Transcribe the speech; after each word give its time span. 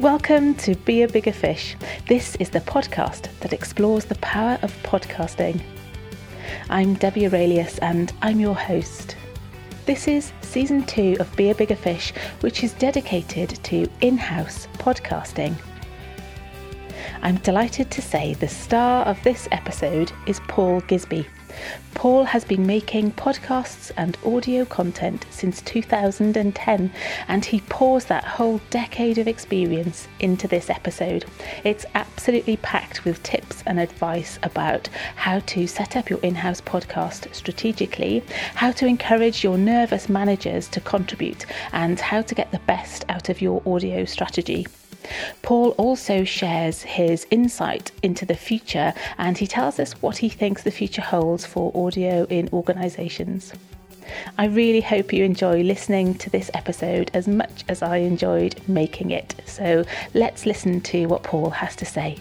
Welcome 0.00 0.54
to 0.54 0.76
Be 0.76 1.02
a 1.02 1.08
Bigger 1.08 1.30
Fish. 1.30 1.76
This 2.08 2.34
is 2.36 2.48
the 2.48 2.60
podcast 2.60 3.28
that 3.40 3.52
explores 3.52 4.06
the 4.06 4.14
power 4.14 4.58
of 4.62 4.72
podcasting. 4.82 5.60
I'm 6.70 6.94
Debbie 6.94 7.26
Aurelius 7.26 7.76
and 7.80 8.10
I'm 8.22 8.40
your 8.40 8.54
host. 8.54 9.16
This 9.84 10.08
is 10.08 10.32
season 10.40 10.86
two 10.86 11.18
of 11.20 11.36
Be 11.36 11.50
a 11.50 11.54
Bigger 11.54 11.76
Fish, 11.76 12.14
which 12.40 12.64
is 12.64 12.72
dedicated 12.72 13.62
to 13.64 13.86
in 14.00 14.16
house 14.16 14.68
podcasting. 14.78 15.54
I'm 17.20 17.36
delighted 17.36 17.90
to 17.90 18.00
say 18.00 18.32
the 18.32 18.48
star 18.48 19.04
of 19.04 19.22
this 19.22 19.48
episode 19.52 20.12
is 20.26 20.40
Paul 20.48 20.80
Gisby. 20.80 21.26
Paul 21.94 22.24
has 22.24 22.44
been 22.44 22.66
making 22.66 23.12
podcasts 23.12 23.90
and 23.96 24.16
audio 24.24 24.64
content 24.64 25.26
since 25.30 25.60
2010, 25.62 26.92
and 27.28 27.44
he 27.44 27.60
pours 27.68 28.06
that 28.06 28.24
whole 28.24 28.60
decade 28.70 29.18
of 29.18 29.28
experience 29.28 30.08
into 30.18 30.48
this 30.48 30.70
episode. 30.70 31.24
It's 31.64 31.84
absolutely 31.94 32.56
packed 32.58 33.04
with 33.04 33.22
tips 33.22 33.62
and 33.66 33.78
advice 33.78 34.38
about 34.42 34.88
how 35.16 35.40
to 35.40 35.66
set 35.66 35.96
up 35.96 36.08
your 36.08 36.20
in 36.20 36.34
house 36.34 36.60
podcast 36.60 37.34
strategically, 37.34 38.22
how 38.54 38.72
to 38.72 38.86
encourage 38.86 39.44
your 39.44 39.58
nervous 39.58 40.08
managers 40.08 40.68
to 40.68 40.80
contribute, 40.80 41.46
and 41.72 42.00
how 42.00 42.22
to 42.22 42.34
get 42.34 42.50
the 42.50 42.60
best 42.60 43.04
out 43.08 43.28
of 43.28 43.42
your 43.42 43.62
audio 43.66 44.04
strategy. 44.04 44.66
Paul 45.42 45.70
also 45.70 46.24
shares 46.24 46.82
his 46.82 47.26
insight 47.30 47.92
into 48.02 48.24
the 48.24 48.34
future 48.34 48.92
and 49.18 49.36
he 49.36 49.46
tells 49.46 49.78
us 49.78 49.92
what 50.02 50.18
he 50.18 50.28
thinks 50.28 50.62
the 50.62 50.70
future 50.70 51.02
holds 51.02 51.44
for 51.46 51.72
audio 51.74 52.24
in 52.30 52.48
organisations. 52.52 53.52
I 54.38 54.46
really 54.46 54.80
hope 54.80 55.12
you 55.12 55.24
enjoy 55.24 55.62
listening 55.62 56.14
to 56.16 56.30
this 56.30 56.50
episode 56.54 57.10
as 57.14 57.28
much 57.28 57.64
as 57.68 57.82
I 57.82 57.98
enjoyed 57.98 58.60
making 58.68 59.10
it. 59.10 59.34
So 59.46 59.84
let's 60.14 60.46
listen 60.46 60.80
to 60.82 61.06
what 61.06 61.22
Paul 61.22 61.50
has 61.50 61.76
to 61.76 61.84
say. 61.84 62.18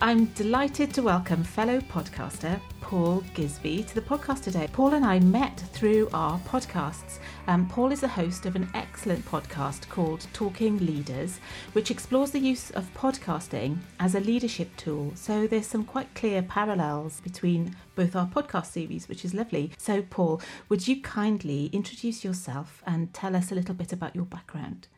I'm 0.00 0.26
delighted 0.26 0.92
to 0.94 1.02
welcome 1.02 1.42
fellow 1.42 1.80
podcaster 1.80 2.60
Paul 2.82 3.22
Gisby 3.34 3.86
to 3.88 3.94
the 3.94 4.00
podcast 4.02 4.42
today. 4.42 4.68
Paul 4.72 4.94
and 4.94 5.04
I 5.04 5.18
met 5.20 5.58
through 5.72 6.08
our 6.12 6.38
podcasts. 6.40 7.18
Um, 7.48 7.68
Paul 7.68 7.92
is 7.92 8.00
the 8.00 8.08
host 8.08 8.44
of 8.44 8.56
an 8.56 8.68
excellent 8.74 9.24
podcast 9.24 9.88
called 9.88 10.26
Talking 10.32 10.78
Leaders, 10.84 11.38
which 11.74 11.92
explores 11.92 12.32
the 12.32 12.40
use 12.40 12.72
of 12.72 12.92
podcasting 12.92 13.78
as 14.00 14.16
a 14.16 14.20
leadership 14.20 14.76
tool. 14.76 15.12
So 15.14 15.46
there's 15.46 15.68
some 15.68 15.84
quite 15.84 16.12
clear 16.16 16.42
parallels 16.42 17.20
between 17.20 17.76
both 17.94 18.16
our 18.16 18.26
podcast 18.26 18.66
series, 18.66 19.08
which 19.08 19.24
is 19.24 19.32
lovely. 19.32 19.70
So, 19.78 20.02
Paul, 20.02 20.40
would 20.68 20.88
you 20.88 21.00
kindly 21.02 21.66
introduce 21.66 22.24
yourself 22.24 22.82
and 22.84 23.14
tell 23.14 23.36
us 23.36 23.52
a 23.52 23.54
little 23.54 23.76
bit 23.76 23.92
about 23.92 24.16
your 24.16 24.26
background? 24.26 24.88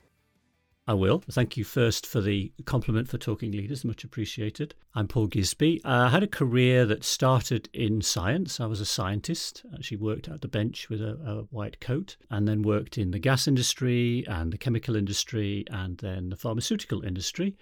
I 0.88 0.94
will. 0.94 1.22
Thank 1.30 1.58
you 1.58 1.64
first 1.64 2.06
for 2.06 2.22
the 2.22 2.50
compliment 2.64 3.08
for 3.08 3.18
Talking 3.18 3.52
Leaders, 3.52 3.84
much 3.84 4.04
appreciated. 4.04 4.74
I'm 4.94 5.06
Paul 5.06 5.28
Gisby. 5.28 5.82
Uh, 5.84 6.06
I 6.06 6.08
had 6.08 6.22
a 6.22 6.26
career 6.26 6.86
that 6.86 7.04
started 7.04 7.68
in 7.74 8.00
science. 8.00 8.58
I 8.58 8.64
was 8.64 8.80
a 8.80 8.86
scientist, 8.86 9.66
actually 9.74 9.98
worked 9.98 10.28
at 10.28 10.40
the 10.40 10.48
bench 10.48 10.88
with 10.88 11.02
a, 11.02 11.18
a, 11.26 11.42
white 11.50 11.78
coat, 11.80 12.16
and 12.30 12.48
then 12.48 12.62
worked 12.62 12.96
in 12.96 13.10
the 13.10 13.18
gas 13.18 13.46
industry 13.46 14.24
and 14.28 14.50
the 14.50 14.56
chemical 14.56 14.96
industry 14.96 15.66
and 15.70 15.98
then 15.98 16.30
the 16.30 16.36
pharmaceutical 16.36 17.04
industry. 17.04 17.54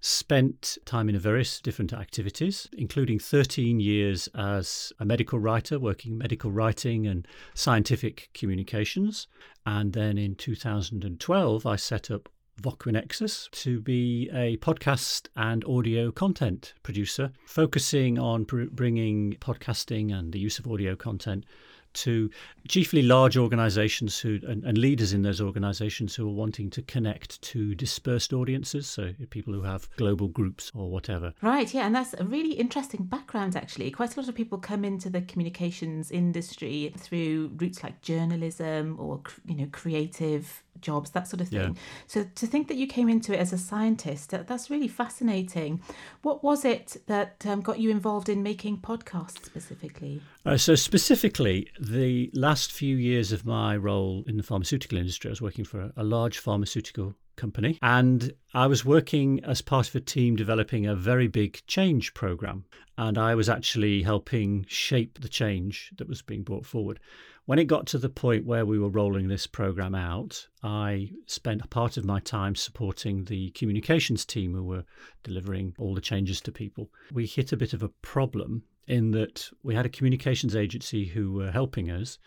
Spent 0.00 0.78
time 0.86 1.10
in 1.10 1.18
various 1.18 1.60
different 1.60 1.92
activities, 1.92 2.66
including 2.72 3.18
13 3.18 3.78
years 3.78 4.26
as 4.34 4.90
a 4.98 5.04
medical 5.04 5.38
writer, 5.38 5.78
working 5.78 6.12
in 6.12 6.18
medical 6.18 6.50
writing 6.50 7.06
and 7.06 7.28
scientific 7.52 8.30
communications. 8.32 9.26
And 9.66 9.92
then 9.92 10.16
in 10.16 10.34
2012, 10.34 11.66
I 11.66 11.76
set 11.76 12.10
up 12.10 12.30
VoxNexus 12.60 13.50
to 13.50 13.80
be 13.80 14.30
a 14.32 14.56
podcast 14.58 15.28
and 15.36 15.64
audio 15.64 16.10
content 16.10 16.74
producer, 16.82 17.32
focusing 17.46 18.18
on 18.18 18.44
pr- 18.44 18.64
bringing 18.70 19.34
podcasting 19.40 20.12
and 20.16 20.32
the 20.32 20.38
use 20.38 20.58
of 20.58 20.66
audio 20.66 20.96
content 20.96 21.44
to 21.92 22.30
chiefly 22.68 23.02
large 23.02 23.36
organizations 23.36 24.18
who 24.18 24.38
and, 24.46 24.64
and, 24.64 24.78
leaders 24.78 25.12
in 25.12 25.22
those 25.22 25.40
organizations 25.40 26.14
who 26.14 26.26
are 26.26 26.32
wanting 26.32 26.70
to 26.70 26.82
connect 26.82 27.40
to 27.42 27.74
dispersed 27.74 28.32
audiences 28.32 28.86
so 28.86 29.12
people 29.30 29.52
who 29.52 29.62
have 29.62 29.88
global 29.96 30.28
groups 30.28 30.70
or 30.74 30.90
whatever. 30.90 31.34
Right 31.42 31.72
yeah 31.72 31.86
and 31.86 31.94
that's 31.94 32.14
a 32.14 32.24
really 32.24 32.52
interesting 32.52 33.04
background 33.04 33.56
actually. 33.56 33.90
Quite 33.90 34.16
a 34.16 34.20
lot 34.20 34.28
of 34.28 34.34
people 34.34 34.58
come 34.58 34.84
into 34.84 35.10
the 35.10 35.22
communications 35.22 36.10
industry 36.10 36.92
through 36.96 37.52
routes 37.56 37.82
like 37.82 38.00
journalism 38.02 38.96
or 38.98 39.20
you 39.46 39.56
know 39.56 39.68
creative 39.72 40.62
jobs, 40.80 41.10
that 41.10 41.28
sort 41.28 41.40
of 41.40 41.48
thing. 41.48 41.60
Yeah. 41.60 41.80
So 42.06 42.24
to 42.34 42.46
think 42.46 42.68
that 42.68 42.76
you 42.76 42.86
came 42.86 43.08
into 43.08 43.34
it 43.34 43.38
as 43.38 43.52
a 43.52 43.58
scientist, 43.58 44.30
that, 44.30 44.46
that's 44.46 44.70
really 44.70 44.88
fascinating. 44.88 45.80
What 46.22 46.42
was 46.42 46.64
it 46.64 46.96
that 47.06 47.44
um, 47.46 47.60
got 47.60 47.78
you 47.78 47.90
involved 47.90 48.28
in 48.28 48.42
making 48.42 48.78
podcasts 48.78 49.44
specifically? 49.44 50.22
Uh, 50.44 50.56
so 50.56 50.74
specifically, 50.74 51.68
the 51.80 52.30
last 52.34 52.72
few 52.72 52.96
years 52.96 53.32
of 53.32 53.44
my 53.44 53.76
role 53.76 54.24
in 54.26 54.36
the 54.36 54.42
pharmaceutical 54.42 54.98
industry, 54.98 55.28
I 55.28 55.32
was 55.32 55.42
working 55.42 55.64
for 55.64 55.80
a, 55.80 55.92
a 55.96 56.04
large 56.04 56.38
pharmaceutical 56.38 57.14
company. 57.36 57.78
And 57.82 58.32
I 58.54 58.66
was 58.66 58.84
working 58.84 59.42
as 59.44 59.62
part 59.62 59.88
of 59.88 59.94
a 59.94 60.00
team 60.00 60.36
developing 60.36 60.86
a 60.86 60.94
very 60.94 61.28
big 61.28 61.62
change 61.66 62.14
program. 62.14 62.64
And 62.98 63.16
I 63.16 63.34
was 63.34 63.48
actually 63.48 64.02
helping 64.02 64.66
shape 64.68 65.20
the 65.20 65.28
change 65.28 65.92
that 65.96 66.08
was 66.08 66.22
being 66.22 66.42
brought 66.42 66.66
forward. 66.66 67.00
When 67.46 67.58
it 67.58 67.64
got 67.64 67.86
to 67.88 67.98
the 67.98 68.08
point 68.08 68.44
where 68.44 68.66
we 68.66 68.78
were 68.78 68.90
rolling 68.90 69.26
this 69.26 69.46
program 69.46 69.94
out, 69.94 70.46
I 70.62 71.10
spent 71.26 71.62
a 71.64 71.68
part 71.68 71.96
of 71.96 72.04
my 72.04 72.20
time 72.20 72.54
supporting 72.54 73.24
the 73.24 73.50
communications 73.50 74.24
team 74.24 74.54
who 74.54 74.62
were 74.62 74.84
delivering 75.24 75.74
all 75.78 75.94
the 75.94 76.00
changes 76.00 76.40
to 76.42 76.52
people. 76.52 76.90
We 77.12 77.26
hit 77.26 77.52
a 77.52 77.56
bit 77.56 77.72
of 77.72 77.82
a 77.82 77.88
problem 77.88 78.62
in 78.86 79.12
that 79.12 79.48
we 79.62 79.74
had 79.74 79.86
a 79.86 79.90
communications 79.90 80.54
agency 80.54 81.06
who 81.06 81.32
were 81.32 81.50
helping 81.50 81.90
us, 81.90 82.18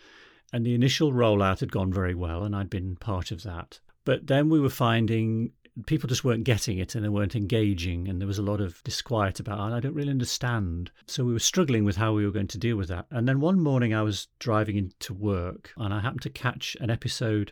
and 0.52 0.66
the 0.66 0.76
initial 0.76 1.14
rollout 1.14 1.60
had 1.60 1.72
gone 1.72 1.94
very 1.94 2.16
well, 2.16 2.44
and 2.44 2.56
I'd 2.56 2.70
been 2.70 2.96
part 2.96 3.32
of 3.32 3.44
that. 3.44 3.80
But 4.06 4.28
then 4.28 4.50
we 4.50 4.60
were 4.60 4.70
finding 4.70 5.52
people 5.88 6.08
just 6.08 6.24
weren't 6.24 6.44
getting 6.44 6.78
it 6.78 6.94
and 6.94 7.04
they 7.04 7.10
weren't 7.10 7.36
engaging, 7.36 8.08
and 8.08 8.22
there 8.22 8.28
was 8.28 8.38
a 8.38 8.44
lot 8.44 8.62
of 8.62 8.84
disquiet 8.84 9.40
about, 9.40 9.60
oh, 9.60 9.76
I 9.76 9.80
don't 9.80 9.96
really 9.96 10.12
understand. 10.12 10.92
So 11.08 11.24
we 11.24 11.34
were 11.34 11.40
struggling 11.40 11.84
with 11.84 11.98
how 11.98 12.14
we 12.14 12.26
were 12.26 12.32
going 12.32 12.48
to 12.50 12.58
deal 12.58 12.78
with 12.78 12.90
that. 12.90 13.08
And 13.10 13.28
then 13.28 13.40
one 13.40 13.60
morning 13.60 13.94
I 13.94 14.04
was 14.04 14.28
driving 14.40 14.78
into 14.78 15.14
work 15.14 15.72
and 15.78 15.94
I 15.94 16.00
happened 16.00 16.22
to 16.24 16.30
catch 16.30 16.78
an 16.80 16.90
episode 16.90 17.52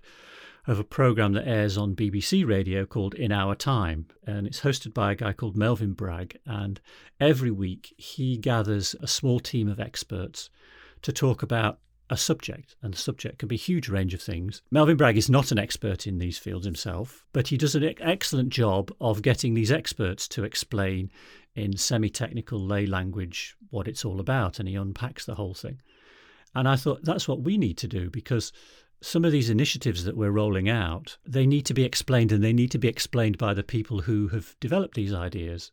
of 0.68 0.78
a 0.78 0.84
program 0.84 1.34
that 1.34 1.48
airs 1.48 1.78
on 1.78 1.96
BBC 1.96 2.48
Radio 2.48 2.86
called 2.86 3.16
In 3.16 3.32
Our 3.32 3.56
Time. 3.56 4.06
And 4.28 4.46
it's 4.46 4.62
hosted 4.62 4.94
by 4.94 5.12
a 5.12 5.16
guy 5.16 5.34
called 5.34 5.58
Melvyn 5.58 5.96
Bragg. 5.96 6.38
And 6.46 6.80
every 7.20 7.50
week 7.50 7.96
he 7.98 8.38
gathers 8.38 8.96
a 9.02 9.08
small 9.08 9.40
team 9.40 9.68
of 9.68 9.80
experts 9.80 10.52
to 11.02 11.12
talk 11.12 11.42
about 11.42 11.80
a 12.12 12.18
subject, 12.18 12.76
and 12.84 12.94
the 12.94 12.98
subject 12.98 13.40
can 13.40 13.48
be 13.48 13.56
a 13.56 13.58
huge 13.58 13.88
range 13.88 14.14
of 14.14 14.22
things. 14.22 14.62
Melvyn 14.70 14.98
Bragg 14.98 15.18
is 15.18 15.30
not 15.30 15.52
an 15.52 15.58
expert 15.58 16.06
in 16.06 16.20
these 16.20 16.38
fields 16.38 16.66
himself, 16.66 17.26
but 17.32 17.48
he 17.48 17.58
does 17.58 17.74
an 17.74 17.96
excellent 18.02 18.50
job 18.50 18.94
of 19.00 19.22
getting 19.22 19.54
these 19.54 19.72
experts 19.72 20.28
to 20.28 20.44
explain 20.44 21.10
in 21.56 21.78
semi 21.78 22.10
technical 22.10 22.60
lay 22.60 22.86
language 22.86 23.56
what 23.70 23.88
it's 23.88 24.04
all 24.04 24.20
about, 24.20 24.60
and 24.60 24.68
he 24.68 24.76
unpacks 24.76 25.26
the 25.26 25.36
whole 25.36 25.54
thing. 25.54 25.82
And 26.54 26.68
I 26.68 26.76
thought 26.76 27.04
that's 27.04 27.30
what 27.30 27.44
we 27.44 27.58
need 27.58 27.78
to 27.78 27.88
do 27.88 28.10
because 28.10 28.52
some 29.00 29.24
of 29.24 29.32
these 29.32 29.50
initiatives 29.50 30.04
that 30.04 30.18
we're 30.18 30.32
rolling 30.32 30.68
out, 30.68 31.18
they 31.26 31.48
need 31.48 31.66
to 31.68 31.74
be 31.74 31.86
explained 31.86 32.34
and 32.34 32.44
they 32.44 32.54
need 32.54 32.72
to 32.72 32.78
be 32.78 32.90
explained 32.90 33.38
by 33.38 33.54
the 33.54 33.64
people 33.64 34.02
who 34.02 34.28
have 34.28 34.56
developed 34.60 34.96
these 34.96 35.14
ideas. 35.14 35.72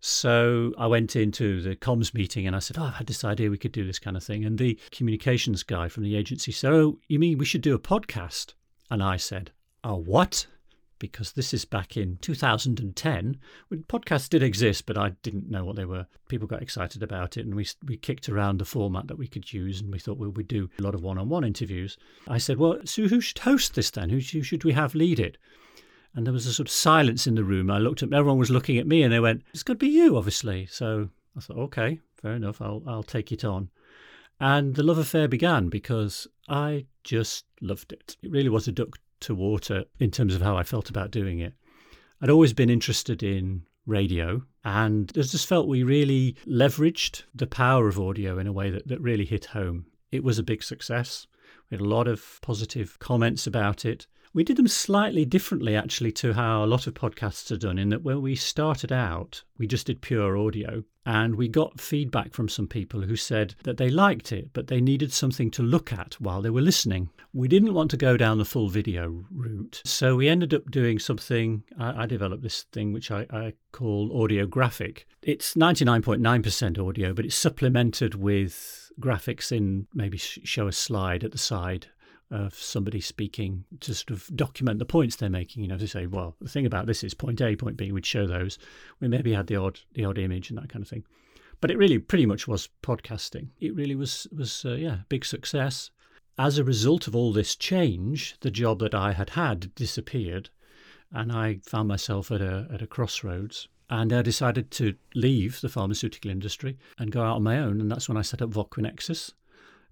So 0.00 0.72
I 0.78 0.86
went 0.86 1.14
into 1.14 1.60
the 1.60 1.76
comms 1.76 2.14
meeting 2.14 2.46
and 2.46 2.56
I 2.56 2.58
said, 2.58 2.78
Oh, 2.78 2.84
I've 2.84 2.94
had 2.94 3.06
this 3.06 3.22
idea 3.24 3.50
we 3.50 3.58
could 3.58 3.72
do 3.72 3.86
this 3.86 3.98
kind 3.98 4.16
of 4.16 4.24
thing. 4.24 4.44
And 4.44 4.58
the 4.58 4.78
communications 4.90 5.62
guy 5.62 5.88
from 5.88 6.02
the 6.02 6.16
agency 6.16 6.52
said, 6.52 6.72
Oh, 6.72 6.98
you 7.06 7.18
mean 7.18 7.38
we 7.38 7.44
should 7.44 7.60
do 7.60 7.74
a 7.74 7.78
podcast? 7.78 8.54
And 8.90 9.02
I 9.02 9.18
said, 9.18 9.52
Oh, 9.84 9.96
what? 9.96 10.46
Because 10.98 11.32
this 11.32 11.54
is 11.54 11.64
back 11.64 11.96
in 11.96 12.18
2010 12.20 13.38
when 13.68 13.82
podcasts 13.84 14.28
did 14.28 14.42
exist, 14.42 14.84
but 14.84 14.98
I 14.98 15.10
didn't 15.22 15.50
know 15.50 15.64
what 15.64 15.76
they 15.76 15.86
were. 15.86 16.06
People 16.28 16.46
got 16.46 16.62
excited 16.62 17.02
about 17.02 17.36
it 17.36 17.44
and 17.46 17.54
we, 17.54 17.66
we 17.86 17.96
kicked 17.96 18.28
around 18.28 18.58
the 18.58 18.66
format 18.66 19.06
that 19.08 19.18
we 19.18 19.26
could 19.26 19.52
use 19.52 19.80
and 19.80 19.92
we 19.92 19.98
thought 19.98 20.18
well, 20.18 20.30
we'd 20.30 20.48
do 20.48 20.68
a 20.78 20.82
lot 20.82 20.94
of 20.94 21.02
one 21.02 21.18
on 21.18 21.28
one 21.28 21.44
interviews. 21.44 21.98
I 22.26 22.38
said, 22.38 22.56
Well, 22.56 22.78
so 22.86 23.06
who 23.06 23.20
should 23.20 23.40
host 23.40 23.74
this 23.74 23.90
then? 23.90 24.08
Who 24.08 24.20
should 24.20 24.64
we 24.64 24.72
have 24.72 24.94
lead 24.94 25.20
it? 25.20 25.36
And 26.14 26.26
there 26.26 26.32
was 26.32 26.46
a 26.46 26.52
sort 26.52 26.68
of 26.68 26.72
silence 26.72 27.26
in 27.26 27.36
the 27.36 27.44
room. 27.44 27.70
I 27.70 27.78
looked 27.78 28.02
at 28.02 28.12
everyone 28.12 28.38
was 28.38 28.50
looking 28.50 28.78
at 28.78 28.86
me 28.86 29.02
and 29.02 29.12
they 29.12 29.20
went, 29.20 29.42
It's 29.52 29.62
got 29.62 29.74
to 29.74 29.78
be 29.78 29.88
you, 29.88 30.16
obviously. 30.16 30.66
So 30.66 31.08
I 31.36 31.40
thought, 31.40 31.58
okay, 31.58 32.00
fair 32.20 32.32
enough, 32.32 32.60
I'll 32.60 32.82
I'll 32.86 33.02
take 33.02 33.32
it 33.32 33.44
on. 33.44 33.70
And 34.40 34.74
the 34.74 34.82
love 34.82 34.98
affair 34.98 35.28
began 35.28 35.68
because 35.68 36.26
I 36.48 36.86
just 37.04 37.44
loved 37.60 37.92
it. 37.92 38.16
It 38.22 38.30
really 38.30 38.48
was 38.48 38.66
a 38.66 38.72
duck 38.72 38.98
to 39.20 39.34
water 39.34 39.84
in 39.98 40.10
terms 40.10 40.34
of 40.34 40.42
how 40.42 40.56
I 40.56 40.62
felt 40.62 40.88
about 40.88 41.10
doing 41.10 41.40
it. 41.40 41.54
I'd 42.22 42.30
always 42.30 42.52
been 42.52 42.70
interested 42.70 43.22
in 43.22 43.62
radio 43.86 44.42
and 44.64 45.12
I 45.14 45.20
just 45.20 45.46
felt 45.46 45.68
we 45.68 45.82
really 45.82 46.36
leveraged 46.46 47.24
the 47.34 47.46
power 47.46 47.88
of 47.88 48.00
audio 48.00 48.38
in 48.38 48.46
a 48.46 48.52
way 48.52 48.70
that, 48.70 48.88
that 48.88 49.00
really 49.00 49.24
hit 49.24 49.46
home. 49.46 49.86
It 50.10 50.24
was 50.24 50.38
a 50.38 50.42
big 50.42 50.62
success. 50.62 51.26
We 51.70 51.76
had 51.76 51.84
a 51.84 51.88
lot 51.88 52.08
of 52.08 52.38
positive 52.42 52.98
comments 52.98 53.46
about 53.46 53.84
it. 53.84 54.06
We 54.32 54.44
did 54.44 54.56
them 54.56 54.68
slightly 54.68 55.24
differently, 55.24 55.74
actually, 55.74 56.12
to 56.12 56.34
how 56.34 56.64
a 56.64 56.66
lot 56.66 56.86
of 56.86 56.94
podcasts 56.94 57.50
are 57.50 57.56
done, 57.56 57.78
in 57.78 57.88
that 57.88 58.04
when 58.04 58.22
we 58.22 58.36
started 58.36 58.92
out, 58.92 59.42
we 59.58 59.66
just 59.66 59.88
did 59.88 60.02
pure 60.02 60.36
audio. 60.36 60.84
And 61.04 61.34
we 61.34 61.48
got 61.48 61.80
feedback 61.80 62.32
from 62.32 62.48
some 62.48 62.68
people 62.68 63.00
who 63.00 63.16
said 63.16 63.56
that 63.64 63.76
they 63.76 63.90
liked 63.90 64.30
it, 64.30 64.50
but 64.52 64.68
they 64.68 64.80
needed 64.80 65.12
something 65.12 65.50
to 65.52 65.62
look 65.62 65.92
at 65.92 66.14
while 66.20 66.42
they 66.42 66.50
were 66.50 66.60
listening. 66.60 67.10
We 67.32 67.48
didn't 67.48 67.74
want 67.74 67.90
to 67.92 67.96
go 67.96 68.16
down 68.16 68.38
the 68.38 68.44
full 68.44 68.68
video 68.68 69.24
route. 69.32 69.82
So 69.84 70.14
we 70.14 70.28
ended 70.28 70.54
up 70.54 70.70
doing 70.70 71.00
something. 71.00 71.64
I, 71.76 72.02
I 72.02 72.06
developed 72.06 72.44
this 72.44 72.62
thing 72.64 72.92
which 72.92 73.10
I, 73.10 73.26
I 73.30 73.54
call 73.72 74.10
audiographic. 74.10 75.04
It's 75.22 75.54
99.9% 75.54 76.78
audio, 76.78 77.14
but 77.14 77.24
it's 77.24 77.34
supplemented 77.34 78.14
with 78.14 78.92
graphics 79.00 79.50
in 79.50 79.88
maybe 79.94 80.18
show 80.18 80.68
a 80.68 80.72
slide 80.72 81.24
at 81.24 81.32
the 81.32 81.38
side 81.38 81.88
of 82.30 82.54
somebody 82.54 83.00
speaking 83.00 83.64
to 83.80 83.94
sort 83.94 84.10
of 84.10 84.30
document 84.36 84.78
the 84.78 84.84
points 84.84 85.16
they're 85.16 85.28
making. 85.28 85.62
You 85.62 85.68
know, 85.68 85.78
to 85.78 85.88
say, 85.88 86.06
well, 86.06 86.36
the 86.40 86.48
thing 86.48 86.66
about 86.66 86.86
this 86.86 87.02
is 87.02 87.14
point 87.14 87.40
A, 87.40 87.56
point 87.56 87.76
B. 87.76 87.92
We'd 87.92 88.06
show 88.06 88.26
those. 88.26 88.58
We 89.00 89.08
maybe 89.08 89.32
had 89.32 89.46
the 89.46 89.56
odd 89.56 89.80
the 89.94 90.04
odd 90.04 90.18
image 90.18 90.50
and 90.50 90.58
that 90.58 90.68
kind 90.68 90.82
of 90.82 90.88
thing. 90.88 91.04
But 91.60 91.70
it 91.70 91.78
really 91.78 91.98
pretty 91.98 92.26
much 92.26 92.48
was 92.48 92.68
podcasting. 92.82 93.48
It 93.60 93.74
really 93.74 93.94
was 93.94 94.26
was 94.36 94.64
uh, 94.64 94.74
yeah 94.74 94.98
big 95.08 95.24
success. 95.24 95.90
As 96.38 96.56
a 96.56 96.64
result 96.64 97.06
of 97.06 97.14
all 97.14 97.32
this 97.32 97.54
change, 97.54 98.36
the 98.40 98.50
job 98.50 98.78
that 98.78 98.94
I 98.94 99.12
had 99.12 99.30
had 99.30 99.74
disappeared, 99.74 100.48
and 101.12 101.30
I 101.30 101.60
found 101.66 101.88
myself 101.88 102.30
at 102.30 102.40
a 102.40 102.68
at 102.72 102.82
a 102.82 102.86
crossroads. 102.86 103.68
And 103.92 104.12
I 104.12 104.22
decided 104.22 104.70
to 104.70 104.94
leave 105.16 105.60
the 105.60 105.68
pharmaceutical 105.68 106.30
industry 106.30 106.78
and 106.96 107.10
go 107.10 107.22
out 107.22 107.34
on 107.34 107.42
my 107.42 107.58
own. 107.58 107.80
And 107.80 107.90
that's 107.90 108.08
when 108.08 108.16
I 108.16 108.22
set 108.22 108.40
up 108.40 108.50
VoxNexus, 108.50 109.32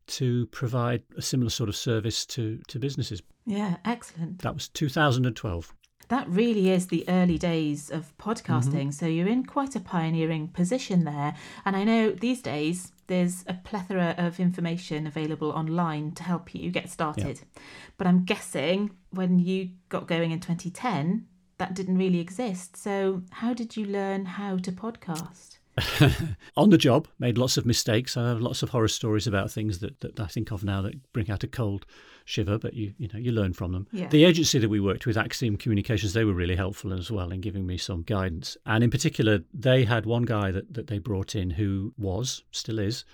to 0.08 0.46
provide 0.46 1.02
a 1.16 1.22
similar 1.22 1.50
sort 1.50 1.68
of 1.68 1.76
service 1.76 2.26
to, 2.26 2.60
to 2.68 2.78
businesses. 2.78 3.22
Yeah, 3.46 3.76
excellent. 3.84 4.42
That 4.42 4.54
was 4.54 4.68
2012. 4.68 5.74
That 6.08 6.28
really 6.28 6.70
is 6.70 6.86
the 6.86 7.04
early 7.08 7.36
days 7.36 7.90
of 7.90 8.16
podcasting. 8.16 8.72
Mm-hmm. 8.72 8.90
So 8.90 9.06
you're 9.06 9.28
in 9.28 9.44
quite 9.44 9.76
a 9.76 9.80
pioneering 9.80 10.48
position 10.48 11.04
there. 11.04 11.34
And 11.64 11.76
I 11.76 11.84
know 11.84 12.10
these 12.12 12.40
days 12.40 12.92
there's 13.08 13.44
a 13.46 13.54
plethora 13.54 14.14
of 14.16 14.40
information 14.40 15.06
available 15.06 15.50
online 15.50 16.12
to 16.12 16.22
help 16.22 16.54
you 16.54 16.70
get 16.70 16.88
started. 16.88 17.40
Yeah. 17.40 17.62
But 17.98 18.06
I'm 18.06 18.24
guessing 18.24 18.92
when 19.10 19.38
you 19.38 19.70
got 19.90 20.06
going 20.06 20.30
in 20.30 20.40
2010, 20.40 21.26
that 21.58 21.74
didn't 21.74 21.98
really 21.98 22.20
exist. 22.20 22.76
So 22.76 23.22
how 23.30 23.52
did 23.52 23.76
you 23.76 23.84
learn 23.84 24.24
how 24.24 24.56
to 24.58 24.72
podcast? 24.72 25.57
on 26.56 26.70
the 26.70 26.78
job, 26.78 27.08
made 27.18 27.38
lots 27.38 27.56
of 27.56 27.66
mistakes. 27.66 28.16
I 28.16 28.28
have 28.28 28.40
lots 28.40 28.62
of 28.62 28.70
horror 28.70 28.88
stories 28.88 29.26
about 29.26 29.50
things 29.50 29.78
that, 29.80 30.00
that 30.00 30.20
I 30.20 30.26
think 30.26 30.50
of 30.50 30.64
now 30.64 30.82
that 30.82 31.12
bring 31.12 31.30
out 31.30 31.44
a 31.44 31.48
cold 31.48 31.86
shiver, 32.24 32.58
but 32.58 32.74
you 32.74 32.92
you 32.98 33.08
know 33.12 33.18
you 33.18 33.32
learn 33.32 33.52
from 33.52 33.72
them. 33.72 33.86
Yeah. 33.92 34.08
The 34.08 34.24
agency 34.24 34.58
that 34.58 34.68
we 34.68 34.80
worked 34.80 35.06
with, 35.06 35.16
Axiom 35.16 35.56
Communications, 35.56 36.12
they 36.12 36.24
were 36.24 36.34
really 36.34 36.56
helpful 36.56 36.92
as 36.92 37.10
well 37.10 37.30
in 37.30 37.40
giving 37.40 37.66
me 37.66 37.78
some 37.78 38.02
guidance. 38.02 38.56
And 38.66 38.84
in 38.84 38.90
particular, 38.90 39.40
they 39.52 39.84
had 39.84 40.06
one 40.06 40.22
guy 40.22 40.50
that, 40.50 40.72
that 40.74 40.86
they 40.86 40.98
brought 40.98 41.34
in 41.34 41.50
who 41.50 41.94
was, 41.96 42.42
still 42.50 42.78
is, 42.78 43.04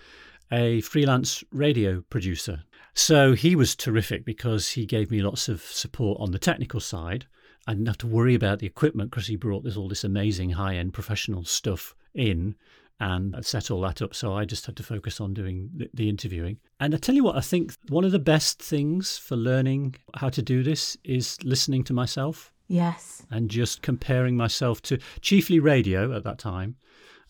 a 0.53 0.81
freelance 0.83 1.43
radio 1.53 2.03
producer. 2.11 2.65
So 2.95 3.35
he 3.35 3.57
was 3.57 3.75
terrific 3.75 4.25
because 4.25 4.71
he 4.71 4.87
gave 4.87 5.11
me 5.11 5.23
lots 5.23 5.49
of 5.49 5.63
support 5.63 6.21
on 6.21 6.31
the 6.31 6.39
technical 6.39 6.81
side. 6.81 7.27
I 7.67 7.73
didn't 7.73 7.89
have 7.89 7.99
to 7.99 8.07
worry 8.07 8.35
about 8.35 8.59
the 8.59 8.67
equipment 8.67 9.11
because 9.11 9.27
he 9.27 9.37
brought 9.37 9.65
this 9.65 9.77
all 9.77 9.89
this 9.89 10.05
amazing 10.05 10.51
high 10.51 10.77
end 10.77 10.93
professional 10.93 11.45
stuff 11.45 11.95
in 12.15 12.55
and 13.01 13.45
set 13.45 13.71
all 13.71 13.81
that 13.83 14.01
up. 14.03 14.15
So 14.15 14.35
I 14.35 14.45
just 14.45 14.67
had 14.67 14.77
to 14.77 14.83
focus 14.83 15.21
on 15.21 15.35
doing 15.35 15.71
the, 15.75 15.91
the, 15.93 16.09
interviewing. 16.09 16.59
And 16.81 16.95
I 16.95 16.99
tell 16.99 17.15
you 17.15 17.25
what, 17.25 17.37
I 17.37 17.41
think 17.41 17.75
one 17.89 18.05
of 18.05 18.13
the 18.13 18.19
best 18.19 18.63
things 18.63 19.19
for 19.19 19.37
learning 19.37 19.97
how 20.15 20.29
to 20.31 20.43
do 20.43 20.63
this 20.63 20.97
is 21.05 21.43
listening 21.43 21.85
to 21.85 21.93
myself. 21.93 22.53
Yes. 22.69 23.27
And 23.31 23.51
just 23.51 23.83
comparing 23.83 24.37
myself 24.37 24.81
to 24.83 24.99
chiefly 25.21 25.59
radio 25.59 26.17
at 26.17 26.25
that 26.25 26.39
time 26.39 26.77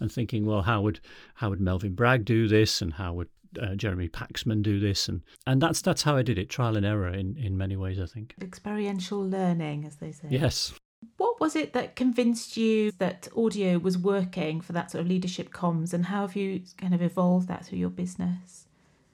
and 0.00 0.12
thinking, 0.12 0.44
well, 0.44 0.62
how 0.62 0.82
would 0.82 1.00
how 1.34 1.50
would 1.50 1.60
Melvyn 1.60 1.94
Bragg 1.94 2.24
do 2.24 2.46
this 2.46 2.82
and 2.82 2.92
how 2.92 3.14
would 3.14 3.28
uh, 3.60 3.74
Jeremy 3.74 4.08
Paxman 4.08 4.62
do 4.62 4.78
this 4.80 5.08
and 5.08 5.22
and 5.46 5.60
that's 5.60 5.80
that's 5.80 6.02
how 6.02 6.16
I 6.16 6.22
did 6.22 6.38
it 6.38 6.48
trial 6.50 6.76
and 6.76 6.84
error 6.84 7.08
in 7.08 7.36
in 7.36 7.56
many 7.56 7.76
ways 7.76 8.00
I 8.00 8.06
think 8.06 8.34
experiential 8.42 9.24
learning 9.24 9.84
as 9.84 9.96
they 9.96 10.10
say 10.10 10.26
yes 10.28 10.72
what 11.16 11.40
was 11.40 11.56
it 11.56 11.72
that 11.72 11.96
convinced 11.96 12.56
you 12.56 12.92
that 12.98 13.28
audio 13.36 13.78
was 13.78 13.98
working 13.98 14.60
for 14.60 14.72
that 14.72 14.90
sort 14.90 15.02
of 15.02 15.08
leadership 15.08 15.50
comms, 15.50 15.92
and 15.92 16.06
how 16.06 16.22
have 16.22 16.36
you 16.36 16.62
kind 16.76 16.94
of 16.94 17.02
evolved 17.02 17.48
that 17.48 17.66
through 17.66 17.78
your 17.78 17.90
business? 17.90 18.66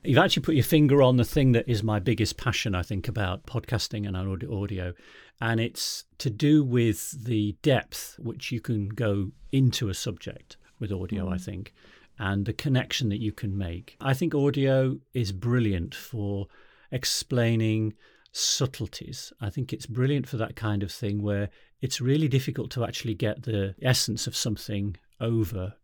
You've 0.03 0.19
actually 0.19 0.45
put 0.45 0.55
your 0.55 0.65
finger 0.65 1.03
on 1.03 1.19
the 1.19 1.25
thing 1.25 1.53
that 1.53 1.69
is 1.69 1.83
my 1.83 1.99
biggest 1.99 2.39
passion, 2.39 2.75
I 2.75 2.83
think, 2.83 3.07
about 3.07 3.45
podcasting 3.45 4.07
and 4.07 4.17
audio. 4.17 4.95
And 5.43 5.61
it's 5.61 6.05
to 6.19 6.31
do 6.31 6.65
with 6.65 7.25
the 7.25 7.57
depth 7.63 8.17
which 8.19 8.51
you 8.51 8.61
can 8.61 8.89
go 8.89 9.33
into 9.53 9.89
a 9.91 9.95
subject 9.95 10.57
with 10.79 10.91
audio, 10.91 11.27
mm. 11.27 11.35
I 11.35 11.39
think, 11.39 11.75
and 12.19 12.47
the 12.47 12.53
connection 12.55 13.11
that 13.11 13.21
you 13.21 13.33
can 13.33 13.57
make. 13.57 13.97
I 14.01 14.15
think 14.15 14.35
audio 14.35 14.99
is 15.13 15.33
brilliant 15.33 15.95
for 15.95 16.47
explaining 16.91 17.95
subtleties. 18.33 19.33
I 19.41 19.51
think 19.51 19.73
it's 19.73 19.87
brilliant 19.87 20.29
for 20.29 20.37
that 20.37 20.57
kind 20.57 20.83
of 20.83 20.93
thing 20.93 21.23
where 21.23 21.51
it's 21.81 22.01
really 22.01 22.29
difficult 22.29 22.71
to 22.73 22.85
actually 22.85 23.15
get 23.15 23.43
the 23.43 23.75
essence 23.83 24.27
of 24.27 24.37
something 24.37 24.97
over, 25.21 25.75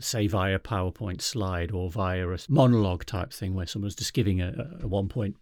say, 0.00 0.26
via 0.26 0.56
a 0.56 0.58
PowerPoint 0.58 1.22
slide 1.22 1.72
or 1.72 1.90
via 1.90 2.28
a 2.28 2.38
monologue 2.48 3.04
type 3.04 3.32
thing 3.32 3.54
where 3.54 3.66
someone's 3.66 3.94
just 3.94 4.14
giving 4.14 4.40
a, 4.40 4.52
a 4.82 4.88
one 4.88 5.08
point 5.08 5.36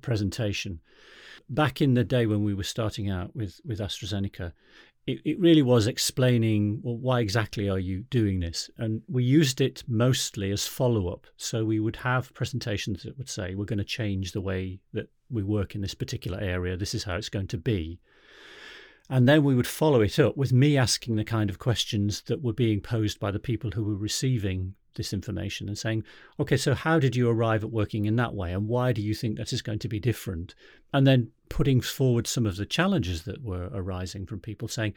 presentation. 0.00 0.80
Back 1.48 1.80
in 1.80 1.94
the 1.94 2.04
day 2.04 2.26
when 2.26 2.44
we 2.44 2.54
were 2.54 2.62
starting 2.62 3.10
out 3.10 3.34
with, 3.34 3.60
with 3.64 3.80
AstraZeneca, 3.80 4.52
it, 5.06 5.20
it 5.24 5.40
really 5.40 5.62
was 5.62 5.86
explaining 5.86 6.80
well, 6.82 6.96
why 6.96 7.20
exactly 7.20 7.68
are 7.68 7.78
you 7.78 8.02
doing 8.10 8.40
this? 8.40 8.70
And 8.78 9.02
we 9.08 9.24
used 9.24 9.60
it 9.60 9.82
mostly 9.88 10.50
as 10.50 10.66
follow 10.66 11.08
up. 11.08 11.26
So 11.36 11.64
we 11.64 11.80
would 11.80 11.96
have 11.96 12.34
presentations 12.34 13.02
that 13.02 13.18
would 13.18 13.28
say, 13.28 13.54
we're 13.54 13.64
going 13.64 13.78
to 13.78 13.84
change 13.84 14.32
the 14.32 14.40
way 14.40 14.80
that 14.92 15.08
we 15.30 15.42
work 15.42 15.74
in 15.74 15.80
this 15.80 15.94
particular 15.94 16.38
area. 16.38 16.76
This 16.76 16.94
is 16.94 17.04
how 17.04 17.16
it's 17.16 17.28
going 17.28 17.48
to 17.48 17.58
be. 17.58 17.98
And 19.08 19.28
then 19.28 19.42
we 19.42 19.56
would 19.56 19.66
follow 19.66 20.02
it 20.02 20.20
up 20.20 20.36
with 20.36 20.52
me 20.52 20.76
asking 20.76 21.16
the 21.16 21.24
kind 21.24 21.50
of 21.50 21.58
questions 21.58 22.22
that 22.22 22.42
were 22.42 22.52
being 22.52 22.80
posed 22.80 23.18
by 23.18 23.32
the 23.32 23.40
people 23.40 23.72
who 23.72 23.82
were 23.82 23.96
receiving 23.96 24.76
this 24.94 25.12
information 25.12 25.68
and 25.68 25.78
saying, 25.78 26.04
okay, 26.38 26.56
so 26.56 26.74
how 26.74 26.98
did 26.98 27.16
you 27.16 27.28
arrive 27.28 27.64
at 27.64 27.70
working 27.70 28.04
in 28.04 28.16
that 28.16 28.34
way? 28.34 28.52
And 28.52 28.68
why 28.68 28.92
do 28.92 29.02
you 29.02 29.14
think 29.14 29.36
that 29.36 29.52
is 29.52 29.62
going 29.62 29.78
to 29.80 29.88
be 29.88 30.00
different? 30.00 30.54
And 30.92 31.06
then 31.06 31.30
putting 31.48 31.80
forward 31.80 32.26
some 32.26 32.46
of 32.46 32.56
the 32.56 32.66
challenges 32.66 33.22
that 33.22 33.42
were 33.42 33.70
arising 33.72 34.26
from 34.26 34.40
people 34.40 34.68
saying, 34.68 34.94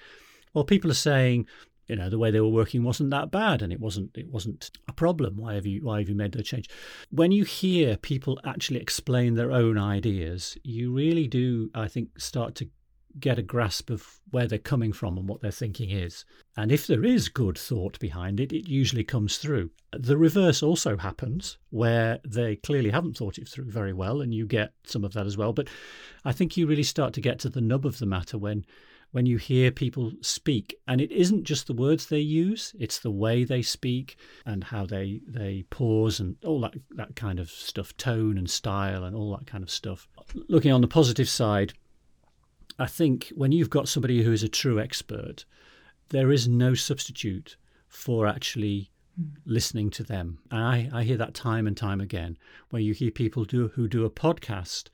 well, 0.54 0.64
people 0.64 0.92
are 0.92 0.96
saying, 0.96 1.48
you 1.88 1.96
know, 1.96 2.10
the 2.10 2.18
way 2.18 2.32
they 2.32 2.40
were 2.40 2.48
working 2.48 2.84
wasn't 2.84 3.10
that 3.10 3.32
bad 3.32 3.62
and 3.62 3.74
it 3.74 3.80
wasn't 3.80 4.12
it 4.16 4.30
wasn't 4.30 4.72
a 4.88 4.94
problem. 4.94 5.36
Why 5.38 5.56
have 5.56 5.66
you 5.66 5.84
why 5.84 6.00
have 6.00 6.08
you 6.08 6.16
made 6.16 6.32
the 6.32 6.44
change? 6.44 6.70
When 7.12 7.32
you 7.32 7.44
hear 7.44 7.98
people 7.98 8.40
actually 8.46 8.80
explain 8.80 9.36
their 9.36 9.52
own 9.52 9.78
ideas, 9.78 10.58
you 10.64 10.94
really 10.94 11.28
do, 11.28 11.70
I 11.76 11.88
think, 11.88 12.20
start 12.20 12.56
to 12.56 12.70
get 13.20 13.40
a 13.40 13.44
grasp 13.44 13.90
of 13.90 14.20
where 14.32 14.48
they're 14.48 14.58
coming 14.58 14.92
from 14.92 15.18
and 15.18 15.28
what 15.28 15.42
their 15.42 15.52
thinking 15.52 15.90
is. 15.90 16.26
And 16.58 16.72
if 16.72 16.88
there 16.88 17.04
is 17.04 17.30
good 17.30 17.58
thought 17.58 18.00
behind 18.00 18.40
it, 18.40 18.52
it 18.52 18.68
usually 18.68 19.04
comes 19.04 19.38
through. 19.38 19.72
The 19.92 20.18
reverse 20.18 20.64
also 20.64 20.98
happens, 20.98 21.58
where 21.70 22.20
they 22.26 22.56
clearly 22.58 22.90
haven't 22.90 23.18
thought 23.18 23.38
it 23.38 23.48
through 23.48 23.72
very 23.72 23.94
well, 23.94 24.22
and 24.22 24.34
you 24.34 24.46
get 24.46 24.74
some 24.84 25.04
of 25.04 25.14
that 25.14 25.28
as 25.28 25.38
well. 25.38 25.54
But 25.54 25.68
I 26.26 26.32
think 26.32 26.58
you 26.58 26.68
really 26.68 26.84
start 26.84 27.14
to 27.14 27.22
get 27.22 27.40
to 27.40 27.50
the 27.50 27.62
nub 27.62 27.86
of 27.86 28.00
the 28.00 28.06
matter 28.06 28.38
when 28.38 28.66
when 29.12 29.28
you 29.28 29.38
hear 29.38 29.70
people 29.70 30.12
speak 30.22 30.76
and 30.88 31.00
it 31.00 31.12
isn't 31.12 31.44
just 31.44 31.68
the 31.68 31.74
words 31.74 32.08
they 32.08 32.20
use 32.20 32.76
it's 32.80 32.98
the 33.00 33.12
way 33.12 33.44
they 33.44 33.62
speak 33.62 34.18
and 34.44 34.64
how 34.64 34.88
they 34.88 35.22
they 35.28 35.64
pause 35.70 36.20
and 36.20 36.36
all 36.44 36.60
that 36.60 36.74
that 36.90 37.16
kind 37.16 37.40
of 37.40 37.50
stuff 37.50 37.96
tone 37.96 38.40
and 38.40 38.50
style 38.50 39.04
and 39.04 39.16
all 39.16 39.38
that 39.38 39.46
kind 39.46 39.64
of 39.64 39.70
stuff 39.70 40.08
looking 40.50 40.72
on 40.72 40.82
the 40.82 40.88
positive 40.88 41.30
side 41.30 41.74
I 42.80 42.88
think 42.88 43.32
when 43.36 43.52
you've 43.52 43.70
got 43.70 43.88
somebody 43.88 44.24
who 44.24 44.32
is 44.32 44.44
a 44.44 44.50
true 44.50 44.80
expert, 44.80 45.46
there 46.10 46.32
is 46.32 46.48
no 46.48 46.74
substitute 46.74 47.56
for 47.88 48.28
actually 48.28 48.92
mm. 49.20 49.32
listening 49.46 49.90
to 49.92 50.04
them. 50.04 50.40
And 50.52 50.64
I, 50.64 50.90
I 50.94 51.04
hear 51.04 51.18
that 51.18 51.34
time 51.34 51.68
and 51.68 51.78
time 51.78 52.02
again, 52.02 52.38
where 52.70 52.82
you 52.82 52.94
hear 52.94 53.12
people 53.12 53.46
do 53.46 53.70
who 53.70 53.88
do 53.88 54.06
a 54.06 54.10
podcast 54.10 54.90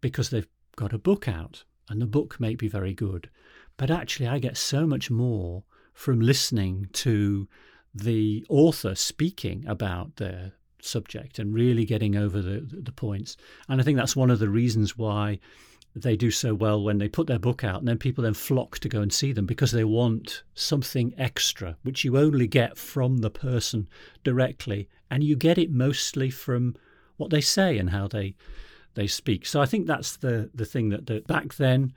because 0.00 0.30
they've 0.30 0.48
got 0.76 0.92
a 0.92 0.98
book 0.98 1.28
out, 1.28 1.64
and 1.88 2.00
the 2.00 2.06
book 2.06 2.38
may 2.38 2.54
be 2.54 2.68
very 2.68 2.94
good. 2.94 3.30
But 3.76 3.90
actually, 3.90 4.28
I 4.28 4.38
get 4.38 4.56
so 4.56 4.86
much 4.86 5.10
more 5.10 5.64
from 5.94 6.20
listening 6.20 6.88
to 6.92 7.48
the 7.94 8.44
author 8.48 8.94
speaking 8.94 9.64
about 9.66 10.16
their 10.16 10.52
subject 10.80 11.38
and 11.38 11.54
really 11.54 11.84
getting 11.84 12.16
over 12.16 12.42
the, 12.42 12.66
the 12.70 12.92
points. 12.92 13.36
And 13.68 13.80
I 13.80 13.84
think 13.84 13.96
that's 13.96 14.16
one 14.16 14.30
of 14.30 14.38
the 14.38 14.48
reasons 14.48 14.98
why 14.98 15.38
they 15.96 16.16
do 16.16 16.30
so 16.30 16.54
well 16.54 16.82
when 16.82 16.98
they 16.98 17.08
put 17.08 17.26
their 17.26 17.38
book 17.38 17.62
out 17.62 17.78
and 17.78 17.86
then 17.86 17.98
people 17.98 18.24
then 18.24 18.34
flock 18.34 18.78
to 18.80 18.88
go 18.88 19.00
and 19.00 19.12
see 19.12 19.32
them 19.32 19.46
because 19.46 19.70
they 19.70 19.84
want 19.84 20.42
something 20.54 21.14
extra 21.16 21.76
which 21.82 22.04
you 22.04 22.18
only 22.18 22.48
get 22.48 22.76
from 22.76 23.18
the 23.18 23.30
person 23.30 23.88
directly 24.24 24.88
and 25.10 25.22
you 25.22 25.36
get 25.36 25.56
it 25.56 25.70
mostly 25.70 26.30
from 26.30 26.74
what 27.16 27.30
they 27.30 27.40
say 27.40 27.78
and 27.78 27.90
how 27.90 28.08
they 28.08 28.34
they 28.94 29.06
speak. 29.06 29.46
So 29.46 29.60
I 29.60 29.66
think 29.66 29.86
that's 29.86 30.16
the 30.16 30.50
the 30.54 30.64
thing 30.64 30.88
that, 30.90 31.06
that 31.06 31.26
back 31.26 31.54
then 31.54 31.92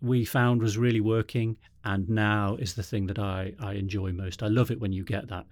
we 0.00 0.24
found 0.24 0.62
was 0.62 0.78
really 0.78 1.00
working, 1.00 1.56
and 1.84 2.08
now 2.08 2.56
is 2.56 2.74
the 2.74 2.82
thing 2.82 3.06
that 3.06 3.18
I 3.18 3.54
I 3.60 3.74
enjoy 3.74 4.12
most. 4.12 4.42
I 4.42 4.48
love 4.48 4.70
it 4.70 4.80
when 4.80 4.92
you 4.92 5.04
get 5.04 5.28
that 5.28 5.46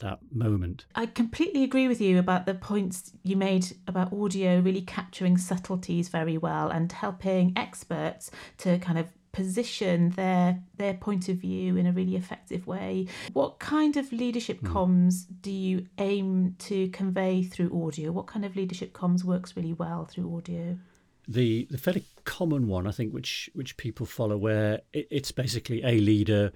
that 0.00 0.20
moment. 0.30 0.84
I 0.94 1.06
completely 1.06 1.64
agree 1.64 1.88
with 1.88 2.00
you 2.00 2.18
about 2.18 2.46
the 2.46 2.54
points 2.54 3.12
you 3.22 3.36
made 3.36 3.76
about 3.86 4.12
audio 4.12 4.60
really 4.60 4.82
capturing 4.82 5.38
subtleties 5.38 6.08
very 6.08 6.38
well 6.38 6.68
and 6.70 6.90
helping 6.90 7.52
experts 7.56 8.30
to 8.58 8.78
kind 8.78 8.98
of 8.98 9.06
position 9.32 10.10
their 10.10 10.62
their 10.76 10.94
point 10.94 11.28
of 11.28 11.36
view 11.36 11.76
in 11.76 11.86
a 11.86 11.92
really 11.92 12.16
effective 12.16 12.66
way. 12.66 13.06
What 13.32 13.58
kind 13.58 13.96
of 13.96 14.12
leadership 14.12 14.60
mm. 14.60 14.72
comms 14.72 15.24
do 15.40 15.50
you 15.50 15.86
aim 15.98 16.56
to 16.60 16.88
convey 16.88 17.42
through 17.42 17.86
audio? 17.86 18.12
What 18.12 18.26
kind 18.26 18.44
of 18.44 18.54
leadership 18.54 18.92
comms 18.92 19.24
works 19.24 19.56
really 19.56 19.72
well 19.72 20.04
through 20.04 20.36
audio? 20.36 20.78
The 21.26 21.66
the 21.70 21.78
fairly 21.78 22.04
common 22.24 22.68
one, 22.68 22.86
I 22.86 22.90
think, 22.90 23.12
which 23.12 23.50
which 23.54 23.76
people 23.76 24.06
follow, 24.06 24.36
where 24.36 24.80
it, 24.92 25.08
it's 25.10 25.32
basically 25.32 25.82
a 25.82 25.98
leader 25.98 26.52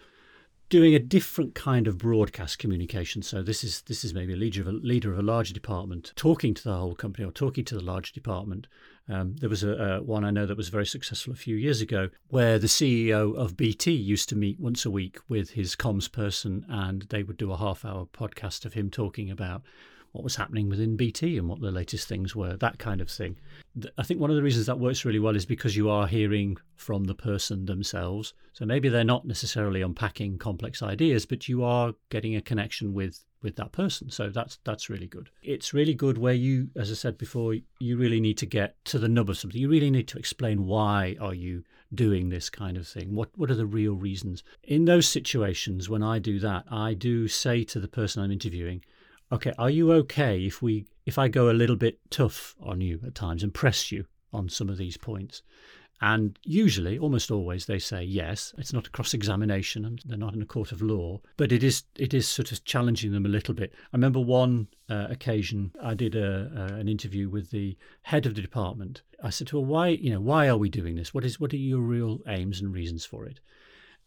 doing 0.69 0.95
a 0.95 0.99
different 0.99 1.55
kind 1.55 1.87
of 1.87 1.99
broadcast 1.99 2.59
communication. 2.59 3.23
So 3.23 3.43
this 3.43 3.63
is 3.63 3.83
this 3.83 4.05
is 4.05 4.13
maybe 4.13 4.33
a 4.33 4.37
leader 4.37 4.61
of 4.61 4.69
a 4.69 4.73
leader 4.73 5.13
of 5.13 5.19
a 5.19 5.23
larger 5.23 5.55
department 5.55 6.13
talking 6.17 6.55
to 6.55 6.65
the 6.65 6.75
whole 6.75 6.95
company 6.95 7.27
or 7.27 7.31
talking 7.31 7.65
to 7.67 7.75
the 7.75 7.85
large 7.85 8.13
department. 8.13 8.67
Um, 9.09 9.37
there 9.37 9.49
was 9.49 9.63
a, 9.63 9.71
a, 9.71 10.03
one 10.03 10.25
I 10.25 10.33
know 10.33 10.47
that 10.47 10.57
was 10.57 10.69
very 10.69 10.87
successful 10.87 11.33
a 11.33 11.37
few 11.37 11.55
years 11.55 11.81
ago, 11.81 12.11
where 12.29 12.59
the 12.59 12.67
CEO 12.67 13.37
of 13.37 13.57
BT 13.57 13.93
used 13.93 14.29
to 14.31 14.37
meet 14.37 14.59
once 14.59 14.85
a 14.85 14.91
week 14.91 15.19
with 15.29 15.51
his 15.51 15.77
comms 15.77 16.11
person, 16.11 16.67
and 16.69 17.03
they 17.11 17.23
would 17.23 17.37
do 17.37 17.53
a 17.53 17.57
half-hour 17.57 18.07
podcast 18.07 18.65
of 18.65 18.75
him 18.75 18.91
talking 18.91 19.31
about 19.31 19.63
what 20.17 20.25
was 20.25 20.37
happening 20.37 20.71
within 20.71 20.97
BT 20.97 21.37
and 21.37 21.47
what 21.47 21.61
the 21.61 21.71
latest 21.71 22.09
things 22.09 22.35
were, 22.35 22.57
that 22.57 22.79
kind 22.79 23.03
of 23.03 23.11
thing. 23.11 23.37
I 23.99 24.03
think 24.03 24.19
one 24.19 24.31
of 24.31 24.37
the 24.37 24.43
reasons 24.43 24.65
that 24.65 24.81
works 24.81 25.05
really 25.05 25.19
well 25.19 25.37
is 25.37 25.45
because 25.45 25.77
you 25.77 25.91
are 25.91 26.07
hearing 26.07 26.57
from 26.77 27.05
the 27.05 27.15
person 27.15 27.67
themselves. 27.67 28.33
So 28.55 28.65
maybe 28.65 28.89
they're 28.89 29.05
not 29.05 29.27
necessarily 29.27 29.83
unpacking 29.83 30.39
complex 30.39 30.83
ideas, 30.83 31.27
but 31.27 31.49
you 31.49 31.63
are 31.63 31.93
getting 32.09 32.35
a 32.35 32.41
connection 32.41 32.95
with 32.95 33.23
with 33.43 33.57
that 33.57 33.73
person. 33.73 34.09
So 34.11 34.31
that's 34.31 34.59
that's 34.65 34.89
really 34.89 35.07
good. 35.07 35.29
It's 35.43 35.75
really 35.75 35.93
good 35.93 36.17
where 36.17 36.33
you, 36.33 36.71
as 36.75 36.91
I 36.91 36.95
said 36.95 37.19
before, 37.19 37.55
you 37.79 37.99
really 37.99 38.21
need 38.21 38.39
to 38.39 38.47
get 38.47 38.83
to 38.87 38.99
the 38.99 39.09
nub 39.09 39.29
of 39.29 39.37
something. 39.37 39.61
You 39.61 39.69
really 39.69 39.91
need 39.91 40.09
to 40.09 40.19
explain 40.19 40.67
why 40.67 41.17
are 41.21 41.35
you 41.35 41.63
doing 41.95 42.31
this 42.31 42.49
kind 42.49 42.79
of 42.79 42.89
thing. 42.89 43.15
What 43.15 43.29
what 43.37 43.51
are 43.51 43.55
the 43.55 43.67
real 43.67 43.95
reasons? 43.95 44.43
In 44.65 44.87
those 44.87 45.07
situations, 45.07 45.91
when 45.91 46.03
I 46.03 46.19
do 46.19 46.39
that, 46.41 46.65
I 46.71 46.95
do 46.95 47.29
say 47.29 47.65
to 47.65 47.79
the 47.79 47.89
person 47.89 48.23
I'm 48.23 48.33
interviewing, 48.33 48.83
okay, 49.33 49.53
are 49.59 49.71
you 49.71 49.93
okay 49.93 50.45
if 50.45 50.63
we 50.63 50.87
if 51.05 51.19
I 51.19 51.29
go 51.29 51.51
a 51.51 51.53
little 51.53 51.77
bit 51.77 51.99
tough 52.11 52.57
on 52.61 52.81
you 52.81 53.01
at 53.07 53.15
times 53.15 53.43
and 53.43 53.53
press 53.55 53.93
you 53.93 54.07
on 54.33 54.49
some 54.49 54.69
of 54.69 54.77
these 54.77 54.97
points? 54.97 55.43
And 56.01 56.39
usually, 56.43 56.99
almost 56.99 57.31
always, 57.31 57.65
they 57.65 57.79
say 57.79 58.05
yes. 58.05 58.55
It's 58.59 58.73
not 58.75 58.87
a 58.87 58.91
cross 58.91 59.15
examination 59.15 59.87
and 59.87 60.03
they're 60.05 60.19
not 60.19 60.35
in 60.35 60.43
a 60.43 60.47
court 60.47 60.71
of 60.71 60.83
law, 60.83 61.23
but 61.39 61.53
it 61.53 61.63
is 61.63 61.85
it 61.97 62.13
is 62.13 62.29
sort 62.29 62.53
of 62.53 62.65
challenging 62.65 63.13
them 63.13 63.25
a 63.25 63.31
little 63.31 63.55
bit. 63.55 63.73
I 63.93 63.97
remember 63.97 64.21
one 64.21 64.69
uh, 64.91 65.07
occasion 65.09 65.73
I 65.83 65.95
did 65.95 66.15
a, 66.15 66.75
an 66.79 66.89
interview 66.89 67.31
with 67.31 67.51
the 67.51 67.79
head 68.03 68.27
of 68.27 68.35
the 68.35 68.43
department. 68.43 69.03
I 69.23 69.31
said 69.31 69.47
to 69.49 69.57
her, 69.57 69.65
"Why, 69.65 69.89
you 69.89 70.11
know, 70.11 70.21
why 70.21 70.49
are 70.49 70.59
we 70.59 70.69
doing 70.69 70.97
this? 70.97 71.15
What 71.15 71.25
is 71.25 71.41
what 71.41 71.55
are 71.55 71.57
your 71.57 71.81
real 71.81 72.21
aims 72.27 72.61
and 72.61 72.75
reasons 72.75 73.07
for 73.07 73.25
it?" 73.25 73.41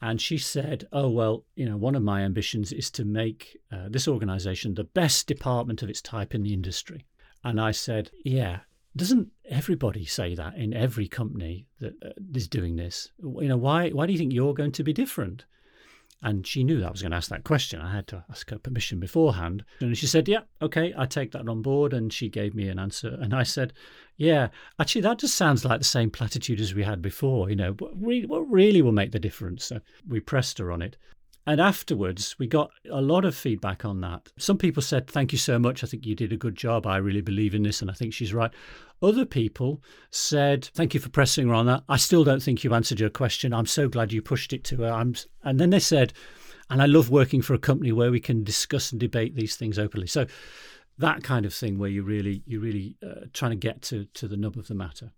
And 0.02 0.22
she 0.22 0.38
said, 0.38 0.88
Oh, 0.92 1.10
well, 1.10 1.46
you 1.56 1.66
know, 1.66 1.78
one 1.78 1.96
of 1.96 2.04
my 2.04 2.22
ambitions 2.22 2.72
is 2.72 2.90
to 2.92 3.06
make 3.06 3.58
uh, 3.72 3.90
this 3.90 4.08
organization 4.08 4.74
the 4.74 4.84
best 4.84 5.28
department 5.28 5.84
of 5.84 5.90
its 5.90 6.02
type 6.02 6.34
in 6.34 6.44
the 6.44 6.54
industry. 6.54 7.06
And 7.44 7.60
I 7.60 7.72
said, 7.72 8.12
Yeah, 8.24 8.62
doesn't 8.96 9.30
everybody 9.50 10.06
say 10.06 10.36
that 10.36 10.56
in 10.56 10.74
every 10.74 11.08
company 11.08 11.68
that 11.80 11.94
uh, 12.04 12.10
is 12.34 12.48
doing 12.48 12.76
this? 12.76 13.12
You 13.22 13.48
know, 13.48 13.58
why, 13.58 13.90
why 13.90 14.06
do 14.06 14.14
you 14.14 14.20
think 14.20 14.34
you're 14.34 14.54
going 14.54 14.72
to 14.74 14.84
be 14.84 14.94
different? 14.94 15.46
And 16.22 16.46
she 16.46 16.66
knew 16.66 16.80
that 16.80 16.88
I 16.88 16.92
was 16.92 17.02
going 17.02 17.12
to 17.12 17.18
ask 17.18 17.30
that 17.30 17.46
question. 17.46 17.80
I 17.80 17.94
had 17.94 18.08
to 18.08 18.26
ask 18.30 18.50
her 18.50 18.60
permission 18.60 19.00
beforehand. 19.00 19.64
And 19.80 19.98
she 19.98 20.06
said, 20.06 20.28
Yeah, 20.28 20.42
okay, 20.62 20.94
I 20.98 21.06
take 21.06 21.32
that 21.32 21.48
on 21.48 21.62
board. 21.62 21.94
And 21.94 22.12
she 22.12 22.28
gave 22.28 22.54
me 22.54 22.68
an 22.68 22.78
answer. 22.78 23.18
And 23.22 23.34
I 23.34 23.44
said, 23.44 23.72
Yeah, 24.18 24.50
actually, 24.80 25.02
that 25.02 25.20
just 25.20 25.36
sounds 25.36 25.64
like 25.64 25.80
the 25.80 25.86
same 25.86 26.12
platitude 26.12 26.60
as 26.60 26.74
we 26.74 26.84
had 26.84 27.02
before. 27.02 27.50
You 27.50 27.56
know, 27.56 27.72
what 27.80 27.92
really, 27.96 28.26
what 28.26 28.50
really 28.52 28.82
will 28.82 28.92
make 28.92 29.12
the 29.12 29.20
difference? 29.20 29.66
So 29.66 29.80
we 30.08 30.20
pressed 30.20 30.58
her 30.58 30.72
on 30.72 30.82
it. 30.82 30.98
And 31.48 31.60
afterwards, 31.60 32.36
we 32.38 32.48
got 32.48 32.72
a 32.92 33.02
lot 33.02 33.26
of 33.26 33.36
feedback 33.36 33.84
on 33.84 34.02
that. 34.02 34.32
Some 34.38 34.58
people 34.58 34.84
said, 34.84 35.08
Thank 35.08 35.32
you 35.32 35.38
so 35.38 35.58
much. 35.58 35.84
I 35.84 35.88
think 35.88 36.06
you 36.06 36.16
did 36.16 36.32
a 36.32 36.38
good 36.38 36.56
job. 36.56 36.86
I 36.86 36.98
really 36.98 37.22
believe 37.22 37.56
in 37.56 37.64
this. 37.64 37.82
And 37.82 37.90
I 37.90 37.94
think 37.94 38.14
she's 38.14 38.34
right. 38.34 38.52
Other 39.02 39.26
people 39.26 39.82
said, 40.12 40.66
Thank 40.66 40.94
you 40.94 41.00
for 41.00 41.10
pressing 41.10 41.48
her 41.48 41.54
on 41.54 41.66
that. 41.68 41.84
I 41.90 41.98
still 41.98 42.24
don't 42.24 42.44
think 42.44 42.64
you 42.64 42.74
answered 42.74 43.00
your 43.00 43.10
question. 43.10 43.54
I'm 43.54 43.66
so 43.66 43.88
glad 43.88 44.14
you 44.14 44.22
pushed 44.22 44.54
it 44.54 44.64
to 44.66 44.78
her. 44.78 44.92
I'm... 44.92 45.16
And 45.44 45.60
then 45.60 45.70
they 45.70 45.80
said, 45.80 46.14
And 46.70 46.82
I 46.82 46.86
love 46.86 47.10
working 47.10 47.42
for 47.42 47.54
a 47.54 47.60
company 47.60 47.92
where 47.92 48.12
we 48.12 48.20
can 48.20 48.44
discuss 48.44 48.92
and 48.92 49.00
debate 49.00 49.36
these 49.36 49.56
things 49.56 49.80
openly. 49.80 50.08
So 50.08 50.28
that 51.00 51.24
kind 51.24 51.46
of 51.46 51.54
thing 51.54 51.80
where 51.80 51.90
you 51.90 52.04
really, 52.04 52.44
you 52.46 52.60
really 52.60 52.98
uh, 53.02 53.26
trying 53.34 53.52
to 53.52 53.58
get 53.58 53.82
to, 53.84 54.06
to 54.14 54.28
the 54.28 54.38
nub 54.38 54.58
of 54.58 54.68
the 54.68 54.76
matter. 54.76 55.14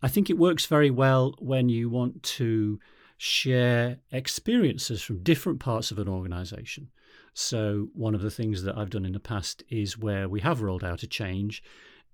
I 0.00 0.08
think 0.08 0.30
it 0.30 0.38
works 0.38 0.66
very 0.66 0.90
well 0.90 1.34
when 1.38 1.68
you 1.68 1.90
want 1.90 2.22
to 2.22 2.78
share 3.16 3.98
experiences 4.10 5.02
from 5.02 5.22
different 5.22 5.60
parts 5.60 5.90
of 5.90 5.98
an 5.98 6.08
organization. 6.08 6.88
So, 7.34 7.88
one 7.94 8.14
of 8.14 8.22
the 8.22 8.30
things 8.30 8.62
that 8.62 8.76
I've 8.76 8.90
done 8.90 9.04
in 9.04 9.12
the 9.12 9.20
past 9.20 9.62
is 9.68 9.98
where 9.98 10.28
we 10.28 10.40
have 10.40 10.62
rolled 10.62 10.84
out 10.84 11.02
a 11.02 11.06
change 11.06 11.62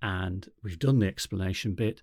and 0.01 0.49
we've 0.63 0.79
done 0.79 0.99
the 0.99 1.07
explanation 1.07 1.75
bit, 1.75 2.03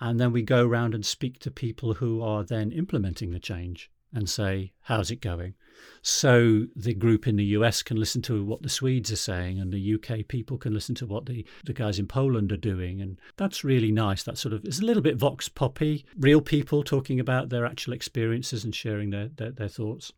and 0.00 0.20
then 0.20 0.32
we 0.32 0.42
go 0.42 0.64
around 0.64 0.94
and 0.94 1.04
speak 1.04 1.40
to 1.40 1.50
people 1.50 1.94
who 1.94 2.22
are 2.22 2.44
then 2.44 2.70
implementing 2.70 3.32
the 3.32 3.40
change 3.40 3.90
and 4.12 4.28
say, 4.28 4.72
How's 4.82 5.10
it 5.10 5.20
going? 5.20 5.54
So 6.02 6.66
the 6.74 6.94
group 6.94 7.26
in 7.26 7.36
the 7.36 7.44
US 7.56 7.82
can 7.82 7.98
listen 7.98 8.22
to 8.22 8.44
what 8.44 8.62
the 8.62 8.68
Swedes 8.68 9.12
are 9.12 9.16
saying, 9.16 9.58
and 9.58 9.72
the 9.72 9.94
UK 9.94 10.26
people 10.28 10.58
can 10.58 10.72
listen 10.72 10.94
to 10.96 11.06
what 11.06 11.26
the, 11.26 11.44
the 11.64 11.72
guys 11.72 11.98
in 11.98 12.06
Poland 12.06 12.52
are 12.52 12.56
doing. 12.56 13.00
And 13.00 13.18
that's 13.36 13.64
really 13.64 13.92
nice. 13.92 14.22
That 14.22 14.38
sort 14.38 14.52
of 14.52 14.64
is 14.64 14.80
a 14.80 14.84
little 14.84 15.02
bit 15.02 15.16
vox 15.16 15.48
poppy, 15.48 16.04
real 16.18 16.40
people 16.40 16.82
talking 16.82 17.20
about 17.20 17.48
their 17.48 17.66
actual 17.66 17.92
experiences 17.92 18.64
and 18.64 18.74
sharing 18.74 19.10
their, 19.10 19.28
their, 19.28 19.50
their 19.50 19.68
thoughts. 19.68 20.12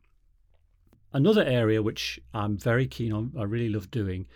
Another 1.13 1.45
area 1.45 1.83
which 1.83 2.19
I'm 2.33 2.57
very 2.57 2.87
keen 2.87 3.13
on, 3.13 3.33
I 3.39 3.43
really 3.43 3.69
love 3.69 3.91
doing, 3.91 4.27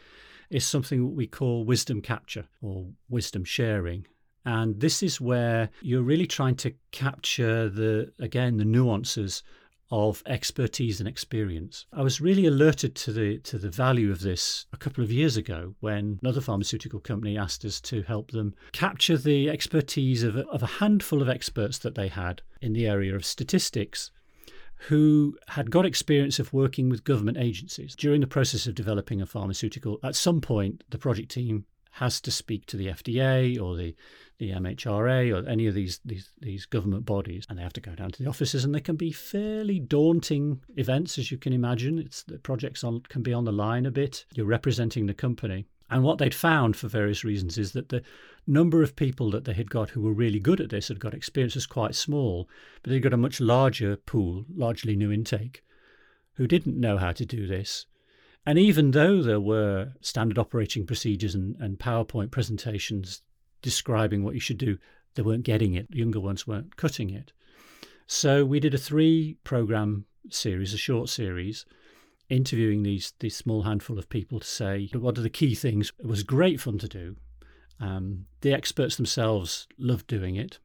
is 0.50 0.64
something 0.64 1.14
we 1.14 1.26
call 1.26 1.64
wisdom 1.64 2.00
capture 2.02 2.46
or 2.60 2.86
wisdom 3.08 3.44
sharing. 3.44 4.06
And 4.46 4.80
this 4.80 5.02
is 5.02 5.20
where 5.20 5.70
you're 5.82 6.02
really 6.02 6.26
trying 6.26 6.54
to 6.56 6.72
capture 6.92 7.68
the, 7.68 8.12
again, 8.20 8.56
the 8.56 8.64
nuances 8.64 9.42
of 9.90 10.22
expertise 10.26 11.00
and 11.00 11.08
experience. 11.08 11.86
I 11.92 12.02
was 12.02 12.20
really 12.20 12.46
alerted 12.46 12.94
to 12.96 13.12
the 13.12 13.38
to 13.38 13.58
the 13.58 13.70
value 13.70 14.10
of 14.10 14.20
this 14.20 14.66
a 14.72 14.76
couple 14.76 15.04
of 15.04 15.12
years 15.12 15.36
ago 15.36 15.74
when 15.80 16.18
another 16.22 16.40
pharmaceutical 16.40 16.98
company 16.98 17.38
asked 17.38 17.64
us 17.64 17.80
to 17.82 18.02
help 18.02 18.32
them 18.32 18.54
capture 18.72 19.16
the 19.16 19.48
expertise 19.48 20.24
of 20.24 20.36
a, 20.36 20.46
of 20.48 20.62
a 20.62 20.78
handful 20.80 21.22
of 21.22 21.28
experts 21.28 21.78
that 21.78 21.94
they 21.94 22.08
had 22.08 22.42
in 22.60 22.72
the 22.72 22.86
area 22.86 23.14
of 23.14 23.24
statistics 23.24 24.10
who 24.88 25.36
had 25.48 25.70
got 25.70 25.86
experience 25.86 26.38
of 26.38 26.52
working 26.52 26.88
with 26.88 27.04
government 27.04 27.38
agencies. 27.38 27.94
During 27.94 28.20
the 28.20 28.26
process 28.26 28.66
of 28.66 28.74
developing 28.74 29.22
a 29.22 29.26
pharmaceutical, 29.26 29.98
at 30.02 30.16
some 30.16 30.40
point, 30.40 30.84
the 30.90 30.98
project 30.98 31.30
team 31.30 31.64
has 31.92 32.20
to 32.20 32.30
speak 32.30 32.66
to 32.66 32.76
the 32.76 32.88
FDA 32.88 33.58
or 33.60 33.74
the, 33.74 33.94
the 34.38 34.50
MHRA 34.50 35.34
or 35.34 35.48
any 35.48 35.66
of 35.66 35.74
these, 35.74 36.00
these, 36.04 36.30
these 36.40 36.66
government 36.66 37.04
bodies, 37.04 37.46
and 37.48 37.58
they 37.58 37.62
have 37.62 37.72
to 37.74 37.80
go 37.80 37.94
down 37.94 38.10
to 38.10 38.22
the 38.22 38.28
offices, 38.28 38.64
and 38.64 38.74
they 38.74 38.80
can 38.80 38.96
be 38.96 39.12
fairly 39.12 39.80
daunting 39.80 40.60
events, 40.76 41.18
as 41.18 41.30
you 41.30 41.38
can 41.38 41.52
imagine. 41.52 41.98
It's 41.98 42.22
the 42.22 42.38
projects 42.38 42.84
on, 42.84 43.00
can 43.08 43.22
be 43.22 43.32
on 43.32 43.44
the 43.44 43.52
line 43.52 43.86
a 43.86 43.90
bit. 43.90 44.26
You're 44.34 44.46
representing 44.46 45.06
the 45.06 45.14
company. 45.14 45.66
And 45.88 46.02
what 46.02 46.18
they'd 46.18 46.34
found 46.34 46.76
for 46.76 46.88
various 46.88 47.24
reasons 47.24 47.58
is 47.58 47.72
that 47.72 47.90
the 47.90 48.02
number 48.46 48.82
of 48.82 48.96
people 48.96 49.30
that 49.30 49.44
they 49.44 49.52
had 49.52 49.70
got 49.70 49.90
who 49.90 50.00
were 50.00 50.12
really 50.12 50.40
good 50.40 50.60
at 50.60 50.70
this 50.70 50.88
had 50.88 51.00
got 51.00 51.14
experience 51.14 51.54
was 51.54 51.66
quite 51.66 51.94
small, 51.94 52.48
but 52.82 52.90
they'd 52.90 53.00
got 53.00 53.12
a 53.12 53.18
much 53.18 53.40
larger 53.40 53.96
pool, 53.96 54.44
largely 54.54 54.96
new 54.96 55.12
intake, 55.12 55.62
who 56.34 56.46
didn't 56.46 56.78
know 56.78 56.98
how 56.98 57.12
to 57.12 57.24
do 57.24 57.46
this. 57.46 57.86
And 58.44 58.58
even 58.58 58.92
though 58.92 59.22
there 59.22 59.40
were 59.40 59.92
standard 60.00 60.38
operating 60.38 60.86
procedures 60.86 61.34
and, 61.34 61.56
and 61.60 61.78
PowerPoint 61.78 62.30
presentations 62.30 63.22
describing 63.62 64.22
what 64.22 64.34
you 64.34 64.40
should 64.40 64.58
do, 64.58 64.78
they 65.14 65.22
weren't 65.22 65.44
getting 65.44 65.74
it. 65.74 65.86
Younger 65.90 66.20
ones 66.20 66.46
weren't 66.46 66.76
cutting 66.76 67.10
it. 67.10 67.32
So 68.06 68.44
we 68.44 68.60
did 68.60 68.74
a 68.74 68.78
three 68.78 69.36
program 69.44 70.06
series, 70.30 70.72
a 70.72 70.78
short 70.78 71.08
series, 71.08 71.66
interviewing 72.28 72.82
these 72.82 73.12
these 73.20 73.36
small 73.36 73.62
handful 73.62 73.98
of 73.98 74.08
people 74.08 74.40
to 74.40 74.46
say 74.46 74.88
what 74.92 75.18
are 75.18 75.22
the 75.22 75.30
key 75.30 75.54
things. 75.54 75.92
It 75.98 76.06
was 76.06 76.22
great 76.22 76.60
fun 76.60 76.78
to 76.78 76.88
do. 76.88 77.16
Um, 77.80 78.26
the 78.40 78.52
experts 78.52 78.96
themselves 78.96 79.66
loved 79.78 80.06
doing 80.06 80.36
it, 80.36 80.58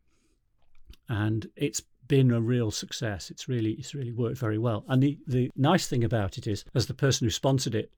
and 1.09 1.49
it's 1.55 1.81
been 2.07 2.31
a 2.31 2.41
real 2.41 2.71
success. 2.71 3.31
It's 3.31 3.47
really 3.47 3.71
it's 3.71 3.95
really 3.95 4.11
worked 4.11 4.37
very 4.37 4.57
well. 4.57 4.85
And 4.87 5.01
the 5.01 5.17
the 5.27 5.49
nice 5.55 5.87
thing 5.87 6.03
about 6.03 6.37
it 6.37 6.47
is, 6.47 6.63
as 6.75 6.85
the 6.85 6.93
person 6.93 7.25
who 7.25 7.31
sponsored 7.31 7.75
it 7.75 7.91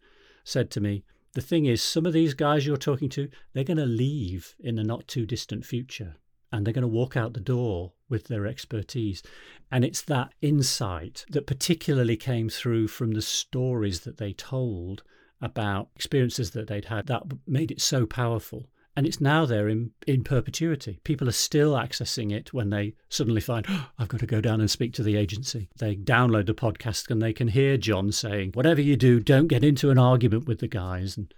said 0.43 0.69
to 0.71 0.81
me, 0.81 1.03
the 1.33 1.41
thing 1.41 1.65
is, 1.65 1.81
some 1.81 2.05
of 2.05 2.13
these 2.13 2.33
guys 2.33 2.65
you're 2.65 2.77
talking 2.77 3.09
to, 3.09 3.29
they're 3.53 3.63
going 3.63 3.77
to 3.77 3.85
leave 3.85 4.55
in 4.59 4.75
the 4.75 4.83
not 4.83 5.07
too 5.07 5.25
distant 5.25 5.65
future. 5.65 6.15
and 6.53 6.65
they're 6.65 6.73
going 6.73 6.83
to 6.83 6.87
walk 6.87 7.17
out 7.17 7.33
the 7.33 7.39
door 7.39 7.93
with 8.07 8.25
their 8.27 8.45
expertise. 8.45 9.23
And 9.71 9.83
it's 9.83 10.03
that 10.03 10.33
insight 10.39 11.25
that 11.31 11.47
particularly 11.47 12.15
came 12.15 12.47
through 12.47 12.89
from 12.89 13.13
the 13.13 13.23
stories 13.23 14.01
that 14.01 14.17
they 14.17 14.33
told 14.33 15.01
about 15.41 15.89
experiences 15.95 16.51
that 16.51 16.67
they'd 16.67 16.85
had 16.85 17.07
that 17.07 17.23
made 17.47 17.71
it 17.71 17.81
so 17.81 18.05
powerful. 18.05 18.67
And 18.95 19.07
it's 19.07 19.19
now 19.19 19.45
there 19.45 19.67
in, 19.67 19.91
in 20.05 20.23
perpetuity. 20.23 21.00
People 21.03 21.27
are 21.27 21.33
still 21.33 21.73
accessing 21.73 22.31
it 22.31 22.53
when 22.53 22.69
they 22.69 22.93
suddenly 23.09 23.41
find, 23.41 23.65
oh, 23.67 23.89
I've 23.97 24.07
got 24.07 24.19
to 24.19 24.27
go 24.27 24.39
down 24.39 24.59
and 24.59 24.69
speak 24.69 24.93
to 24.93 25.03
the 25.03 25.17
agency. 25.17 25.69
They 25.77 25.95
download 25.95 26.45
the 26.45 26.53
podcast 26.53 27.09
and 27.09 27.21
they 27.21 27.33
can 27.33 27.47
hear 27.47 27.77
John 27.77 28.12
saying, 28.12 28.51
whatever 28.53 28.81
you 28.81 28.95
do, 28.95 29.19
don't 29.19 29.47
get 29.47 29.63
into 29.63 29.89
an 29.89 29.97
argument 29.97 30.47
with 30.47 30.59
the 30.59 30.67
guys. 30.67 31.17
And 31.17 31.33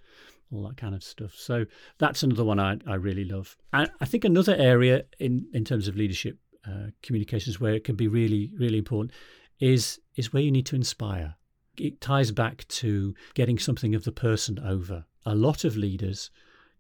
all 0.51 0.67
that 0.67 0.77
kind 0.77 0.95
of 0.95 1.03
stuff. 1.03 1.33
So 1.35 1.65
that's 1.97 2.23
another 2.23 2.43
one 2.43 2.59
I, 2.59 2.77
I 2.87 2.95
really 2.95 3.25
love. 3.25 3.57
And 3.73 3.89
I 3.99 4.05
think 4.05 4.25
another 4.25 4.55
area 4.55 5.03
in, 5.19 5.47
in 5.53 5.65
terms 5.65 5.87
of 5.87 5.95
leadership 5.95 6.37
uh, 6.67 6.87
communications 7.01 7.59
where 7.59 7.73
it 7.73 7.83
can 7.83 7.95
be 7.95 8.07
really, 8.07 8.51
really 8.57 8.77
important 8.77 9.13
is 9.59 9.99
is 10.15 10.33
where 10.33 10.43
you 10.43 10.51
need 10.51 10.65
to 10.67 10.75
inspire. 10.75 11.35
It 11.77 12.01
ties 12.01 12.31
back 12.31 12.67
to 12.69 13.13
getting 13.33 13.59
something 13.59 13.95
of 13.95 14.03
the 14.03 14.11
person 14.11 14.59
over. 14.59 15.05
A 15.25 15.35
lot 15.35 15.63
of 15.63 15.75
leaders 15.75 16.29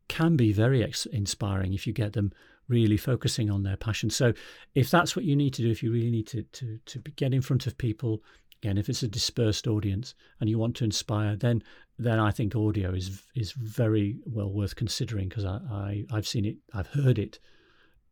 can 0.07 0.35
be 0.35 0.51
very 0.51 0.83
ex- 0.83 1.05
inspiring 1.07 1.73
if 1.73 1.85
you 1.87 1.93
get 1.93 2.13
them 2.13 2.31
really 2.67 2.97
focusing 2.97 3.49
on 3.49 3.63
their 3.63 3.77
passion. 3.77 4.09
So 4.09 4.33
if 4.73 4.89
that's 4.89 5.15
what 5.15 5.25
you 5.25 5.35
need 5.35 5.53
to 5.55 5.61
do, 5.61 5.71
if 5.71 5.83
you 5.83 5.91
really 5.91 6.11
need 6.11 6.27
to 6.27 6.43
to 6.43 6.79
to 6.85 6.99
get 6.99 7.33
in 7.33 7.41
front 7.41 7.67
of 7.67 7.77
people, 7.77 8.23
again, 8.61 8.77
if 8.77 8.89
it's 8.89 9.03
a 9.03 9.07
dispersed 9.07 9.67
audience 9.67 10.15
and 10.39 10.49
you 10.49 10.57
want 10.57 10.75
to 10.77 10.83
inspire, 10.83 11.35
then 11.35 11.63
then 11.97 12.19
I 12.19 12.31
think 12.31 12.55
audio 12.55 12.91
is 12.91 13.21
is 13.35 13.51
very 13.53 14.19
well 14.25 14.51
worth 14.51 14.75
considering 14.75 15.29
because 15.29 15.45
I, 15.45 15.59
I 15.71 16.05
I've 16.11 16.27
seen 16.27 16.45
it, 16.45 16.57
I've 16.73 16.87
heard 16.87 17.19
it 17.19 17.39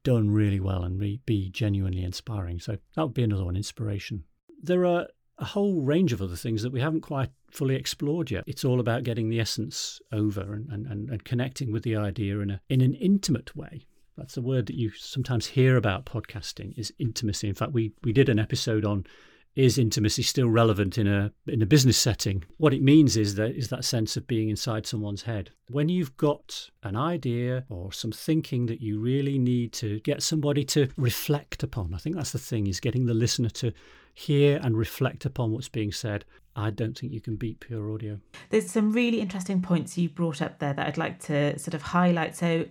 done 0.03 0.29
really 0.29 0.59
well 0.59 0.83
and 0.83 0.99
re, 0.99 1.19
be 1.25 1.49
genuinely 1.49 2.03
inspiring. 2.03 2.59
So 2.59 2.77
that 2.95 3.03
would 3.03 3.13
be 3.13 3.23
another 3.23 3.45
one, 3.45 3.55
inspiration. 3.55 4.23
There 4.61 4.85
are 4.85 5.07
a 5.37 5.45
whole 5.45 5.81
range 5.81 6.13
of 6.13 6.21
other 6.21 6.35
things 6.35 6.61
that 6.61 6.71
we 6.71 6.81
haven't 6.81 7.01
quite 7.01 7.29
fully 7.53 7.75
explored 7.75 8.31
yet. 8.31 8.43
It's 8.47 8.65
all 8.65 8.79
about 8.79 9.03
getting 9.03 9.29
the 9.29 9.39
essence 9.39 10.01
over 10.11 10.53
and, 10.53 10.69
and, 10.69 11.09
and 11.09 11.23
connecting 11.23 11.71
with 11.71 11.83
the 11.83 11.95
idea 11.95 12.39
in 12.39 12.49
a 12.49 12.61
in 12.69 12.81
an 12.81 12.95
intimate 12.95 13.55
way. 13.55 13.85
That's 14.17 14.37
a 14.37 14.41
word 14.41 14.67
that 14.67 14.75
you 14.75 14.91
sometimes 14.91 15.47
hear 15.47 15.75
about 15.77 16.05
podcasting 16.05 16.77
is 16.77 16.93
intimacy. 16.99 17.47
In 17.47 17.55
fact, 17.55 17.73
we 17.73 17.93
we 18.03 18.13
did 18.13 18.29
an 18.29 18.39
episode 18.39 18.85
on 18.85 19.05
is 19.55 19.77
intimacy 19.77 20.23
still 20.23 20.49
relevant 20.49 20.97
in 20.97 21.07
a 21.07 21.31
in 21.47 21.61
a 21.61 21.65
business 21.65 21.97
setting? 21.97 22.43
What 22.57 22.73
it 22.73 22.81
means 22.81 23.15
is 23.15 23.35
that 23.35 23.51
is 23.51 23.69
that 23.69 23.85
sense 23.85 24.17
of 24.17 24.27
being 24.27 24.49
inside 24.49 24.87
someone's 24.87 25.23
head. 25.23 25.51
When 25.69 25.89
you've 25.89 26.17
got 26.17 26.69
an 26.81 26.95
idea 26.95 27.65
or 27.69 27.91
some 27.91 28.11
thinking 28.11 28.65
that 28.67 28.81
you 28.81 28.99
really 28.99 29.37
need 29.37 29.73
to 29.73 29.99
get 29.99 30.23
somebody 30.23 30.63
to 30.65 30.89
reflect 30.97 31.61
upon, 31.61 31.93
I 31.93 31.97
think 31.97 32.15
that's 32.15 32.31
the 32.31 32.39
thing 32.39 32.67
is 32.67 32.79
getting 32.79 33.05
the 33.05 33.13
listener 33.13 33.49
to 33.49 33.73
hear 34.13 34.59
and 34.63 34.77
reflect 34.77 35.25
upon 35.25 35.51
what's 35.51 35.69
being 35.69 35.91
said. 35.91 36.25
I 36.55 36.69
don't 36.69 36.97
think 36.97 37.13
you 37.13 37.21
can 37.21 37.35
beat 37.35 37.59
pure 37.59 37.91
audio. 37.91 38.19
There's 38.49 38.69
some 38.69 38.91
really 38.91 39.21
interesting 39.21 39.61
points 39.61 39.97
you 39.97 40.09
brought 40.09 40.41
up 40.41 40.59
there 40.59 40.73
that 40.73 40.87
I'd 40.87 40.97
like 40.97 41.19
to 41.23 41.57
sort 41.57 41.73
of 41.73 41.81
highlight. 41.81 42.35
So 42.35 42.65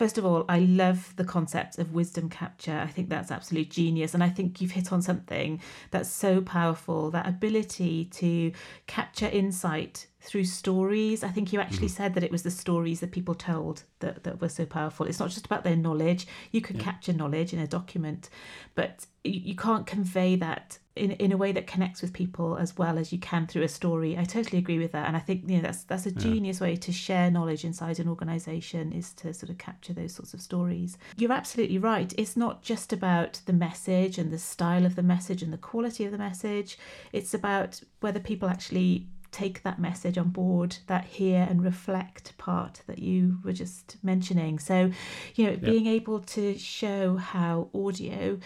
First 0.00 0.16
of 0.16 0.24
all, 0.24 0.46
I 0.48 0.60
love 0.60 1.12
the 1.16 1.24
concept 1.24 1.78
of 1.78 1.92
wisdom 1.92 2.30
capture. 2.30 2.78
I 2.78 2.86
think 2.86 3.10
that's 3.10 3.30
absolute 3.30 3.68
genius. 3.68 4.14
And 4.14 4.24
I 4.24 4.30
think 4.30 4.58
you've 4.58 4.70
hit 4.70 4.94
on 4.94 5.02
something 5.02 5.60
that's 5.90 6.10
so 6.10 6.40
powerful 6.40 7.10
that 7.10 7.28
ability 7.28 8.06
to 8.06 8.50
capture 8.86 9.26
insight 9.26 10.06
through 10.22 10.44
stories. 10.44 11.22
I 11.22 11.28
think 11.28 11.52
you 11.52 11.60
actually 11.60 11.88
mm. 11.88 11.96
said 11.98 12.14
that 12.14 12.24
it 12.24 12.32
was 12.32 12.44
the 12.44 12.50
stories 12.50 13.00
that 13.00 13.10
people 13.10 13.34
told 13.34 13.82
that, 13.98 14.24
that 14.24 14.40
were 14.40 14.48
so 14.48 14.64
powerful. 14.64 15.04
It's 15.04 15.20
not 15.20 15.28
just 15.28 15.44
about 15.44 15.64
their 15.64 15.76
knowledge. 15.76 16.26
You 16.50 16.62
can 16.62 16.76
yeah. 16.76 16.82
capture 16.84 17.12
knowledge 17.12 17.52
in 17.52 17.58
a 17.58 17.66
document, 17.66 18.30
but 18.74 19.04
you, 19.22 19.40
you 19.44 19.54
can't 19.54 19.86
convey 19.86 20.34
that 20.36 20.78
in 21.00 21.12
in 21.12 21.32
a 21.32 21.36
way 21.36 21.50
that 21.52 21.66
connects 21.66 22.02
with 22.02 22.12
people 22.12 22.56
as 22.56 22.76
well 22.76 22.98
as 22.98 23.12
you 23.12 23.18
can 23.18 23.46
through 23.46 23.62
a 23.62 23.68
story. 23.68 24.16
I 24.18 24.24
totally 24.24 24.58
agree 24.58 24.78
with 24.78 24.92
that, 24.92 25.08
and 25.08 25.16
I 25.16 25.20
think 25.20 25.48
you 25.48 25.56
know 25.56 25.62
that's 25.62 25.84
that's 25.84 26.06
a 26.06 26.12
genius 26.12 26.60
way 26.60 26.76
to 26.76 26.92
share 26.92 27.30
knowledge 27.30 27.64
inside 27.64 27.98
an 27.98 28.08
organisation 28.08 28.92
is 28.92 29.12
to 29.14 29.32
sort 29.32 29.50
of 29.50 29.58
capture 29.58 29.92
those 29.92 30.14
sorts 30.14 30.34
of 30.34 30.40
stories. 30.40 30.98
You're 31.16 31.32
absolutely 31.32 31.78
right. 31.78 32.12
It's 32.18 32.36
not 32.36 32.62
just 32.62 32.92
about 32.92 33.40
the 33.46 33.52
message 33.52 34.18
and 34.18 34.30
the 34.30 34.38
style 34.38 34.84
of 34.84 34.94
the 34.94 35.02
message 35.02 35.42
and 35.42 35.52
the 35.52 35.58
quality 35.58 36.04
of 36.04 36.12
the 36.12 36.18
message. 36.18 36.78
It's 37.12 37.34
about 37.34 37.80
whether 38.00 38.20
people 38.20 38.48
actually 38.48 39.06
take 39.32 39.62
that 39.62 39.78
message 39.78 40.18
on 40.18 40.28
board, 40.28 40.76
that 40.86 41.04
hear 41.04 41.46
and 41.48 41.62
reflect 41.64 42.36
part 42.36 42.82
that 42.86 42.98
you 42.98 43.38
were 43.44 43.52
just 43.52 43.96
mentioning. 44.02 44.58
So, 44.58 44.90
you 45.34 45.46
know, 45.46 45.56
being 45.56 45.86
able 45.86 46.20
to 46.20 46.58
show 46.58 47.16
how 47.16 47.68
audio 47.74 48.38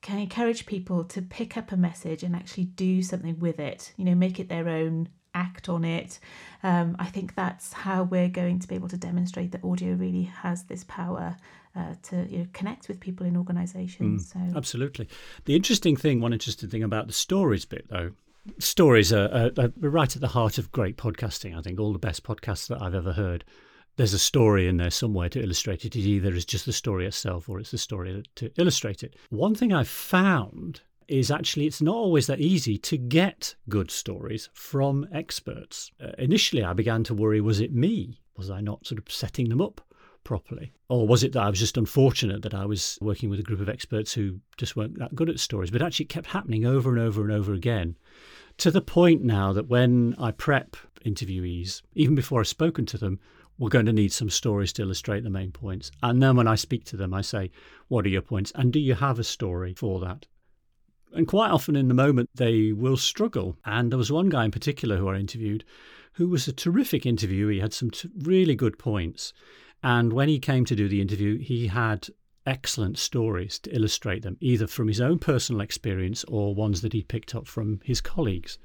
can 0.00 0.18
encourage 0.18 0.66
people 0.66 1.04
to 1.04 1.22
pick 1.22 1.56
up 1.56 1.72
a 1.72 1.76
message 1.76 2.22
and 2.22 2.36
actually 2.36 2.64
do 2.64 3.02
something 3.02 3.38
with 3.38 3.58
it, 3.58 3.92
you 3.96 4.04
know, 4.04 4.14
make 4.14 4.38
it 4.38 4.48
their 4.48 4.68
own, 4.68 5.08
act 5.34 5.68
on 5.68 5.84
it. 5.84 6.18
Um, 6.62 6.96
I 6.98 7.06
think 7.06 7.34
that's 7.34 7.72
how 7.72 8.02
we're 8.02 8.28
going 8.28 8.58
to 8.60 8.68
be 8.68 8.74
able 8.74 8.88
to 8.88 8.96
demonstrate 8.96 9.52
that 9.52 9.64
audio 9.64 9.94
really 9.94 10.24
has 10.24 10.64
this 10.64 10.84
power 10.84 11.36
uh, 11.76 11.94
to 12.04 12.26
you 12.28 12.38
know, 12.38 12.46
connect 12.52 12.88
with 12.88 12.98
people 13.00 13.26
in 13.26 13.36
organisations. 13.36 14.32
Mm, 14.32 14.50
so 14.50 14.56
absolutely, 14.56 15.08
the 15.44 15.54
interesting 15.54 15.96
thing, 15.96 16.20
one 16.20 16.32
interesting 16.32 16.68
thing 16.68 16.82
about 16.82 17.06
the 17.06 17.12
stories 17.12 17.64
bit 17.64 17.86
though. 17.88 18.12
Stories 18.58 19.12
are, 19.12 19.50
are, 19.58 19.64
are 19.64 19.90
right 19.90 20.16
at 20.16 20.22
the 20.22 20.28
heart 20.28 20.56
of 20.56 20.72
great 20.72 20.96
podcasting. 20.96 21.56
I 21.56 21.60
think 21.60 21.78
all 21.78 21.92
the 21.92 21.98
best 21.98 22.24
podcasts 22.24 22.66
that 22.68 22.80
I've 22.80 22.94
ever 22.94 23.12
heard 23.12 23.44
there's 23.98 24.14
a 24.14 24.18
story 24.18 24.68
in 24.68 24.76
there 24.76 24.90
somewhere 24.90 25.28
to 25.28 25.42
illustrate 25.42 25.84
it. 25.84 25.96
It 25.96 26.06
either 26.06 26.32
is 26.32 26.44
just 26.44 26.64
the 26.66 26.72
story 26.72 27.04
itself 27.04 27.48
or 27.48 27.58
it's 27.58 27.72
the 27.72 27.78
story 27.78 28.22
to 28.36 28.50
illustrate 28.56 29.02
it. 29.02 29.16
One 29.28 29.56
thing 29.56 29.72
I've 29.72 29.88
found 29.88 30.80
is 31.08 31.30
actually 31.32 31.66
it's 31.66 31.82
not 31.82 31.96
always 31.96 32.28
that 32.28 32.40
easy 32.40 32.78
to 32.78 32.96
get 32.96 33.56
good 33.68 33.90
stories 33.90 34.50
from 34.54 35.08
experts. 35.12 35.90
Uh, 36.00 36.12
initially, 36.16 36.62
I 36.62 36.74
began 36.74 37.02
to 37.04 37.14
worry 37.14 37.40
was 37.40 37.60
it 37.60 37.74
me? 37.74 38.20
Was 38.36 38.50
I 38.50 38.60
not 38.60 38.86
sort 38.86 39.00
of 39.00 39.12
setting 39.12 39.48
them 39.48 39.60
up 39.60 39.80
properly? 40.22 40.72
Or 40.88 41.08
was 41.08 41.24
it 41.24 41.32
that 41.32 41.42
I 41.42 41.50
was 41.50 41.58
just 41.58 41.76
unfortunate 41.76 42.42
that 42.42 42.54
I 42.54 42.66
was 42.66 42.98
working 43.00 43.30
with 43.30 43.40
a 43.40 43.42
group 43.42 43.60
of 43.60 43.68
experts 43.68 44.12
who 44.12 44.38
just 44.56 44.76
weren't 44.76 44.98
that 45.00 45.16
good 45.16 45.28
at 45.28 45.40
stories? 45.40 45.72
But 45.72 45.82
actually, 45.82 46.04
it 46.04 46.10
kept 46.10 46.28
happening 46.28 46.64
over 46.64 46.90
and 46.90 47.00
over 47.00 47.22
and 47.22 47.32
over 47.32 47.52
again 47.52 47.96
to 48.58 48.70
the 48.70 48.80
point 48.80 49.24
now 49.24 49.52
that 49.52 49.68
when 49.68 50.14
I 50.18 50.30
prep 50.30 50.76
interviewees, 51.04 51.82
even 51.94 52.14
before 52.14 52.40
I've 52.40 52.48
spoken 52.48 52.86
to 52.86 52.98
them, 52.98 53.18
we're 53.58 53.68
going 53.68 53.86
to 53.86 53.92
need 53.92 54.12
some 54.12 54.30
stories 54.30 54.72
to 54.74 54.82
illustrate 54.82 55.24
the 55.24 55.30
main 55.30 55.52
points. 55.52 55.90
And 56.02 56.22
then 56.22 56.36
when 56.36 56.48
I 56.48 56.54
speak 56.54 56.84
to 56.86 56.96
them, 56.96 57.12
I 57.12 57.22
say, 57.22 57.50
What 57.88 58.06
are 58.06 58.10
your 58.10 58.22
points? 58.22 58.52
And 58.54 58.72
do 58.72 58.78
you 58.80 58.94
have 58.94 59.18
a 59.18 59.24
story 59.24 59.74
for 59.74 60.00
that? 60.00 60.26
And 61.12 61.26
quite 61.26 61.50
often 61.50 61.74
in 61.74 61.88
the 61.88 61.94
moment, 61.94 62.28
they 62.34 62.72
will 62.72 62.96
struggle. 62.96 63.56
And 63.64 63.90
there 63.90 63.98
was 63.98 64.12
one 64.12 64.28
guy 64.28 64.44
in 64.44 64.50
particular 64.50 64.96
who 64.96 65.08
I 65.08 65.16
interviewed 65.16 65.64
who 66.18 66.28
was 66.28 66.48
a 66.48 66.52
terrific 66.52 67.06
interview. 67.06 67.46
He 67.46 67.60
had 67.60 67.72
some 67.72 67.92
t- 67.92 68.10
really 68.18 68.56
good 68.56 68.76
points. 68.76 69.32
And 69.84 70.12
when 70.12 70.28
he 70.28 70.40
came 70.40 70.64
to 70.64 70.74
do 70.74 70.88
the 70.88 71.00
interview, 71.00 71.38
he 71.38 71.68
had 71.68 72.08
excellent 72.44 72.98
stories 72.98 73.60
to 73.60 73.74
illustrate 73.74 74.22
them, 74.22 74.36
either 74.40 74.66
from 74.66 74.88
his 74.88 75.00
own 75.00 75.20
personal 75.20 75.60
experience 75.60 76.24
or 76.24 76.56
ones 76.56 76.80
that 76.80 76.92
he 76.92 77.04
picked 77.04 77.36
up 77.36 77.46
from 77.46 77.80
his 77.84 78.00
colleagues. 78.00 78.58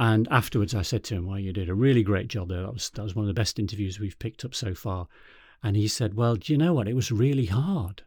And 0.00 0.26
afterwards, 0.30 0.74
I 0.74 0.80
said 0.80 1.04
to 1.04 1.14
him, 1.14 1.26
"Well, 1.26 1.38
you 1.38 1.52
did 1.52 1.68
a 1.68 1.74
really 1.74 2.02
great 2.02 2.28
job 2.28 2.48
there. 2.48 2.62
That 2.62 2.72
was 2.72 2.88
that 2.94 3.02
was 3.02 3.14
one 3.14 3.24
of 3.24 3.28
the 3.28 3.40
best 3.40 3.58
interviews 3.58 4.00
we've 4.00 4.18
picked 4.18 4.46
up 4.46 4.54
so 4.54 4.74
far." 4.74 5.06
And 5.62 5.76
he 5.76 5.86
said, 5.88 6.14
"Well, 6.14 6.36
do 6.36 6.52
you 6.52 6.58
know 6.58 6.72
what? 6.72 6.88
It 6.88 6.96
was 6.96 7.12
really 7.12 7.46
hard 7.46 8.02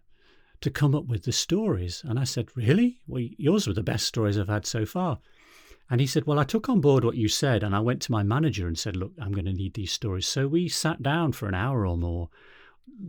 to 0.62 0.72
come 0.72 0.96
up 0.96 1.06
with 1.06 1.24
the 1.24 1.32
stories." 1.32 2.02
And 2.04 2.20
I 2.20 2.24
said, 2.24 2.50
"Really? 2.58 3.00
Well, 3.08 3.24
yours 3.38 3.68
were 3.68 3.74
the 3.74 3.84
best 3.84 4.08
stories 4.08 4.40
I've 4.40 4.50
had 4.50 4.66
so 4.66 4.88
far." 4.88 5.20
And 5.90 6.02
he 6.02 6.08
said, 6.08 6.26
Well, 6.26 6.40
I 6.40 6.46
took 6.46 6.70
on 6.70 6.82
board 6.82 7.04
what 7.04 7.18
you 7.18 7.28
said, 7.28 7.62
and 7.62 7.76
I 7.76 7.80
went 7.80 8.02
to 8.04 8.12
my 8.12 8.24
manager 8.24 8.68
and 8.68 8.80
said, 8.80 8.96
Look, 8.96 9.12
I'm 9.22 9.34
going 9.34 9.46
to 9.46 9.54
need 9.54 9.74
these 9.76 9.92
stories. 9.92 10.26
So 10.26 10.48
we 10.48 10.70
sat 10.70 11.04
down 11.04 11.34
for 11.34 11.48
an 11.48 11.54
hour 11.54 11.86
or 11.86 11.98
more 11.98 12.30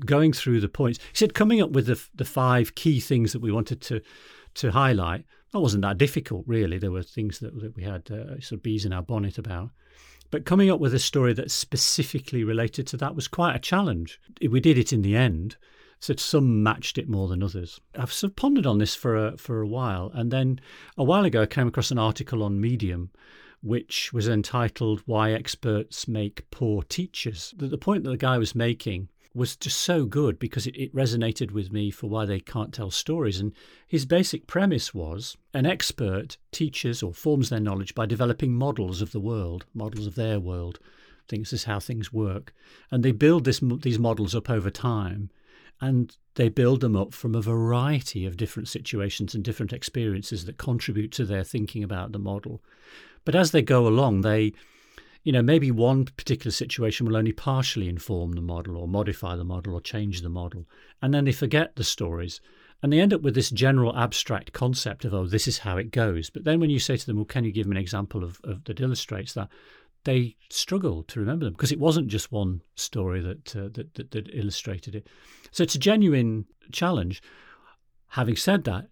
going 0.05 0.33
through 0.33 0.61
the 0.61 0.69
points. 0.69 0.99
He 0.99 1.17
said, 1.17 1.35
coming 1.35 1.63
up 1.63 1.71
with 1.71 1.87
the, 1.87 2.03
the 2.15 2.25
five 2.25 2.75
key 2.75 3.01
things 3.01 3.33
that 3.33 3.41
we 3.41 3.53
wanted 3.53 3.81
to, 3.83 4.03
to 4.55 4.73
highlight 4.73 5.25
that 5.55 5.61
wasn't 5.61 5.83
that 5.83 5.99
difficult, 5.99 6.45
really. 6.49 6.79
There 6.79 6.91
were 6.91 7.05
things 7.05 7.39
that, 7.39 7.59
that 7.61 7.77
we 7.77 7.85
had 7.85 8.11
uh, 8.11 8.41
sort 8.41 8.55
of 8.59 8.63
bees 8.65 8.85
in 8.85 8.93
our 8.93 9.03
bonnet 9.03 9.39
about. 9.39 9.71
But 10.33 10.45
coming 10.45 10.69
up 10.69 10.81
with 10.81 10.93
a 10.93 10.99
story 10.99 11.33
that 11.35 11.53
specifically 11.53 12.43
related 12.43 12.89
to 12.89 12.97
that 12.97 13.15
was 13.15 13.29
quite 13.29 13.55
a 13.55 13.61
challenge. 13.61 14.19
We 14.51 14.59
did 14.59 14.77
it 14.77 14.93
in 14.93 15.03
the 15.03 15.17
end. 15.17 15.55
So 16.01 16.13
some 16.17 16.65
matched 16.65 16.99
it 16.99 17.09
more 17.09 17.29
than 17.29 17.41
others. 17.41 17.81
I've 17.97 18.13
sort 18.13 18.33
of 18.33 18.37
pondered 18.37 18.67
on 18.67 18.79
this 18.79 18.97
for 18.97 19.17
a, 19.17 19.39
for 19.39 19.61
a 19.61 19.67
while. 19.69 20.11
And 20.13 20.33
then 20.33 20.61
a 20.99 21.05
while 21.05 21.25
ago, 21.25 21.43
I 21.43 21.47
came 21.47 21.69
across 21.69 21.93
an 21.93 21.99
article 21.99 22.43
on 22.43 22.61
Medium 22.61 23.11
which 23.63 24.13
was 24.13 24.29
entitled 24.29 25.01
Why 25.07 25.33
Experts 25.33 26.07
Make 26.07 26.51
Poor 26.51 26.83
Teachers. 26.83 27.55
The, 27.57 27.67
the 27.67 27.79
point 27.79 28.05
that 28.05 28.11
the 28.11 28.19
guy 28.19 28.37
was 28.37 28.55
making 28.55 29.09
was 29.35 29.57
just 29.57 29.81
so 29.81 30.05
good 30.05 30.39
because 30.39 30.67
it, 30.67 30.77
it, 30.77 30.95
resonated 30.95 31.51
with 31.51 31.73
me 31.73 31.91
for 31.91 32.09
why 32.09 32.25
they 32.25 32.39
can't 32.41 32.73
tell 32.73 32.91
stories. 32.91 33.41
And 33.41 33.53
his 33.87 34.07
basic 34.07 34.47
premise 34.47 34.95
was 34.95 35.37
an 35.53 35.67
expert 35.67 36.37
teaches 36.53 37.03
or 37.03 37.13
forms 37.13 37.49
their 37.49 37.61
knowledge 37.61 37.95
by 37.95 38.07
developing 38.07 38.53
models 38.53 39.03
of 39.03 39.13
the 39.13 39.21
world, 39.21 39.67
models 39.75 40.07
of 40.07 40.15
their 40.15 40.39
world. 40.39 40.79
Thinks 41.27 41.51
this 41.51 41.61
is 41.61 41.65
how 41.65 41.81
things 41.81 42.13
work. 42.13 42.55
And 42.91 43.03
they 43.03 43.13
build 43.13 43.45
this, 43.45 43.61
these 43.81 43.99
models 43.99 44.35
up 44.35 44.49
over 44.49 44.71
time. 44.71 45.31
and 45.81 46.17
they 46.37 46.49
build 46.49 46.81
them 46.81 46.97
up 46.97 47.13
from 47.13 47.35
a 47.35 47.43
variety 47.43 48.27
of 48.27 48.37
different 48.37 48.69
situations 48.69 49.35
and 49.35 49.45
different 49.45 49.73
experiences 49.73 50.45
that 50.45 50.59
contribute 50.59 51.13
to 51.13 51.25
their 51.25 51.45
thinking 51.45 51.85
about 51.85 52.13
the 52.13 52.19
model. 52.19 52.63
But 53.25 53.35
as 53.35 53.51
they 53.51 53.63
go 53.63 53.87
along, 53.87 54.21
they, 54.21 54.53
you 55.25 55.33
know, 55.33 55.43
maybe 55.43 55.71
one 55.71 56.05
particular 56.05 56.53
situation 56.53 57.07
will 57.07 57.17
only 57.17 57.33
partially 57.33 57.89
inform 57.89 58.33
the 58.33 58.43
model 58.43 58.77
or 58.77 58.87
modify 58.87 59.35
the 59.35 59.45
model 59.45 59.75
or 59.75 59.81
change 59.81 60.21
the 60.21 60.29
model. 60.29 60.69
And 61.01 61.13
then 61.13 61.25
they 61.25 61.33
forget 61.33 61.77
the 61.77 61.85
stories. 61.85 62.43
And 62.83 62.93
they 62.93 63.01
end 63.01 63.15
up 63.15 63.23
with 63.23 63.35
this 63.35 63.49
general 63.49 63.97
abstract 63.97 64.53
concept 64.53 65.07
of, 65.07 65.15
oh, 65.15 65.27
this 65.27 65.49
is 65.49 65.59
how 65.59 65.79
it 65.79 65.91
goes. 65.91 66.29
But 66.29 66.45
then 66.45 66.61
when 66.61 66.69
you 66.69 66.79
say 66.79 66.99
to 66.99 67.07
them, 67.07 67.17
well, 67.17 67.25
can 67.25 67.45
you 67.45 67.53
give 67.53 67.67
me 67.67 67.77
an 67.77 67.83
example 67.83 68.23
of, 68.23 68.39
of 68.45 68.63
that 68.65 68.81
illustrates 68.81 69.33
that? 69.33 69.49
They 70.05 70.37
struggle 70.51 71.03
to 71.05 71.21
remember 71.21 71.47
them 71.47 71.55
because 71.55 71.73
it 71.73 71.81
wasn't 71.81 72.09
just 72.09 72.31
one 72.31 72.61
story 72.75 73.23
that, 73.23 73.57
uh, 73.57 73.69
that, 73.73 73.95
that, 73.95 74.11
that 74.11 74.29
illustrated 74.35 74.95
it. 74.95 75.07
So 75.51 75.63
it's 75.63 75.75
a 75.75 75.79
genuine 75.79 76.45
challenge. 76.71 77.23
Having 78.09 78.37
said 78.37 78.65
that, 78.65 78.89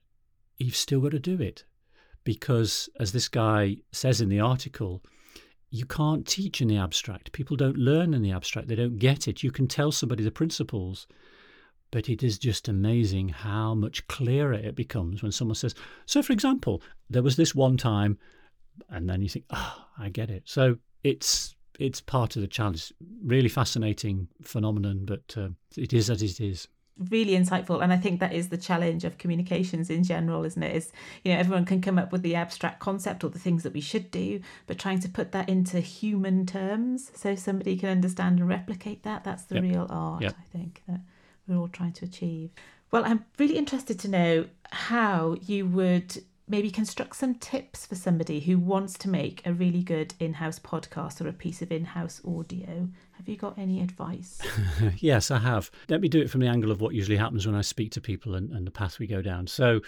you've 0.56 0.74
still 0.74 1.02
got 1.02 1.10
to 1.10 1.18
do 1.18 1.38
it 1.42 1.64
because, 2.24 2.88
as 2.98 3.12
this 3.12 3.28
guy 3.28 3.76
says 3.90 4.22
in 4.22 4.30
the 4.30 4.40
article, 4.40 5.02
you 5.72 5.86
can't 5.86 6.26
teach 6.26 6.60
in 6.60 6.68
the 6.68 6.76
abstract. 6.76 7.32
People 7.32 7.56
don't 7.56 7.78
learn 7.78 8.12
in 8.12 8.20
the 8.20 8.30
abstract, 8.30 8.68
they 8.68 8.74
don't 8.74 8.98
get 8.98 9.26
it. 9.26 9.42
You 9.42 9.50
can 9.50 9.66
tell 9.66 9.90
somebody 9.90 10.22
the 10.22 10.30
principles, 10.30 11.06
but 11.90 12.10
it 12.10 12.22
is 12.22 12.38
just 12.38 12.68
amazing 12.68 13.30
how 13.30 13.74
much 13.74 14.06
clearer 14.06 14.52
it 14.52 14.76
becomes 14.76 15.22
when 15.22 15.32
someone 15.32 15.54
says, 15.54 15.74
So, 16.04 16.22
for 16.22 16.34
example, 16.34 16.82
there 17.08 17.22
was 17.22 17.36
this 17.36 17.54
one 17.54 17.78
time, 17.78 18.18
and 18.90 19.08
then 19.08 19.22
you 19.22 19.30
think, 19.30 19.46
Oh, 19.50 19.86
I 19.98 20.10
get 20.10 20.30
it. 20.30 20.42
So 20.44 20.76
it's 21.02 21.56
it's 21.78 22.02
part 22.02 22.36
of 22.36 22.42
the 22.42 22.48
challenge. 22.48 22.92
Really 23.24 23.48
fascinating 23.48 24.28
phenomenon, 24.42 25.06
but 25.06 25.34
uh, 25.38 25.48
it 25.74 25.94
is 25.94 26.10
as 26.10 26.22
it 26.22 26.38
is 26.38 26.68
really 27.10 27.32
insightful 27.32 27.82
and 27.82 27.92
i 27.92 27.96
think 27.96 28.20
that 28.20 28.32
is 28.32 28.48
the 28.48 28.56
challenge 28.56 29.04
of 29.04 29.18
communications 29.18 29.88
in 29.88 30.04
general 30.04 30.44
isn't 30.44 30.62
it 30.62 30.76
is 30.76 30.92
you 31.24 31.32
know 31.32 31.38
everyone 31.38 31.64
can 31.64 31.80
come 31.80 31.98
up 31.98 32.12
with 32.12 32.22
the 32.22 32.34
abstract 32.34 32.80
concept 32.80 33.24
or 33.24 33.30
the 33.30 33.38
things 33.38 33.62
that 33.62 33.72
we 33.72 33.80
should 33.80 34.10
do 34.10 34.40
but 34.66 34.78
trying 34.78 35.00
to 35.00 35.08
put 35.08 35.32
that 35.32 35.48
into 35.48 35.80
human 35.80 36.44
terms 36.44 37.10
so 37.14 37.34
somebody 37.34 37.76
can 37.76 37.88
understand 37.88 38.38
and 38.38 38.48
replicate 38.48 39.02
that 39.02 39.24
that's 39.24 39.44
the 39.44 39.56
yep. 39.56 39.64
real 39.64 39.86
art 39.90 40.22
yep. 40.22 40.34
i 40.38 40.56
think 40.56 40.82
that 40.86 41.00
we're 41.48 41.56
all 41.56 41.68
trying 41.68 41.92
to 41.92 42.04
achieve 42.04 42.50
well 42.90 43.04
i'm 43.04 43.24
really 43.38 43.56
interested 43.56 43.98
to 43.98 44.08
know 44.08 44.44
how 44.70 45.36
you 45.46 45.66
would 45.66 46.22
maybe 46.48 46.70
construct 46.70 47.16
some 47.16 47.34
tips 47.34 47.86
for 47.86 47.94
somebody 47.94 48.40
who 48.40 48.58
wants 48.58 48.94
to 48.98 49.08
make 49.08 49.40
a 49.46 49.52
really 49.52 49.82
good 49.82 50.14
in-house 50.18 50.58
podcast 50.58 51.20
or 51.20 51.28
a 51.28 51.32
piece 51.32 51.62
of 51.62 51.70
in-house 51.72 52.20
audio. 52.26 52.88
Have 53.12 53.28
you 53.28 53.36
got 53.36 53.58
any 53.58 53.80
advice? 53.80 54.40
Yes 54.98 55.30
i 55.30 55.38
have. 55.38 55.70
Let 55.88 56.00
me 56.00 56.08
do 56.08 56.20
it 56.20 56.30
from 56.30 56.40
the 56.40 56.48
angle 56.48 56.70
of 56.70 56.80
what 56.80 56.94
usually 56.94 57.16
happens 57.16 57.46
when 57.46 57.54
i 57.54 57.60
speak 57.60 57.92
to 57.92 58.00
people 58.00 58.34
and, 58.34 58.50
and 58.50 58.66
the 58.66 58.70
path 58.70 58.98
we 58.98 59.06
go 59.06 59.22
down. 59.22 59.46
So 59.46 59.80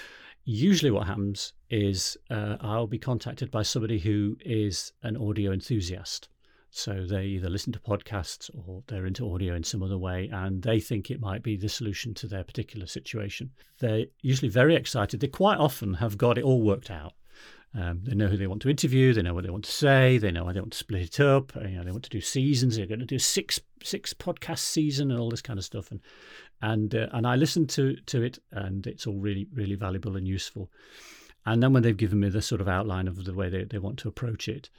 usually 0.44 0.90
what 0.90 1.06
happens 1.06 1.54
is 1.70 2.16
uh, 2.30 2.56
i'll 2.60 2.86
be 2.86 2.98
contacted 2.98 3.50
by 3.50 3.62
somebody 3.62 3.98
who 3.98 4.36
is 4.44 4.92
an 5.02 5.16
audio 5.16 5.52
enthusiast 5.52 6.28
so 6.76 7.06
they 7.06 7.24
either 7.24 7.48
listen 7.48 7.72
to 7.72 7.78
podcasts 7.78 8.50
or 8.66 8.82
they're 8.88 9.06
into 9.06 9.32
audio 9.32 9.54
in 9.54 9.62
some 9.62 9.80
other 9.80 9.96
way 9.96 10.28
and 10.32 10.60
they 10.62 10.80
think 10.80 11.08
it 11.08 11.20
might 11.20 11.40
be 11.40 11.56
the 11.56 11.68
solution 11.68 12.12
to 12.14 12.26
their 12.26 12.42
particular 12.42 12.86
situation. 12.86 13.50
They're 13.78 14.06
usually 14.22 14.48
very 14.48 14.74
excited. 14.74 15.20
They 15.20 15.28
quite 15.28 15.58
often 15.58 15.94
have 15.94 16.18
got 16.18 16.36
it 16.36 16.42
all 16.42 16.62
worked 16.62 16.90
out. 16.90 17.12
Um, 17.76 18.00
they 18.02 18.16
know 18.16 18.26
who 18.26 18.36
they 18.36 18.48
want 18.48 18.60
to 18.62 18.70
interview. 18.70 19.12
They 19.12 19.22
know 19.22 19.34
what 19.34 19.44
they 19.44 19.50
want 19.50 19.64
to 19.66 19.70
say. 19.70 20.18
They 20.18 20.32
know 20.32 20.46
how 20.46 20.52
they 20.52 20.60
want 20.60 20.72
to 20.72 20.78
split 20.78 21.02
it 21.02 21.20
up. 21.20 21.54
You 21.54 21.76
know, 21.76 21.84
they 21.84 21.92
want 21.92 22.04
to 22.04 22.10
do 22.10 22.20
seasons. 22.20 22.76
They're 22.76 22.86
going 22.86 23.00
to 23.00 23.06
do 23.06 23.18
six 23.20 23.60
six 23.82 24.12
podcast 24.12 24.58
season 24.58 25.10
and 25.10 25.20
all 25.20 25.30
this 25.30 25.42
kind 25.42 25.58
of 25.58 25.64
stuff. 25.64 25.90
And 25.90 26.00
and 26.62 26.94
uh, 26.94 27.08
and 27.12 27.26
I 27.26 27.34
listen 27.34 27.66
to 27.68 27.96
to 27.96 28.22
it, 28.22 28.38
and 28.52 28.86
it's 28.86 29.08
all 29.08 29.18
really 29.18 29.48
really 29.52 29.74
valuable 29.74 30.16
and 30.16 30.26
useful. 30.26 30.70
And 31.46 31.62
then 31.62 31.72
when 31.72 31.82
they've 31.82 31.96
given 31.96 32.20
me 32.20 32.28
the 32.28 32.42
sort 32.42 32.60
of 32.60 32.68
outline 32.68 33.08
of 33.08 33.24
the 33.24 33.34
way 33.34 33.48
they, 33.48 33.64
they 33.64 33.78
want 33.78 33.98
to 33.98 34.08
approach 34.08 34.48
it, 34.48 34.70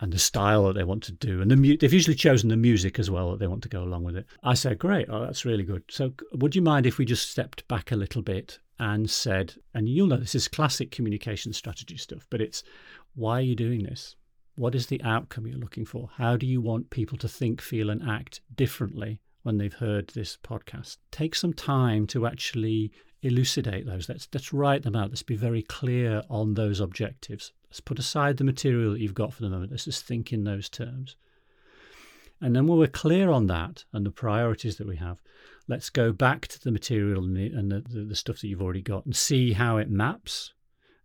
and 0.00 0.12
the 0.12 0.18
style 0.18 0.64
that 0.64 0.74
they 0.74 0.84
want 0.84 1.02
to 1.04 1.12
do. 1.12 1.42
And 1.42 1.50
the 1.50 1.56
mu- 1.56 1.76
they've 1.76 1.92
usually 1.92 2.16
chosen 2.16 2.48
the 2.48 2.56
music 2.56 2.98
as 2.98 3.10
well 3.10 3.30
that 3.30 3.38
they 3.38 3.46
want 3.46 3.62
to 3.62 3.68
go 3.68 3.82
along 3.82 4.04
with 4.04 4.16
it. 4.16 4.26
I 4.42 4.54
said, 4.54 4.78
Great, 4.78 5.06
oh, 5.10 5.20
that's 5.20 5.44
really 5.44 5.62
good. 5.62 5.84
So, 5.88 6.12
would 6.32 6.56
you 6.56 6.62
mind 6.62 6.86
if 6.86 6.98
we 6.98 7.04
just 7.04 7.30
stepped 7.30 7.68
back 7.68 7.92
a 7.92 7.96
little 7.96 8.22
bit 8.22 8.58
and 8.78 9.10
said, 9.10 9.54
and 9.74 9.88
you'll 9.88 10.06
know 10.06 10.16
this 10.16 10.34
is 10.34 10.48
classic 10.48 10.90
communication 10.90 11.52
strategy 11.52 11.98
stuff, 11.98 12.26
but 12.30 12.40
it's 12.40 12.64
why 13.14 13.38
are 13.38 13.42
you 13.42 13.54
doing 13.54 13.82
this? 13.82 14.16
What 14.56 14.74
is 14.74 14.86
the 14.86 15.02
outcome 15.02 15.46
you're 15.46 15.58
looking 15.58 15.84
for? 15.84 16.10
How 16.16 16.36
do 16.36 16.46
you 16.46 16.60
want 16.60 16.90
people 16.90 17.18
to 17.18 17.28
think, 17.28 17.60
feel, 17.60 17.90
and 17.90 18.02
act 18.02 18.40
differently 18.54 19.20
when 19.42 19.58
they've 19.58 19.72
heard 19.72 20.08
this 20.08 20.38
podcast? 20.42 20.96
Take 21.10 21.34
some 21.34 21.52
time 21.52 22.06
to 22.08 22.26
actually 22.26 22.90
elucidate 23.22 23.86
those. 23.86 24.08
Let's, 24.08 24.28
let's 24.32 24.52
write 24.52 24.82
them 24.82 24.96
out. 24.96 25.10
Let's 25.10 25.22
be 25.22 25.36
very 25.36 25.62
clear 25.62 26.22
on 26.30 26.54
those 26.54 26.80
objectives. 26.80 27.52
Let's 27.68 27.80
put 27.80 27.98
aside 27.98 28.36
the 28.36 28.44
material 28.44 28.92
that 28.92 29.00
you've 29.00 29.14
got 29.14 29.32
for 29.32 29.42
the 29.42 29.50
moment. 29.50 29.70
Let's 29.70 29.84
just 29.84 30.04
think 30.04 30.32
in 30.32 30.44
those 30.44 30.68
terms. 30.68 31.16
And 32.40 32.56
then 32.56 32.66
when 32.66 32.78
we're 32.78 32.86
clear 32.86 33.30
on 33.30 33.46
that 33.48 33.84
and 33.92 34.04
the 34.06 34.10
priorities 34.10 34.76
that 34.78 34.86
we 34.86 34.96
have, 34.96 35.20
let's 35.68 35.90
go 35.90 36.12
back 36.12 36.46
to 36.48 36.60
the 36.60 36.72
material 36.72 37.22
and 37.22 37.36
the, 37.36 37.46
and 37.48 37.70
the, 37.70 37.80
the, 37.80 38.04
the 38.04 38.16
stuff 38.16 38.40
that 38.40 38.48
you've 38.48 38.62
already 38.62 38.82
got 38.82 39.04
and 39.04 39.14
see 39.14 39.52
how 39.52 39.76
it 39.76 39.90
maps 39.90 40.54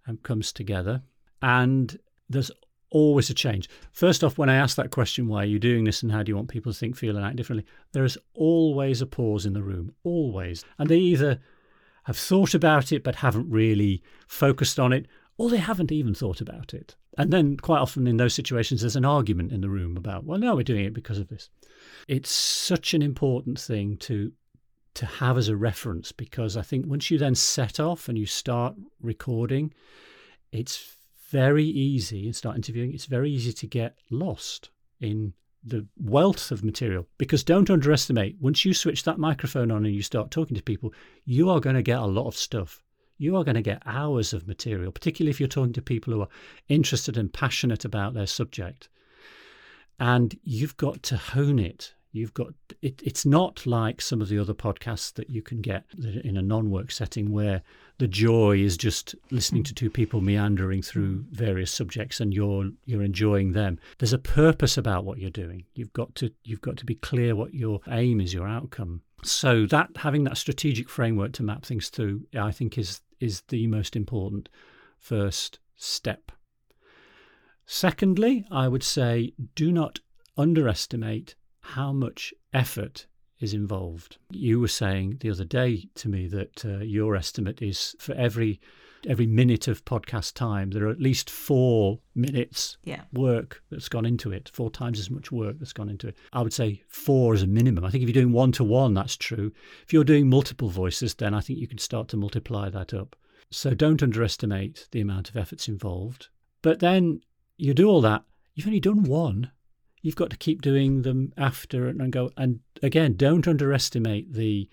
and 0.05 0.23
comes 0.23 0.53
together. 0.53 1.01
And 1.41 1.97
there's 2.29 2.51
always 2.89 3.29
a 3.29 3.33
change. 3.33 3.69
First 3.91 4.23
off, 4.23 4.37
when 4.37 4.49
I 4.49 4.55
ask 4.55 4.77
that 4.77 4.91
question, 4.91 5.27
why 5.27 5.43
are 5.43 5.47
you 5.47 5.59
doing 5.59 5.83
this 5.83 6.01
and 6.01 6.11
how 6.11 6.23
do 6.23 6.29
you 6.29 6.35
want 6.37 6.47
people 6.47 6.71
to 6.71 6.77
think, 6.77 6.95
feel, 6.95 7.17
and 7.17 7.25
act 7.25 7.35
differently, 7.35 7.65
there 7.91 8.05
is 8.05 8.17
always 8.33 9.01
a 9.01 9.05
pause 9.05 9.45
in 9.45 9.53
the 9.53 9.63
room, 9.63 9.93
always. 10.03 10.63
And 10.79 10.89
they 10.89 10.97
either 10.97 11.41
have 12.05 12.17
thought 12.17 12.53
about 12.53 12.91
it 12.91 13.03
but 13.03 13.15
haven't 13.15 13.49
really 13.49 14.01
focused 14.27 14.79
on 14.79 14.93
it, 14.93 15.07
or 15.37 15.49
they 15.49 15.57
haven't 15.57 15.91
even 15.91 16.13
thought 16.13 16.41
about 16.41 16.73
it. 16.73 16.95
And 17.17 17.31
then, 17.31 17.57
quite 17.57 17.79
often 17.79 18.07
in 18.07 18.17
those 18.17 18.33
situations, 18.33 18.81
there's 18.81 18.95
an 18.95 19.05
argument 19.05 19.51
in 19.51 19.61
the 19.61 19.69
room 19.69 19.95
about, 19.95 20.25
well, 20.25 20.39
no, 20.39 20.55
we're 20.55 20.63
doing 20.63 20.85
it 20.85 20.93
because 20.93 21.17
of 21.17 21.29
this. 21.29 21.49
It's 22.07 22.29
such 22.29 22.93
an 22.93 23.01
important 23.01 23.59
thing 23.59 23.97
to 23.97 24.31
to 24.95 25.05
have 25.05 25.37
as 25.37 25.49
a 25.49 25.57
reference 25.57 26.13
because 26.13 26.55
I 26.55 26.61
think 26.61 26.85
once 26.87 27.11
you 27.11 27.17
then 27.17 27.35
set 27.35 27.81
off 27.81 28.07
and 28.07 28.17
you 28.17 28.25
start 28.25 28.75
recording, 29.01 29.73
it's 30.53 30.95
very 31.29 31.65
easy 31.65 32.25
and 32.25 32.35
start 32.35 32.55
interviewing. 32.55 32.93
It's 32.93 33.05
very 33.05 33.29
easy 33.29 33.51
to 33.51 33.67
get 33.67 33.97
lost 34.09 34.69
in 35.01 35.33
the 35.65 35.85
wealth 35.97 36.51
of 36.51 36.63
material 36.63 37.07
because 37.17 37.43
don't 37.43 37.69
underestimate 37.69 38.37
once 38.39 38.63
you 38.63 38.73
switch 38.73 39.03
that 39.03 39.17
microphone 39.17 39.71
on 39.71 39.85
and 39.85 39.95
you 39.95 40.03
start 40.03 40.29
talking 40.29 40.55
to 40.55 40.61
people 40.61 40.93
you 41.25 41.49
are 41.49 41.59
going 41.59 41.75
to 41.75 41.81
get 41.81 41.99
a 41.99 42.05
lot 42.05 42.27
of 42.27 42.35
stuff. 42.35 42.81
You 43.17 43.35
are 43.37 43.43
going 43.43 43.55
to 43.55 43.61
get 43.61 43.81
hours 43.85 44.33
of 44.33 44.47
material 44.47 44.91
particularly 44.91 45.31
if 45.31 45.39
you're 45.39 45.49
talking 45.49 45.73
to 45.73 45.81
people 45.81 46.13
who 46.13 46.21
are 46.21 46.29
interested 46.69 47.17
and 47.17 47.33
passionate 47.33 47.83
about 47.83 48.13
their 48.13 48.27
subject. 48.27 48.89
And 49.99 50.37
you've 50.43 50.77
got 50.77 51.01
to 51.03 51.17
hone 51.17 51.57
it. 51.57 51.93
You've 52.11 52.33
got 52.33 52.53
it, 52.81 53.01
it's 53.03 53.25
not 53.25 53.65
like 53.65 54.01
some 54.01 54.21
of 54.21 54.29
the 54.29 54.39
other 54.39 54.53
podcasts 54.53 55.13
that 55.13 55.29
you 55.29 55.41
can 55.41 55.61
get 55.61 55.85
in 56.23 56.37
a 56.37 56.41
non-work 56.41 56.91
setting 56.91 57.31
where 57.31 57.61
the 57.97 58.07
joy 58.07 58.57
is 58.57 58.77
just 58.77 59.15
listening 59.31 59.61
hmm. 59.61 59.67
to 59.67 59.73
two 59.73 59.89
people 59.89 60.21
meandering 60.21 60.81
through 60.81 61.25
various 61.31 61.71
subjects 61.71 62.19
and 62.19 62.33
you're 62.33 62.69
you're 62.85 63.03
enjoying 63.03 63.53
them. 63.53 63.79
There's 63.99 64.13
a 64.13 64.19
purpose 64.19 64.77
about 64.77 65.05
what 65.05 65.19
you're 65.19 65.29
doing. 65.29 65.65
You've 65.75 65.93
got 65.93 66.15
to 66.15 66.31
you've 66.43 66.61
got 66.61 66.77
to 66.77 66.85
be 66.85 66.95
clear 66.95 67.35
what 67.35 67.53
your 67.53 67.79
aim 67.87 68.19
is, 68.19 68.33
your 68.33 68.47
outcome. 68.47 69.01
So 69.23 69.65
that 69.67 69.89
having 69.97 70.23
that 70.25 70.37
strategic 70.37 70.89
framework 70.89 71.31
to 71.33 71.43
map 71.43 71.65
things 71.65 71.89
through, 71.89 72.27
I 72.37 72.51
think 72.51 72.77
is 72.77 73.01
is 73.19 73.41
the 73.47 73.67
most 73.67 73.95
important 73.95 74.49
first 74.99 75.59
step. 75.75 76.31
Secondly, 77.65 78.45
I 78.51 78.67
would 78.67 78.83
say 78.83 79.33
do 79.55 79.71
not 79.71 79.99
underestimate 80.37 81.35
how 81.61 81.91
much 81.91 82.33
effort 82.53 83.07
is 83.39 83.53
involved. 83.53 84.17
You 84.31 84.59
were 84.59 84.67
saying 84.67 85.17
the 85.19 85.29
other 85.29 85.45
day 85.45 85.89
to 85.95 86.09
me 86.09 86.27
that 86.27 86.65
uh, 86.65 86.77
your 86.77 87.15
estimate 87.15 87.61
is 87.61 87.95
for 87.99 88.13
every 88.15 88.59
every 89.07 89.27
minute 89.27 89.67
of 89.67 89.85
podcast 89.85 90.33
time, 90.33 90.71
there 90.71 90.85
are 90.85 90.91
at 90.91 90.99
least 90.99 91.29
four 91.29 91.99
minutes 92.15 92.77
yeah. 92.83 93.01
work 93.13 93.61
that's 93.69 93.89
gone 93.89 94.05
into 94.05 94.31
it, 94.31 94.49
four 94.53 94.69
times 94.69 94.99
as 94.99 95.09
much 95.09 95.31
work 95.31 95.57
that's 95.59 95.73
gone 95.73 95.89
into 95.89 96.07
it. 96.07 96.17
I 96.33 96.41
would 96.41 96.53
say 96.53 96.81
four 96.87 97.33
as 97.33 97.43
a 97.43 97.47
minimum. 97.47 97.85
I 97.85 97.89
think 97.89 98.03
if 98.03 98.09
you're 98.09 98.23
doing 98.23 98.33
one 98.33 98.51
to 98.53 98.63
one, 98.63 98.93
that's 98.93 99.15
true. 99.15 99.51
If 99.83 99.93
you're 99.93 100.03
doing 100.03 100.27
multiple 100.27 100.69
voices, 100.69 101.13
then 101.13 101.33
I 101.33 101.41
think 101.41 101.59
you 101.59 101.67
can 101.67 101.77
start 101.77 102.07
to 102.09 102.17
multiply 102.17 102.69
that 102.69 102.93
up. 102.93 103.15
So 103.51 103.73
don't 103.73 104.01
underestimate 104.01 104.87
the 104.91 105.01
amount 105.01 105.29
of 105.29 105.37
efforts 105.37 105.67
involved. 105.67 106.29
But 106.61 106.79
then 106.79 107.21
you 107.57 107.73
do 107.73 107.87
all 107.87 108.01
that, 108.01 108.23
you've 108.53 108.67
only 108.67 108.79
done 108.79 109.03
one 109.03 109.51
you've 110.05 110.15
got 110.15 110.29
to 110.29 110.37
keep 110.37 110.61
doing 110.61 111.01
them 111.01 111.33
after 111.35 111.87
and 111.87 112.11
go. 112.11 112.29
And 112.37 112.59
again, 112.83 113.15
don't 113.15 113.47
underestimate 113.47 114.33
the 114.33 114.69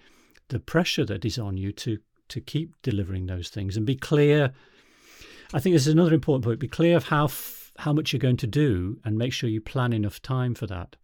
the 0.49 0.61
pressure 0.61 1.07
that 1.07 1.25
is 1.25 1.39
on 1.39 1.57
you 1.57 1.73
to 1.73 1.99
to 2.29 2.41
keep 2.41 2.75
delivering 2.83 3.27
those 3.27 3.49
things 3.49 3.79
and 3.79 3.87
be 3.87 3.97
clear. 3.97 4.53
I 5.55 5.59
think 5.59 5.75
this 5.75 5.87
is 5.87 5.95
another 5.95 6.13
important 6.13 6.45
point. 6.45 6.61
Be 6.61 6.69
clear 6.69 6.99
of 6.99 7.05
how 7.05 7.25
f- 7.25 7.73
how 7.79 7.95
much 7.95 8.13
you're 8.13 8.21
going 8.21 8.37
to 8.37 8.47
do 8.47 9.01
and 9.05 9.17
make 9.17 9.33
sure 9.33 9.49
you 9.49 9.63
plan 9.63 9.95
enough 9.95 10.21
time 10.21 10.55
for 10.55 10.67
that. 10.67 10.97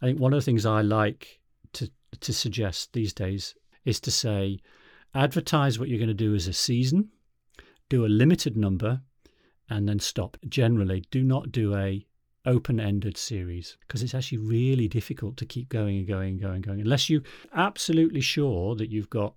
I 0.00 0.06
think 0.06 0.18
one 0.18 0.32
of 0.32 0.38
the 0.38 0.44
things 0.44 0.64
I 0.64 0.80
like 0.80 1.40
to 1.74 1.90
to 2.20 2.32
suggest 2.32 2.94
these 2.94 3.12
days 3.12 3.54
is 3.84 4.00
to 4.00 4.10
say, 4.10 4.60
advertise 5.14 5.78
what 5.78 5.90
you're 5.90 5.98
going 5.98 6.08
to 6.08 6.14
do 6.14 6.34
as 6.34 6.46
a 6.46 6.54
season, 6.54 7.10
do 7.90 8.06
a 8.06 8.16
limited 8.22 8.56
number, 8.56 9.02
and 9.68 9.86
then 9.86 9.98
stop. 9.98 10.38
Generally, 10.48 11.04
do 11.10 11.22
not 11.22 11.52
do 11.52 11.74
a 11.74 12.06
open-ended 12.46 13.16
series 13.16 13.76
because 13.80 14.02
it's 14.02 14.14
actually 14.14 14.38
really 14.38 14.88
difficult 14.88 15.36
to 15.36 15.46
keep 15.46 15.68
going 15.68 15.98
and 15.98 16.06
going 16.06 16.30
and 16.30 16.40
going 16.40 16.54
and 16.56 16.64
going 16.64 16.80
unless 16.80 17.08
you're 17.08 17.22
absolutely 17.54 18.20
sure 18.20 18.74
that 18.74 18.90
you've 18.90 19.10
got 19.10 19.34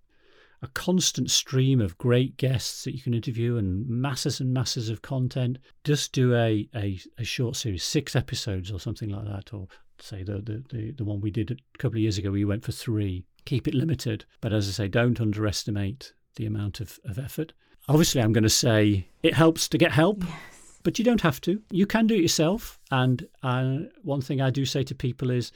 a 0.62 0.68
constant 0.70 1.30
stream 1.30 1.80
of 1.80 1.98
great 1.98 2.38
guests 2.38 2.84
that 2.84 2.96
you 2.96 3.02
can 3.02 3.14
interview 3.14 3.58
and 3.58 3.88
masses 3.88 4.40
and 4.40 4.54
masses 4.54 4.90
of 4.90 5.02
content. 5.02 5.58
Just 5.84 6.14
do 6.14 6.36
a, 6.36 6.68
a, 6.76 7.00
a 7.18 7.24
short 7.24 7.56
series, 7.56 7.84
six 7.84 8.16
episodes 8.16 8.72
or 8.72 8.80
something 8.80 9.10
like 9.10 9.26
that, 9.26 9.54
or 9.54 9.68
say 10.00 10.24
the, 10.24 10.40
the, 10.40 10.64
the, 10.70 10.92
the 10.92 11.04
one 11.04 11.22
we 11.22 11.32
did 11.32 11.52
a 11.52 11.78
couple 11.78 11.98
of 11.98 12.02
years 12.02 12.18
ago, 12.18 12.32
we 12.32 12.46
went 12.46 12.64
for 12.64 12.72
three. 12.72 13.24
Keep 13.46 13.68
it 13.68 13.76
limited. 13.76 14.26
But 14.42 14.54
as 14.54 14.68
I 14.68 14.72
say, 14.72 14.88
don't 14.88 15.22
underestimate 15.22 16.14
the 16.36 16.46
amount 16.46 16.80
of, 16.80 17.00
of 17.06 17.20
effort. 17.20 17.54
Obviously, 17.88 18.22
I'm 18.22 18.34
going 18.34 18.44
to 18.44 18.50
say 18.50 19.08
it 19.24 19.34
helps 19.34 19.70
to 19.70 19.78
get 19.78 19.92
help. 19.92 20.24
Yes. 20.24 20.57
But 20.88 20.98
you 20.98 21.04
don't 21.04 21.20
have 21.20 21.42
to. 21.42 21.62
You 21.70 21.86
can 21.86 22.08
do 22.08 22.16
it 22.16 22.22
yourself. 22.22 22.80
And 22.92 23.28
uh, 23.44 23.80
one 24.04 24.22
thing 24.22 24.40
I 24.40 24.50
do 24.50 24.64
say 24.64 24.84
to 24.84 24.96
people 24.96 25.30
is 25.30 25.52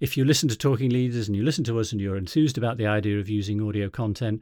if 0.00 0.16
you 0.16 0.24
listen 0.24 0.48
to 0.48 0.56
Talking 0.56 0.88
Leaders 0.88 1.28
and 1.28 1.36
you 1.36 1.42
listen 1.42 1.64
to 1.64 1.78
us 1.78 1.92
and 1.92 2.00
you're 2.00 2.16
enthused 2.16 2.56
about 2.56 2.78
the 2.78 2.86
idea 2.86 3.20
of 3.20 3.28
using 3.28 3.60
audio 3.60 3.90
content, 3.90 4.40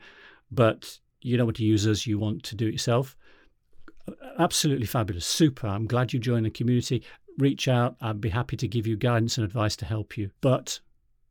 but 0.53 1.01
you 1.23 1.37
don't 1.37 1.47
want 1.47 1.57
to 1.57 1.65
use 1.65 1.89
us, 1.89 2.07
you 2.07 2.21
want 2.21 2.45
to 2.45 2.55
do 2.55 2.69
it 2.69 2.73
yourself, 2.75 3.17
absolutely 4.39 4.87
fabulous. 4.87 5.27
Super. 5.27 5.67
I'm 5.67 5.89
glad 5.89 6.13
you 6.13 6.21
joined 6.21 6.47
the 6.47 6.51
community. 6.51 7.03
Reach 7.39 7.67
out. 7.67 7.97
I'd 8.01 8.21
be 8.21 8.29
happy 8.29 8.57
to 8.59 8.69
give 8.69 8.87
you 8.87 8.97
guidance 8.97 9.39
and 9.39 9.45
advice 9.45 9.75
to 9.75 9.87
help 9.87 10.17
you. 10.17 10.31
But 10.41 10.79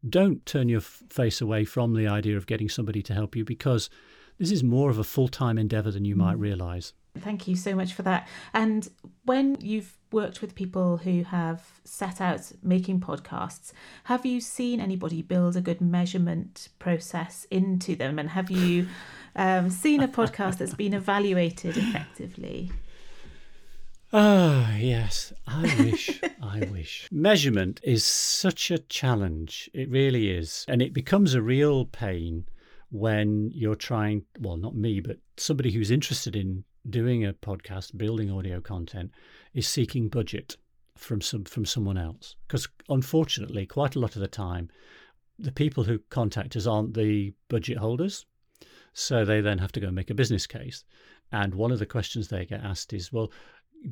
don't 0.10 0.46
turn 0.46 0.68
your 0.68 0.82
face 0.82 1.40
away 1.40 1.64
from 1.64 1.94
the 1.94 2.10
idea 2.10 2.36
of 2.36 2.46
getting 2.46 2.68
somebody 2.68 3.02
to 3.04 3.14
help 3.14 3.38
you 3.38 3.46
because 3.46 3.90
this 4.38 4.52
is 4.52 4.66
more 4.66 4.90
of 4.90 5.00
a 5.00 5.06
full 5.06 5.30
time 5.30 5.58
endeavor 5.58 5.92
than 5.92 6.04
you 6.04 6.18
might 6.18 6.36
mm. 6.36 6.42
realize. 6.42 6.92
Thank 7.20 7.48
you 7.48 7.56
so 7.56 7.76
much 7.76 7.94
for 7.94 8.04
that. 8.04 8.28
And 8.54 8.90
when 9.26 9.58
you've 9.60 9.98
worked 10.12 10.42
with 10.42 10.56
people 10.56 10.98
who 10.98 11.24
have 11.24 11.64
set 11.84 12.22
out 12.22 12.52
making 12.64 13.00
podcasts, 13.02 13.74
have 14.06 14.26
you 14.26 14.40
seen 14.40 14.80
anybody 14.80 15.22
build 15.22 15.56
a 15.56 15.62
good 15.62 15.82
measurement 15.82 16.70
process 16.80 17.46
into 17.52 17.96
them? 17.96 18.20
And 18.20 18.30
have 18.30 18.50
you 18.50 18.88
um, 19.36 19.70
seen 19.70 20.02
a 20.02 20.08
podcast 20.08 20.58
that's 20.58 20.74
been 20.74 20.94
evaluated 20.94 21.78
effectively? 21.78 22.72
Ah, 24.14 24.72
oh, 24.72 24.78
yes. 24.78 25.34
I 25.46 25.64
wish. 25.80 26.22
I 26.42 26.60
wish. 26.72 27.10
Measurement 27.12 27.82
is 27.84 28.06
such 28.06 28.72
a 28.72 28.78
challenge. 28.78 29.70
It 29.74 29.90
really 29.90 30.30
is. 30.30 30.64
And 30.70 30.82
it 30.82 30.94
becomes 30.94 31.34
a 31.34 31.42
real 31.42 31.86
pain 31.86 32.46
when 32.90 33.52
you're 33.54 33.76
trying, 33.76 34.24
well, 34.40 34.56
not 34.56 34.76
me, 34.76 35.02
but 35.02 35.18
somebody 35.36 35.72
who's 35.72 35.92
interested 35.92 36.38
in 36.38 36.64
doing 36.90 37.26
a 37.26 37.34
podcast, 37.34 37.98
building 37.98 38.32
audio 38.32 38.62
content, 38.62 39.12
is 39.54 39.68
seeking 39.68 40.10
budget 40.10 40.58
from 40.96 41.22
some 41.22 41.44
from 41.44 41.66
someone 41.66 41.98
else. 41.98 42.36
Because 42.48 42.68
unfortunately, 42.90 43.66
quite 43.66 43.96
a 43.96 44.00
lot 44.00 44.16
of 44.16 44.22
the 44.22 44.28
time, 44.28 44.70
the 45.38 45.52
people 45.52 45.84
who 45.84 46.00
contact 46.10 46.56
us 46.56 46.68
aren't 46.68 46.94
the 46.94 47.34
budget 47.50 47.78
holders, 47.78 48.26
so 48.94 49.24
they 49.24 49.42
then 49.42 49.60
have 49.60 49.72
to 49.74 49.80
go 49.80 49.88
and 49.88 49.96
make 49.96 50.10
a 50.10 50.16
business 50.16 50.48
case. 50.48 50.84
And 51.32 51.54
one 51.54 51.72
of 51.72 51.80
the 51.80 51.86
questions 51.86 52.28
they 52.28 52.46
get 52.46 52.64
asked 52.64 52.94
is, 52.94 53.12
well, 53.12 53.32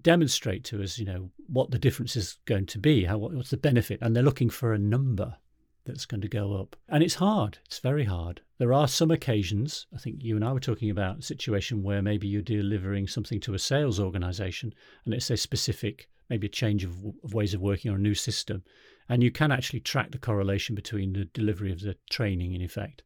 demonstrate 0.01 0.63
to 0.65 0.81
us, 0.81 0.97
you 0.97 1.05
know, 1.05 1.29
what 1.47 1.71
the 1.71 1.79
difference 1.79 2.15
is 2.15 2.37
going 2.45 2.65
to 2.67 2.79
be, 2.79 3.03
how 3.03 3.17
what's 3.17 3.51
the 3.51 3.57
benefit, 3.57 3.99
and 4.01 4.15
they're 4.15 4.23
looking 4.23 4.49
for 4.49 4.73
a 4.73 4.79
number 4.79 5.35
that's 5.85 6.05
going 6.05 6.21
to 6.21 6.27
go 6.27 6.53
up. 6.53 6.75
And 6.89 7.03
it's 7.03 7.15
hard. 7.15 7.59
It's 7.65 7.79
very 7.79 8.05
hard. 8.05 8.41
There 8.57 8.73
are 8.73 8.87
some 8.87 9.11
occasions, 9.11 9.87
I 9.93 9.97
think 9.97 10.17
you 10.23 10.35
and 10.35 10.43
I 10.43 10.51
were 10.53 10.59
talking 10.59 10.89
about 10.89 11.19
a 11.19 11.23
situation 11.23 11.83
where 11.83 12.01
maybe 12.01 12.27
you're 12.27 12.41
delivering 12.41 13.07
something 13.07 13.39
to 13.41 13.53
a 13.53 13.59
sales 13.59 13.99
organization 13.99 14.73
and 15.05 15.13
it's 15.13 15.29
a 15.29 15.37
specific, 15.37 16.09
maybe 16.29 16.47
a 16.47 16.49
change 16.49 16.83
of, 16.83 16.95
of 17.23 17.33
ways 17.33 17.53
of 17.53 17.61
working 17.61 17.91
or 17.91 17.95
a 17.95 17.99
new 17.99 18.15
system. 18.15 18.63
And 19.07 19.21
you 19.21 19.31
can 19.31 19.51
actually 19.51 19.81
track 19.81 20.11
the 20.11 20.17
correlation 20.17 20.73
between 20.73 21.13
the 21.13 21.25
delivery 21.25 21.71
of 21.71 21.81
the 21.81 21.95
training, 22.09 22.53
in 22.53 22.61
effect, 22.61 23.03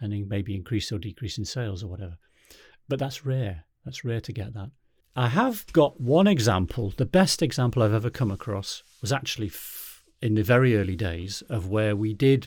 and 0.00 0.28
maybe 0.28 0.54
increase 0.54 0.92
or 0.92 0.98
decrease 0.98 1.38
in 1.38 1.44
sales 1.44 1.82
or 1.82 1.88
whatever. 1.88 2.18
But 2.88 2.98
that's 2.98 3.26
rare. 3.26 3.64
That's 3.84 4.04
rare 4.04 4.20
to 4.20 4.32
get 4.32 4.54
that. 4.54 4.70
I 5.16 5.28
have 5.28 5.70
got 5.72 6.00
one 6.00 6.26
example. 6.26 6.94
The 6.96 7.04
best 7.04 7.42
example 7.42 7.82
I've 7.82 7.92
ever 7.92 8.10
come 8.10 8.30
across 8.30 8.82
was 9.00 9.12
actually 9.12 9.50
in 10.22 10.34
the 10.34 10.42
very 10.42 10.76
early 10.76 10.96
days 10.96 11.42
of 11.50 11.68
where 11.68 11.96
we 11.96 12.14
did 12.14 12.46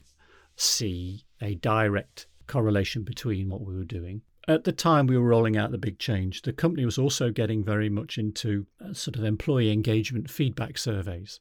see 0.56 1.26
a 1.42 1.56
direct 1.56 2.28
correlation 2.48 3.04
between 3.04 3.50
what 3.50 3.62
we 3.62 3.76
were 3.76 3.84
doing. 3.84 4.22
At 4.48 4.64
the 4.64 4.72
time 4.72 5.08
we 5.08 5.18
were 5.18 5.28
rolling 5.28 5.58
out 5.58 5.72
the 5.72 5.78
big 5.78 6.00
change, 6.00 6.44
the 6.44 6.54
company 6.54 6.86
was 6.86 6.98
also 6.98 7.32
getting 7.32 7.64
very 7.64 7.90
much 7.90 8.18
into 8.18 8.68
uh, 8.84 8.94
sort 8.94 9.18
of 9.18 9.24
employee 9.24 9.72
engagement 9.72 10.30
feedback 10.30 10.78
surveys. 10.78 11.40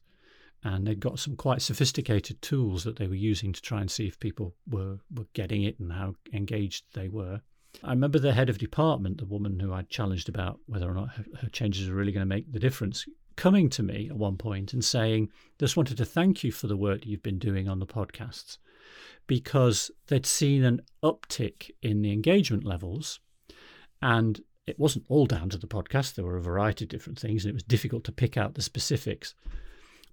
And 0.63 0.87
they'd 0.87 0.99
got 0.99 1.19
some 1.19 1.35
quite 1.35 1.61
sophisticated 1.61 2.41
tools 2.41 2.83
that 2.83 2.97
they 2.97 3.07
were 3.07 3.13
using 3.13 3.53
to 3.53 3.61
try 3.61 3.81
and 3.81 3.89
see 3.89 4.07
if 4.07 4.19
people 4.19 4.55
were, 4.67 4.97
were 5.15 5.27
getting 5.33 5.61
it 5.61 5.79
and 5.79 5.93
how 5.93 6.15
engaged 6.33 6.85
they 6.93 7.07
were. 7.07 7.41
I 7.83 7.91
remember 7.91 8.17
the 8.17 8.33
head 8.33 8.49
of 8.49 8.57
department, 8.57 9.19
the 9.19 9.25
woman 9.25 9.59
who 9.59 9.71
I 9.71 9.83
challenged 9.83 10.27
about 10.27 10.59
whether 10.65 10.89
or 10.89 10.95
not 10.95 11.11
her, 11.11 11.25
her 11.41 11.49
changes 11.49 11.87
were 11.87 11.95
really 11.95 12.11
going 12.11 12.27
to 12.27 12.35
make 12.35 12.51
the 12.51 12.59
difference, 12.59 13.05
coming 13.35 13.69
to 13.69 13.83
me 13.83 14.07
at 14.09 14.17
one 14.17 14.37
point 14.37 14.73
and 14.73 14.83
saying, 14.83 15.29
just 15.59 15.77
wanted 15.77 15.97
to 15.97 16.05
thank 16.05 16.43
you 16.43 16.51
for 16.51 16.67
the 16.67 16.77
work 16.77 17.05
you've 17.05 17.23
been 17.23 17.39
doing 17.39 17.67
on 17.67 17.79
the 17.79 17.85
podcasts 17.85 18.57
because 19.27 19.91
they'd 20.07 20.25
seen 20.25 20.63
an 20.63 20.81
uptick 21.03 21.71
in 21.81 22.01
the 22.01 22.11
engagement 22.11 22.63
levels. 22.63 23.19
And 24.01 24.41
it 24.67 24.79
wasn't 24.79 25.05
all 25.09 25.25
down 25.25 25.49
to 25.49 25.57
the 25.57 25.67
podcast, 25.67 26.15
there 26.15 26.25
were 26.25 26.37
a 26.37 26.41
variety 26.41 26.85
of 26.85 26.89
different 26.89 27.19
things, 27.19 27.43
and 27.43 27.51
it 27.51 27.55
was 27.55 27.63
difficult 27.63 28.03
to 28.05 28.11
pick 28.11 28.37
out 28.37 28.55
the 28.55 28.61
specifics. 28.61 29.35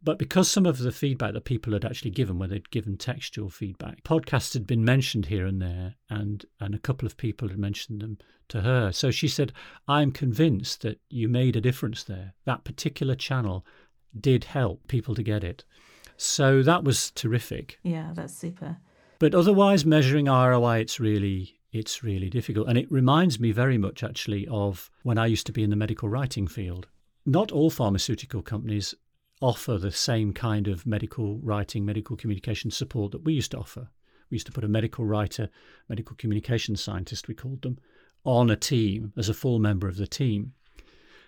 But 0.05 0.19
because 0.19 0.51
some 0.51 0.67
of 0.67 0.79
the 0.79 0.91
feedback 0.91 1.33
that 1.33 1.45
people 1.45 1.73
had 1.73 1.85
actually 1.85 2.11
given, 2.11 2.39
where 2.39 2.49
they'd 2.49 2.71
given 2.71 2.97
textual 2.97 3.49
feedback, 3.49 4.03
podcasts 4.03 4.53
had 4.55 4.67
been 4.67 4.85
mentioned 4.85 5.27
here 5.27 5.47
and 5.47 5.63
there, 5.63 5.95
and, 6.11 6.45
and 6.61 6.75
a 6.75 6.79
couple 6.79 7.07
of 7.07 7.17
people 7.17 7.49
had 7.49 7.59
mentioned 7.59 8.01
them 8.01 8.19
to 8.49 8.63
her. 8.63 8.91
So 8.91 9.11
she 9.11 9.29
said, 9.29 9.53
I'm 9.87 10.11
convinced 10.11 10.83
that 10.83 11.01
you 11.09 11.29
made 11.29 11.55
a 11.55 11.61
difference 11.61 12.03
there. 12.03 12.35
That 12.45 12.65
particular 12.65 13.15
channel 13.15 13.65
did 14.19 14.45
help 14.45 14.89
people 14.89 15.15
to 15.15 15.23
get 15.23 15.45
it. 15.45 15.65
So 16.17 16.63
that 16.63 16.85
was 16.85 17.11
terrific. 17.13 17.79
Yeah, 17.83 18.11
that's 18.13 18.35
super. 18.35 18.79
But 19.19 19.35
otherwise, 19.35 19.87
measuring 19.87 20.27
ROI, 20.27 20.81
it's 20.81 20.99
really 20.99 21.59
it's 21.73 22.03
really 22.03 22.29
difficult. 22.29 22.69
And 22.69 22.77
it 22.77 22.91
reminds 22.93 23.41
me 23.41 23.51
very 23.51 23.79
much 23.79 24.05
actually 24.05 24.47
of 24.49 24.91
when 25.05 25.17
I 25.17 25.27
used 25.27 25.47
to 25.47 25.53
be 25.53 25.63
in 25.63 25.71
the 25.71 25.77
medical 25.77 26.09
writing 26.09 26.47
field. 26.47 26.87
Not 27.25 27.51
all 27.51 27.71
pharmaceutical 27.71 28.43
companies 28.43 28.95
offer 29.43 29.77
the 29.77 29.91
same 29.91 30.33
kind 30.33 30.69
of 30.69 30.87
medical 30.87 31.39
writing, 31.41 31.85
medical 31.85 32.17
communication 32.17 32.71
support 32.71 33.13
that 33.13 33.25
we 33.25 33.35
used 33.35 33.51
to 33.51 33.59
offer. 33.59 33.89
We 34.31 34.37
used 34.37 34.47
to 34.47 34.53
put 34.53 34.65
a 34.65 34.69
medical 34.69 35.05
writer, 35.05 35.51
medical 35.89 36.17
communication 36.17 36.77
scientist, 36.77 37.29
we 37.29 37.35
called 37.35 37.63
them, 37.63 37.79
on 38.25 38.51
a 38.51 38.57
team 38.57 39.13
as 39.17 39.29
a 39.29 39.35
full 39.35 39.59
member 39.59 39.89
of 39.89 39.97
the 39.97 40.07
team. 40.07 40.55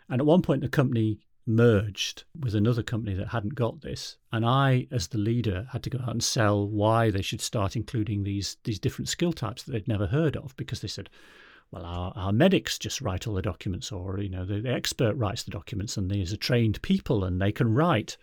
And 0.08 0.20
at 0.20 0.26
one 0.26 0.42
point, 0.42 0.62
the 0.62 0.68
company 0.68 1.18
merged 1.46 2.24
with 2.38 2.54
another 2.54 2.82
company 2.82 3.14
that 3.14 3.28
hadn't 3.28 3.54
got 3.54 3.82
this. 3.82 4.16
And 4.32 4.46
I, 4.46 4.86
as 4.90 5.08
the 5.08 5.18
leader, 5.18 5.66
had 5.72 5.82
to 5.82 5.90
go 5.90 5.98
out 5.98 6.10
and 6.10 6.22
sell 6.22 6.66
why 6.66 7.10
they 7.10 7.20
should 7.20 7.40
start 7.40 7.76
including 7.76 8.22
these, 8.22 8.56
these 8.64 8.78
different 8.78 9.08
skill 9.08 9.32
types 9.32 9.62
that 9.62 9.72
they'd 9.72 9.88
never 9.88 10.06
heard 10.06 10.36
of 10.36 10.56
because 10.56 10.80
they 10.80 10.88
said, 10.88 11.10
well, 11.74 11.84
our, 11.84 12.12
our 12.14 12.32
medics 12.32 12.78
just 12.78 13.00
write 13.00 13.26
all 13.26 13.34
the 13.34 13.42
documents, 13.42 13.90
or 13.90 14.20
you 14.20 14.28
know, 14.28 14.44
the, 14.44 14.60
the 14.60 14.72
expert 14.72 15.14
writes 15.16 15.42
the 15.42 15.50
documents, 15.50 15.96
and 15.96 16.08
these 16.08 16.32
are 16.32 16.36
trained 16.36 16.80
people, 16.82 17.24
and 17.24 17.40
they 17.40 17.50
can 17.50 17.74
write. 17.74 18.16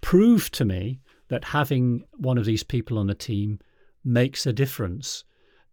Prove 0.00 0.50
to 0.50 0.64
me 0.64 1.00
that 1.28 1.44
having 1.44 2.02
one 2.16 2.38
of 2.38 2.44
these 2.44 2.64
people 2.64 2.98
on 2.98 3.06
the 3.06 3.14
team 3.14 3.60
makes 4.04 4.46
a 4.46 4.52
difference 4.52 5.22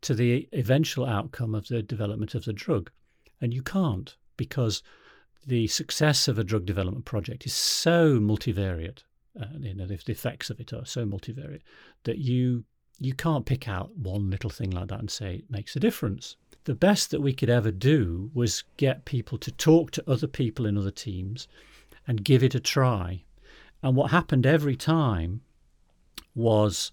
to 0.01 0.13
the 0.13 0.47
eventual 0.53 1.07
outcome 1.07 1.55
of 1.55 1.67
the 1.67 1.81
development 1.81 2.35
of 2.35 2.45
the 2.45 2.53
drug, 2.53 2.91
and 3.41 3.55
you 3.55 3.63
can't 3.63 4.15
because 4.35 4.83
the 5.47 5.65
success 5.65 6.27
of 6.27 6.37
a 6.37 6.43
drug 6.43 6.65
development 6.65 7.05
project 7.05 7.47
is 7.47 7.53
so 7.53 8.19
multivariate. 8.19 8.99
Uh, 9.39 9.45
you 9.59 9.73
know, 9.73 9.87
the, 9.87 9.99
the 10.05 10.11
effects 10.11 10.51
of 10.51 10.59
it 10.59 10.73
are 10.73 10.85
so 10.85 11.05
multivariate 11.05 11.61
that 12.03 12.19
you 12.19 12.65
you 12.99 13.13
can't 13.13 13.45
pick 13.45 13.67
out 13.67 13.95
one 13.95 14.29
little 14.29 14.49
thing 14.49 14.71
like 14.71 14.89
that 14.89 14.99
and 14.99 15.09
say 15.09 15.35
it 15.35 15.51
makes 15.51 15.75
a 15.75 15.79
difference 15.79 16.35
the 16.67 16.75
best 16.75 17.11
that 17.11 17.21
we 17.21 17.31
could 17.31 17.49
ever 17.49 17.71
do 17.71 18.29
was 18.33 18.65
get 18.75 19.05
people 19.05 19.37
to 19.37 19.53
talk 19.53 19.89
to 19.89 20.03
other 20.05 20.27
people 20.27 20.65
in 20.65 20.77
other 20.77 20.91
teams 20.91 21.47
and 22.05 22.25
give 22.25 22.43
it 22.43 22.53
a 22.53 22.59
try. 22.59 23.23
And 23.81 23.95
what 23.95 24.11
happened 24.11 24.45
every 24.45 24.75
time 24.75 25.39
was 26.35 26.91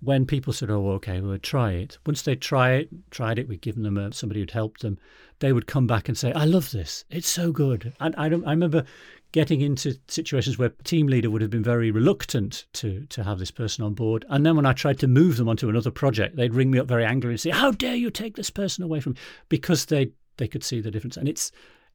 when 0.00 0.24
people 0.24 0.54
said, 0.54 0.70
"Oh, 0.70 0.92
okay, 0.92 1.20
we'll 1.20 1.36
try 1.36 1.72
it." 1.72 1.98
Once 2.06 2.22
they 2.22 2.34
try 2.34 2.72
it, 2.72 2.88
tried 3.10 3.38
it, 3.38 3.48
we'd 3.48 3.60
given 3.60 3.82
them 3.82 3.98
a, 3.98 4.14
somebody 4.14 4.40
who'd 4.40 4.52
helped 4.52 4.80
them. 4.80 4.96
They 5.40 5.52
would 5.52 5.66
come 5.66 5.86
back 5.86 6.08
and 6.08 6.16
say, 6.16 6.32
"I 6.32 6.46
love 6.46 6.70
this. 6.70 7.04
It's 7.10 7.28
so 7.28 7.52
good." 7.52 7.92
And 8.00 8.14
I, 8.16 8.24
I 8.24 8.52
remember 8.52 8.86
getting 9.32 9.60
into 9.60 9.94
situations 10.08 10.58
where 10.58 10.68
team 10.84 11.06
leader 11.06 11.30
would 11.30 11.42
have 11.42 11.50
been 11.50 11.62
very 11.62 11.90
reluctant 11.90 12.66
to 12.74 13.06
to 13.06 13.24
have 13.24 13.38
this 13.38 13.50
person 13.50 13.84
on 13.84 13.94
board. 13.94 14.24
And 14.28 14.44
then 14.46 14.56
when 14.56 14.66
I 14.66 14.72
tried 14.72 14.98
to 15.00 15.08
move 15.08 15.36
them 15.36 15.48
onto 15.48 15.68
another 15.68 15.90
project, 15.90 16.36
they'd 16.36 16.54
ring 16.54 16.70
me 16.70 16.78
up 16.78 16.86
very 16.86 17.04
angrily 17.04 17.34
and 17.34 17.40
say, 17.40 17.50
"How 17.50 17.72
dare 17.72 17.96
you 17.96 18.10
take 18.10 18.36
this 18.36 18.50
person 18.50 18.84
away 18.84 19.00
from?" 19.00 19.12
Me? 19.12 19.18
Because 19.48 19.86
they 19.86 20.12
they 20.36 20.48
could 20.48 20.64
see 20.64 20.80
the 20.80 20.90
difference. 20.90 21.16
And 21.16 21.28
it's 21.28 21.50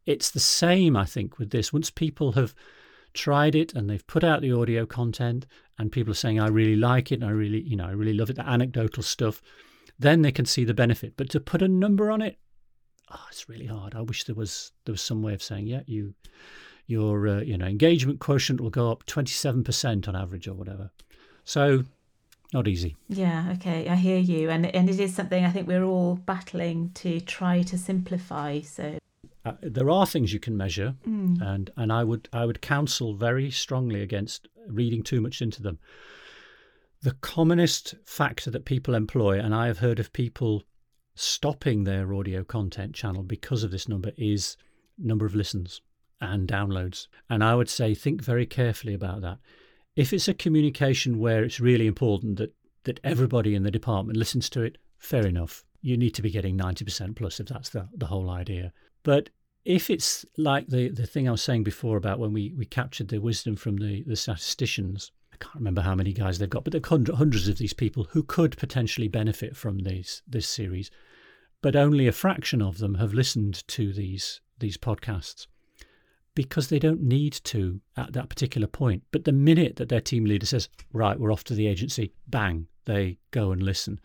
it's 0.05 0.31
the 0.31 0.39
same, 0.39 0.95
I 0.95 1.05
think, 1.05 1.37
with 1.37 1.51
this. 1.51 1.73
Once 1.73 1.89
people 1.89 2.31
have 2.33 2.55
tried 3.13 3.55
it 3.55 3.73
and 3.73 3.89
they've 3.89 4.07
put 4.07 4.23
out 4.23 4.41
the 4.41 4.53
audio 4.53 4.85
content 4.85 5.45
and 5.77 5.91
people 5.91 6.11
are 6.11 6.15
saying, 6.15 6.39
I 6.39 6.47
really 6.47 6.75
like 6.75 7.11
it 7.11 7.15
and 7.15 7.25
I 7.25 7.31
really, 7.31 7.61
you 7.61 7.75
know, 7.75 7.85
I 7.85 7.91
really 7.91 8.13
love 8.13 8.29
it, 8.29 8.37
the 8.37 8.47
anecdotal 8.47 9.03
stuff, 9.03 9.41
then 9.99 10.21
they 10.21 10.31
can 10.31 10.45
see 10.45 10.63
the 10.63 10.73
benefit. 10.73 11.13
But 11.17 11.29
to 11.31 11.39
put 11.39 11.61
a 11.61 11.67
number 11.67 12.09
on 12.09 12.21
it, 12.21 12.37
oh, 13.11 13.25
it's 13.29 13.49
really 13.49 13.65
hard. 13.65 13.95
I 13.95 14.01
wish 14.01 14.23
there 14.23 14.35
was 14.35 14.71
there 14.85 14.93
was 14.93 15.01
some 15.01 15.21
way 15.21 15.33
of 15.33 15.43
saying, 15.43 15.67
yeah, 15.67 15.81
you 15.85 16.13
your 16.87 17.27
uh, 17.27 17.41
you 17.41 17.57
know 17.57 17.67
engagement 17.67 18.19
quotient 18.19 18.59
will 18.59 18.69
go 18.69 18.89
up 18.89 19.05
27% 19.05 20.07
on 20.07 20.15
average 20.15 20.47
or 20.47 20.53
whatever. 20.53 20.89
So 21.43 21.83
not 22.53 22.67
easy. 22.67 22.95
Yeah, 23.09 23.53
okay, 23.57 23.87
I 23.89 23.95
hear 23.95 24.17
you, 24.17 24.49
and 24.49 24.65
and 24.65 24.89
it 24.89 24.99
is 24.99 25.13
something 25.13 25.45
I 25.45 25.51
think 25.51 25.67
we're 25.67 25.83
all 25.83 26.15
battling 26.15 26.91
to 26.95 27.19
try 27.19 27.61
to 27.63 27.77
simplify. 27.77 28.61
So 28.61 28.97
uh, 29.45 29.53
there 29.61 29.89
are 29.89 30.05
things 30.05 30.33
you 30.33 30.39
can 30.39 30.55
measure, 30.55 30.95
mm. 31.07 31.41
and 31.41 31.69
and 31.75 31.91
I 31.91 32.03
would 32.03 32.29
I 32.31 32.45
would 32.45 32.61
counsel 32.61 33.13
very 33.13 33.51
strongly 33.51 34.01
against 34.01 34.47
reading 34.67 35.03
too 35.03 35.21
much 35.21 35.41
into 35.41 35.61
them. 35.61 35.79
The 37.01 37.15
commonest 37.21 37.95
factor 38.05 38.49
that 38.51 38.65
people 38.65 38.95
employ, 38.95 39.39
and 39.39 39.53
I 39.53 39.67
have 39.67 39.79
heard 39.79 39.99
of 39.99 40.13
people 40.13 40.63
stopping 41.15 41.83
their 41.83 42.13
audio 42.13 42.43
content 42.43 42.95
channel 42.95 43.23
because 43.23 43.63
of 43.63 43.71
this 43.71 43.87
number, 43.87 44.11
is 44.17 44.55
number 44.97 45.25
of 45.25 45.35
listens 45.35 45.81
and 46.21 46.47
downloads. 46.47 47.07
And 47.29 47.43
I 47.43 47.55
would 47.55 47.69
say 47.69 47.93
think 47.93 48.21
very 48.21 48.45
carefully 48.45 48.93
about 48.93 49.21
that. 49.21 49.39
If 49.95 50.13
it's 50.13 50.27
a 50.27 50.33
communication 50.33 51.19
where 51.19 51.43
it's 51.43 51.59
really 51.59 51.87
important 51.87 52.37
that, 52.37 52.53
that 52.83 52.99
everybody 53.03 53.55
in 53.55 53.63
the 53.63 53.71
department 53.71 54.17
listens 54.17 54.49
to 54.51 54.61
it, 54.61 54.77
fair 54.97 55.25
enough. 55.25 55.63
You 55.81 55.97
need 55.97 56.11
to 56.11 56.21
be 56.21 56.31
getting 56.31 56.57
90% 56.57 57.15
plus 57.15 57.39
if 57.39 57.47
that's 57.47 57.69
the, 57.69 57.87
the 57.95 58.07
whole 58.07 58.29
idea. 58.29 58.73
But 59.03 59.29
if 59.65 59.89
it's 59.89 60.25
like 60.37 60.67
the, 60.67 60.89
the 60.89 61.05
thing 61.05 61.27
I 61.27 61.31
was 61.31 61.41
saying 61.41 61.63
before 61.63 61.97
about 61.97 62.19
when 62.19 62.33
we, 62.33 62.53
we 62.57 62.65
captured 62.65 63.09
the 63.09 63.19
wisdom 63.19 63.55
from 63.55 63.77
the, 63.77 64.03
the 64.03 64.15
statisticians, 64.15 65.11
I 65.33 65.37
can't 65.37 65.55
remember 65.55 65.81
how 65.81 65.95
many 65.95 66.13
guys 66.13 66.39
they've 66.39 66.49
got, 66.49 66.63
but 66.63 66.71
there 66.71 66.81
are 66.81 67.15
hundreds 67.15 67.47
of 67.47 67.57
these 67.57 67.73
people 67.73 68.05
who 68.11 68.23
could 68.23 68.57
potentially 68.57 69.07
benefit 69.07 69.55
from 69.55 69.79
these 69.79 70.23
this 70.27 70.47
series, 70.47 70.89
but 71.61 71.75
only 71.75 72.07
a 72.07 72.11
fraction 72.11 72.61
of 72.61 72.79
them 72.79 72.95
have 72.95 73.13
listened 73.13 73.67
to 73.67 73.93
these 73.93 74.41
these 74.59 74.77
podcasts 74.77 75.45
because 76.37 76.67
they 76.67 76.77
don't 76.77 77.01
need 77.01 77.33
to 77.33 77.81
at 77.95 78.13
that 78.13 78.29
particular 78.29 78.67
point. 78.67 79.01
But 79.09 79.25
the 79.25 79.31
minute 79.31 79.77
that 79.77 79.89
their 79.89 79.99
team 79.99 80.23
leader 80.23 80.45
says, 80.45 80.69
right, 80.93 81.19
we're 81.19 81.33
off 81.33 81.43
to 81.45 81.55
the 81.55 81.65
agency, 81.65 82.13
bang, 82.27 82.67
they 82.85 83.17
go 83.31 83.51
and 83.51 83.63
listen. 83.63 83.99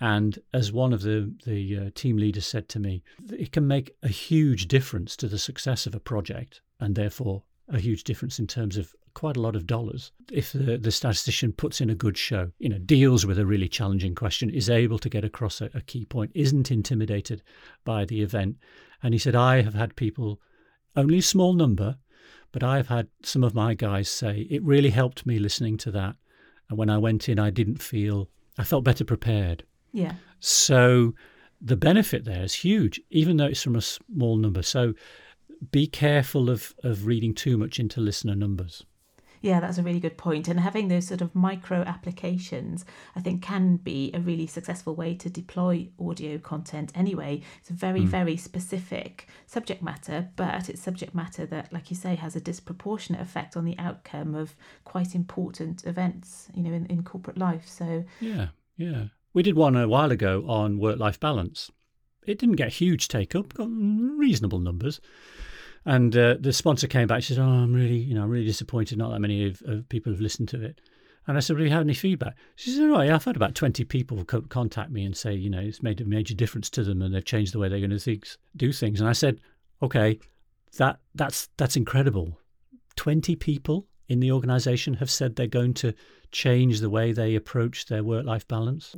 And 0.00 0.38
as 0.54 0.72
one 0.72 0.94
of 0.94 1.02
the, 1.02 1.30
the 1.44 1.76
uh, 1.76 1.90
team 1.94 2.16
leaders 2.16 2.46
said 2.46 2.70
to 2.70 2.80
me, 2.80 3.02
it 3.30 3.52
can 3.52 3.66
make 3.66 3.94
a 4.02 4.08
huge 4.08 4.66
difference 4.66 5.14
to 5.16 5.28
the 5.28 5.38
success 5.38 5.84
of 5.84 5.94
a 5.94 6.00
project 6.00 6.62
and 6.80 6.94
therefore 6.94 7.42
a 7.68 7.78
huge 7.78 8.02
difference 8.02 8.38
in 8.38 8.46
terms 8.46 8.78
of 8.78 8.94
quite 9.12 9.36
a 9.36 9.42
lot 9.42 9.54
of 9.54 9.66
dollars. 9.66 10.10
If 10.32 10.52
the, 10.52 10.78
the 10.78 10.90
statistician 10.90 11.52
puts 11.52 11.82
in 11.82 11.90
a 11.90 11.94
good 11.94 12.16
show, 12.16 12.50
you 12.60 12.70
know, 12.70 12.78
deals 12.78 13.26
with 13.26 13.38
a 13.38 13.44
really 13.44 13.68
challenging 13.68 14.14
question, 14.14 14.48
is 14.48 14.70
able 14.70 14.98
to 15.00 15.10
get 15.10 15.22
across 15.22 15.60
a, 15.60 15.68
a 15.74 15.82
key 15.82 16.06
point, 16.06 16.30
isn't 16.34 16.70
intimidated 16.70 17.42
by 17.84 18.06
the 18.06 18.22
event. 18.22 18.56
And 19.02 19.12
he 19.12 19.18
said, 19.18 19.34
I 19.34 19.60
have 19.60 19.74
had 19.74 19.96
people 19.96 20.40
only 20.98 21.18
a 21.18 21.22
small 21.22 21.52
number, 21.52 21.96
but 22.52 22.62
I've 22.62 22.88
had 22.88 23.08
some 23.22 23.44
of 23.44 23.54
my 23.54 23.74
guys 23.74 24.08
say 24.08 24.46
it 24.50 24.62
really 24.62 24.90
helped 24.90 25.26
me 25.26 25.38
listening 25.38 25.76
to 25.78 25.90
that. 25.92 26.16
And 26.68 26.78
when 26.78 26.90
I 26.90 26.98
went 26.98 27.28
in, 27.28 27.38
I 27.38 27.50
didn't 27.50 27.82
feel, 27.82 28.28
I 28.58 28.64
felt 28.64 28.84
better 28.84 29.04
prepared. 29.04 29.64
Yeah. 29.92 30.14
So 30.40 31.14
the 31.60 31.76
benefit 31.76 32.24
there 32.24 32.42
is 32.42 32.54
huge, 32.54 33.00
even 33.10 33.36
though 33.36 33.46
it's 33.46 33.62
from 33.62 33.76
a 33.76 33.80
small 33.80 34.36
number. 34.36 34.62
So 34.62 34.94
be 35.70 35.86
careful 35.86 36.50
of, 36.50 36.74
of 36.84 37.06
reading 37.06 37.34
too 37.34 37.56
much 37.56 37.78
into 37.78 38.00
listener 38.00 38.34
numbers. 38.34 38.84
Yeah, 39.40 39.60
that's 39.60 39.78
a 39.78 39.82
really 39.82 40.00
good 40.00 40.16
point. 40.16 40.48
And 40.48 40.60
having 40.60 40.88
those 40.88 41.06
sort 41.06 41.20
of 41.20 41.34
micro 41.34 41.82
applications, 41.82 42.84
I 43.14 43.20
think, 43.20 43.42
can 43.42 43.76
be 43.76 44.10
a 44.12 44.20
really 44.20 44.46
successful 44.46 44.94
way 44.94 45.14
to 45.14 45.30
deploy 45.30 45.88
audio 45.98 46.38
content 46.38 46.92
anyway. 46.94 47.42
It's 47.60 47.70
a 47.70 47.74
very, 47.74 48.00
mm. 48.00 48.06
very 48.06 48.36
specific 48.36 49.28
subject 49.46 49.82
matter, 49.82 50.28
but 50.36 50.68
it's 50.68 50.82
subject 50.82 51.14
matter 51.14 51.46
that, 51.46 51.72
like 51.72 51.90
you 51.90 51.96
say, 51.96 52.14
has 52.14 52.36
a 52.36 52.40
disproportionate 52.40 53.20
effect 53.20 53.56
on 53.56 53.64
the 53.64 53.78
outcome 53.78 54.34
of 54.34 54.54
quite 54.84 55.14
important 55.14 55.84
events, 55.86 56.48
you 56.54 56.62
know, 56.62 56.72
in, 56.72 56.86
in 56.86 57.02
corporate 57.02 57.38
life. 57.38 57.66
So, 57.68 58.04
yeah, 58.20 58.48
yeah. 58.76 59.04
We 59.34 59.42
did 59.42 59.56
one 59.56 59.76
a 59.76 59.86
while 59.86 60.10
ago 60.10 60.44
on 60.48 60.78
work 60.78 60.98
life 60.98 61.20
balance. 61.20 61.70
It 62.26 62.38
didn't 62.38 62.56
get 62.56 62.72
huge 62.72 63.08
take 63.08 63.34
up, 63.34 63.54
got 63.54 63.68
reasonable 63.70 64.58
numbers. 64.58 65.00
And 65.88 66.14
uh, 66.14 66.36
the 66.38 66.52
sponsor 66.52 66.86
came 66.86 67.08
back. 67.08 67.22
She 67.22 67.32
said, 67.32 67.42
"Oh, 67.42 67.48
I'm 67.48 67.72
really, 67.72 67.96
you 67.96 68.14
know, 68.14 68.22
I'm 68.22 68.28
really 68.28 68.44
disappointed. 68.44 68.98
Not 68.98 69.10
that 69.10 69.20
many 69.20 69.46
of, 69.46 69.62
of 69.62 69.88
people 69.88 70.12
have 70.12 70.20
listened 70.20 70.50
to 70.50 70.62
it." 70.62 70.82
And 71.26 71.38
I 71.38 71.40
said, 71.40 71.56
"Have 71.56 71.64
you 71.64 71.72
had 71.72 71.80
any 71.80 71.94
feedback?" 71.94 72.36
She 72.56 72.70
said, 72.72 72.90
"Oh, 72.90 73.00
yeah, 73.00 73.14
I've 73.14 73.24
had 73.24 73.36
about 73.36 73.54
20 73.54 73.84
people 73.84 74.22
co- 74.26 74.42
contact 74.42 74.90
me 74.90 75.06
and 75.06 75.16
say, 75.16 75.32
you 75.32 75.48
know, 75.48 75.60
it's 75.60 75.82
made 75.82 76.02
a 76.02 76.04
major 76.04 76.34
difference 76.34 76.68
to 76.70 76.84
them, 76.84 77.00
and 77.00 77.14
they've 77.14 77.24
changed 77.24 77.54
the 77.54 77.58
way 77.58 77.70
they're 77.70 77.78
going 77.78 77.88
to 77.88 77.98
think, 77.98 78.26
do 78.54 78.70
things." 78.70 79.00
And 79.00 79.08
I 79.08 79.14
said, 79.14 79.40
"Okay, 79.82 80.18
that 80.76 81.00
that's 81.14 81.48
that's 81.56 81.76
incredible. 81.76 82.38
20 82.96 83.34
people 83.36 83.86
in 84.08 84.20
the 84.20 84.30
organisation 84.30 84.92
have 84.94 85.10
said 85.10 85.36
they're 85.36 85.46
going 85.46 85.72
to 85.72 85.94
change 86.32 86.80
the 86.80 86.90
way 86.90 87.12
they 87.12 87.34
approach 87.34 87.86
their 87.86 88.04
work-life 88.04 88.46
balance. 88.46 88.94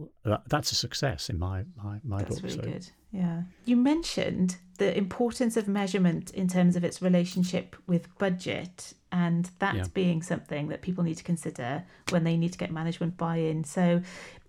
That's 0.49 0.73
a 0.73 0.75
success 0.75 1.31
in 1.31 1.39
my 1.39 1.67
my 1.77 2.01
my 2.03 2.19
That's 2.19 2.41
book." 2.41 2.43
really 2.43 2.57
so. 2.57 2.63
good. 2.63 2.91
Yeah. 3.13 3.43
You 3.65 3.77
mentioned 3.77 4.57
the 4.79 4.97
importance 4.97 5.57
of 5.57 5.69
measurement 5.69 6.31
in 6.31 6.49
terms 6.49 6.77
of 6.77 6.85
its 6.85 7.03
relationship 7.03 7.77
with 7.87 8.17
budget 8.19 8.95
and 9.13 9.51
that 9.59 9.75
yeah. 9.75 9.85
being 9.93 10.23
something 10.23 10.69
that 10.69 10.81
people 10.81 11.05
need 11.05 11.17
to 11.17 11.25
consider 11.25 11.85
when 12.11 12.25
they 12.25 12.37
need 12.37 12.53
to 12.53 12.59
get 12.59 12.71
management 12.71 13.17
buy-in. 13.17 13.65
So 13.65 14.01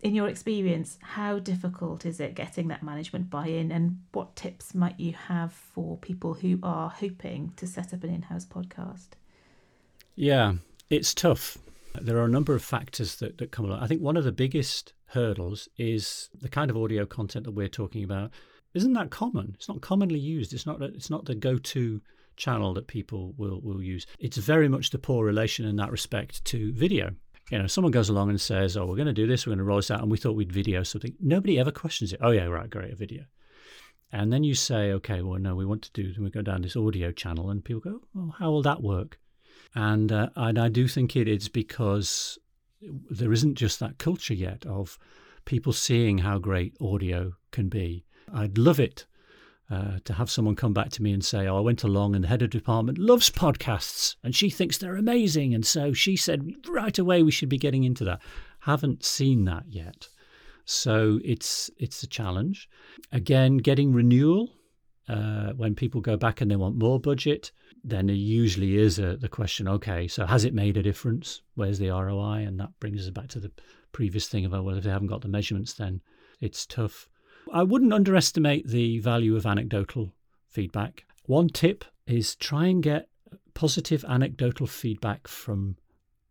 in 0.02 0.16
your 0.16 0.28
experience, 0.28 1.00
how 1.02 1.40
difficult 1.40 2.06
is 2.06 2.20
it 2.20 2.36
getting 2.36 2.68
that 2.70 2.84
management 2.84 3.30
buy-in 3.30 3.72
and 3.72 4.00
what 4.14 4.36
tips 4.36 4.74
might 4.74 5.00
you 5.00 5.14
have 5.14 5.52
for 5.52 5.98
people 5.98 6.36
who 6.36 6.60
are 6.64 6.90
hoping 6.90 7.54
to 7.58 7.68
set 7.68 7.94
up 7.94 8.04
an 8.04 8.14
in-house 8.14 8.46
podcast? 8.46 9.10
Yeah, 10.16 10.54
it's 10.90 11.14
tough. 11.14 11.58
There 12.00 12.18
are 12.18 12.26
a 12.26 12.30
number 12.30 12.56
of 12.56 12.64
factors 12.64 13.16
that, 13.18 13.38
that 13.40 13.52
come 13.52 13.66
along. 13.66 13.82
I 13.82 13.88
think 13.88 14.02
one 14.02 14.16
of 14.16 14.24
the 14.24 14.32
biggest 14.32 14.94
hurdles 15.08 15.68
is 15.78 16.30
the 16.40 16.48
kind 16.48 16.72
of 16.72 16.78
audio 16.78 17.06
content 17.06 17.44
that 17.46 17.52
we're 17.52 17.68
talking 17.68 18.04
about 18.04 18.32
isn't 18.74 18.94
that 18.94 19.10
common? 19.10 19.52
It's 19.56 19.68
not 19.68 19.82
commonly 19.82 20.20
used. 20.20 20.54
It's 20.54 20.66
not. 20.66 20.82
It's 20.82 21.10
not 21.10 21.26
the 21.26 21.36
go-to 21.36 22.02
channel 22.36 22.74
that 22.74 22.88
people 22.88 23.34
will 23.38 23.60
will 23.62 23.82
use. 23.82 24.06
It's 24.20 24.38
very 24.38 24.68
much 24.68 24.90
the 24.90 25.00
poor 25.00 25.26
relation 25.26 25.66
in 25.66 25.76
that 25.78 25.92
respect 25.92 26.44
to 26.46 26.72
video. 26.74 27.12
You 27.50 27.60
know, 27.60 27.68
someone 27.68 27.92
goes 27.92 28.10
along 28.10 28.30
and 28.30 28.40
says, 28.40 28.78
"Oh, 28.78 28.86
we're 28.86 28.96
going 28.96 29.08
to 29.08 29.14
do 29.14 29.28
this. 29.28 29.46
We're 29.46 29.52
going 29.52 29.60
to 29.60 29.66
roll 29.66 29.78
this 29.78 29.92
out," 29.92 30.02
and 30.02 30.12
we 30.12 30.18
thought 30.18 30.36
we'd 30.36 30.52
video 30.52 30.84
something. 30.84 31.16
Nobody 31.20 31.60
ever 31.60 31.72
questions 31.72 32.14
it. 32.14 32.20
Oh 32.22 32.32
yeah, 32.32 32.46
right, 32.46 32.70
great, 32.70 32.94
a 32.94 32.96
video. 32.96 33.26
And 34.12 34.32
then 34.32 34.44
you 34.44 34.56
say, 34.56 34.92
"Okay, 34.94 35.22
well, 35.22 35.40
no, 35.40 35.56
we 35.56 35.66
want 35.66 35.82
to 35.84 35.92
do. 35.92 36.14
Then 36.14 36.24
we 36.24 36.30
go 36.30 36.42
down 36.42 36.62
this 36.62 36.76
audio 36.76 37.12
channel," 37.12 37.50
and 37.50 37.64
people 37.64 37.82
go, 37.82 38.02
"Oh, 38.16 38.34
how 38.40 38.52
will 38.52 38.62
that 38.64 38.82
work?" 38.82 39.20
And 39.76 40.12
uh, 40.12 40.30
and 40.36 40.58
I 40.58 40.70
do 40.70 40.88
think 40.88 41.16
it 41.16 41.28
is 41.28 41.50
because 41.50 42.38
there 43.10 43.34
isn't 43.34 43.56
just 43.56 43.80
that 43.80 43.98
culture 43.98 44.34
yet 44.34 44.66
of 44.66 44.98
people 45.46 45.74
seeing 45.74 46.20
how 46.20 46.40
great 46.40 46.76
audio 46.82 47.34
can 47.52 47.70
be 47.70 48.06
I'd 48.34 48.58
love 48.58 48.80
it 48.80 49.06
uh, 49.70 50.00
to 50.04 50.14
have 50.14 50.30
someone 50.30 50.56
come 50.56 50.74
back 50.74 50.90
to 50.90 51.04
me 51.04 51.14
and 51.14 51.24
say, 51.24 51.48
Oh, 51.48 51.58
I 51.58 51.62
went 51.62 51.84
along 51.84 52.16
and 52.16 52.24
the 52.24 52.28
head 52.28 52.42
of 52.42 52.50
department 52.50 52.98
loves 52.98 53.30
podcasts 53.30 54.16
and 54.24 54.36
she 54.36 54.50
thinks 54.50 54.78
they're 54.78 54.98
amazing. 54.98 55.54
And 55.54 55.66
so 55.66 55.94
she 55.94 56.16
said 56.16 56.52
right 56.68 56.98
away 56.98 57.24
we 57.24 57.32
should 57.32 57.50
be 57.50 57.58
getting 57.58 57.84
into 57.84 58.04
that. 58.04 58.22
Haven't 58.60 59.06
seen 59.06 59.46
that 59.46 59.64
yet. 59.70 60.08
So 60.66 61.20
it's 61.24 61.70
it's 61.78 62.04
a 62.04 62.08
challenge. 62.08 62.70
Again, 63.12 63.58
getting 63.58 63.94
renewal. 63.94 64.52
Uh, 65.10 65.52
when 65.54 65.76
people 65.76 66.00
go 66.00 66.16
back 66.16 66.40
and 66.40 66.50
they 66.50 66.56
want 66.56 66.78
more 66.78 67.00
budget, 67.00 67.52
then 67.84 68.06
there 68.06 68.16
usually 68.16 68.78
is 68.78 69.00
a, 69.00 69.18
the 69.18 69.28
question, 69.28 69.68
okay, 69.68 70.08
so 70.08 70.26
has 70.26 70.46
it 70.46 70.54
made 70.54 70.78
a 70.78 70.84
difference? 70.84 71.42
Where's 71.56 71.80
the 71.80 71.90
ROI? 71.90 72.46
And 72.46 72.60
that 72.60 72.80
brings 72.80 73.02
us 73.02 73.10
back 73.10 73.28
to 73.30 73.40
the 73.40 73.52
previous 73.92 74.28
thing 74.28 74.46
about 74.46 74.64
well, 74.64 74.78
if 74.78 74.84
they 74.84 74.90
haven't 74.90 75.08
got 75.08 75.22
the 75.22 75.28
measurements, 75.28 75.74
then 75.74 76.02
it's 76.40 76.66
tough. 76.66 77.10
I 77.52 77.64
wouldn't 77.64 77.94
underestimate 77.94 78.68
the 78.68 79.00
value 79.00 79.36
of 79.36 79.46
anecdotal 79.46 80.14
feedback. 80.48 81.06
One 81.26 81.50
tip 81.50 81.84
is 82.08 82.36
try 82.36 82.68
and 82.68 82.82
get 82.82 83.10
positive 83.54 84.06
anecdotal 84.08 84.68
feedback 84.68 85.28
from 85.28 85.76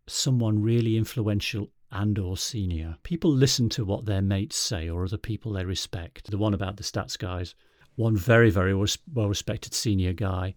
someone 0.07 0.62
really 0.62 0.97
influential 0.97 1.71
and 1.93 2.18
or 2.18 2.37
senior. 2.37 2.97
People 3.03 3.31
listen 3.31 3.68
to 3.71 3.85
what 3.85 4.07
their 4.07 4.23
mates 4.23 4.57
say 4.57 4.89
or 4.89 5.05
other 5.05 5.18
people 5.18 5.53
they 5.53 5.64
respect. 5.64 6.31
The 6.31 6.39
one 6.39 6.55
about 6.55 6.77
the 6.77 6.83
stats 6.83 7.18
guys, 7.18 7.55
one 7.97 8.16
very 8.16 8.51
very 8.51 8.75
well 8.75 9.29
respected 9.29 9.75
senior 9.75 10.12
guy 10.12 10.55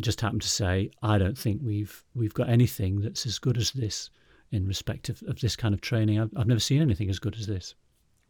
just 0.00 0.20
happened 0.20 0.42
to 0.42 0.48
say, 0.48 0.90
I 1.02 1.18
don't 1.18 1.38
think 1.38 1.60
we've 1.62 2.02
we've 2.14 2.34
got 2.34 2.48
anything 2.48 3.00
that's 3.00 3.26
as 3.26 3.38
good 3.38 3.56
as 3.56 3.70
this 3.72 4.10
in 4.50 4.66
respect 4.66 5.08
of, 5.08 5.22
of 5.26 5.40
this 5.40 5.56
kind 5.56 5.74
of 5.74 5.80
training. 5.80 6.20
I've, 6.20 6.30
I've 6.36 6.46
never 6.46 6.60
seen 6.60 6.80
anything 6.80 7.10
as 7.10 7.18
good 7.18 7.36
as 7.36 7.46
this. 7.46 7.74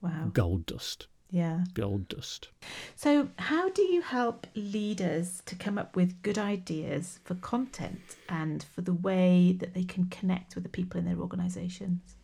Wow. 0.00 0.30
Gold 0.32 0.66
dust. 0.66 1.06
Yeah. 1.30 1.64
Gold 1.74 2.08
dust. 2.08 2.48
So, 2.94 3.28
how 3.38 3.68
do 3.70 3.82
you 3.82 4.02
help 4.02 4.46
leaders 4.54 5.42
to 5.46 5.56
come 5.56 5.78
up 5.78 5.96
with 5.96 6.22
good 6.22 6.38
ideas 6.38 7.18
for 7.24 7.34
content 7.34 8.16
and 8.28 8.62
for 8.62 8.82
the 8.82 8.94
way 8.94 9.56
that 9.58 9.74
they 9.74 9.84
can 9.84 10.06
connect 10.06 10.54
with 10.54 10.62
the 10.62 10.70
people 10.70 10.98
in 10.98 11.06
their 11.06 11.18
organisations? 11.18 12.16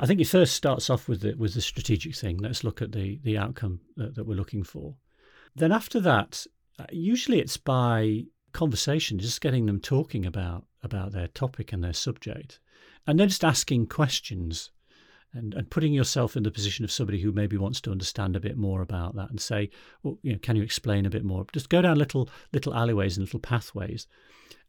I 0.00 0.06
think 0.06 0.20
it 0.20 0.28
first 0.28 0.54
starts 0.54 0.88
off 0.88 1.08
with 1.08 1.20
the, 1.20 1.34
with 1.34 1.54
the 1.54 1.60
strategic 1.60 2.14
thing. 2.14 2.38
Let's 2.38 2.64
look 2.64 2.80
at 2.80 2.92
the, 2.92 3.18
the 3.24 3.36
outcome 3.36 3.80
that, 3.96 4.14
that 4.14 4.24
we're 4.24 4.36
looking 4.36 4.62
for. 4.62 4.94
Then 5.54 5.72
after 5.72 6.00
that, 6.00 6.46
uh, 6.78 6.86
usually 6.90 7.40
it's 7.40 7.56
by 7.56 8.24
conversation, 8.52 9.18
just 9.18 9.40
getting 9.40 9.66
them 9.66 9.80
talking 9.80 10.24
about 10.24 10.64
about 10.82 11.12
their 11.12 11.28
topic 11.28 11.72
and 11.72 11.84
their 11.84 11.92
subject, 11.92 12.58
and 13.06 13.18
then 13.18 13.28
just 13.28 13.44
asking 13.44 13.86
questions 13.86 14.70
and, 15.34 15.54
and 15.54 15.70
putting 15.70 15.92
yourself 15.92 16.36
in 16.36 16.42
the 16.42 16.50
position 16.50 16.84
of 16.84 16.92
somebody 16.92 17.20
who 17.20 17.32
maybe 17.32 17.56
wants 17.56 17.80
to 17.82 17.90
understand 17.90 18.36
a 18.36 18.40
bit 18.40 18.56
more 18.56 18.82
about 18.82 19.14
that 19.16 19.30
and 19.30 19.40
say, 19.40 19.70
well, 20.02 20.18
you 20.22 20.32
know, 20.32 20.38
can 20.38 20.56
you 20.56 20.62
explain 20.62 21.06
a 21.06 21.10
bit 21.10 21.24
more? 21.24 21.46
Just 21.52 21.68
go 21.68 21.82
down 21.82 21.96
little 21.98 22.28
little 22.52 22.74
alleyways 22.74 23.16
and 23.16 23.26
little 23.26 23.40
pathways. 23.40 24.06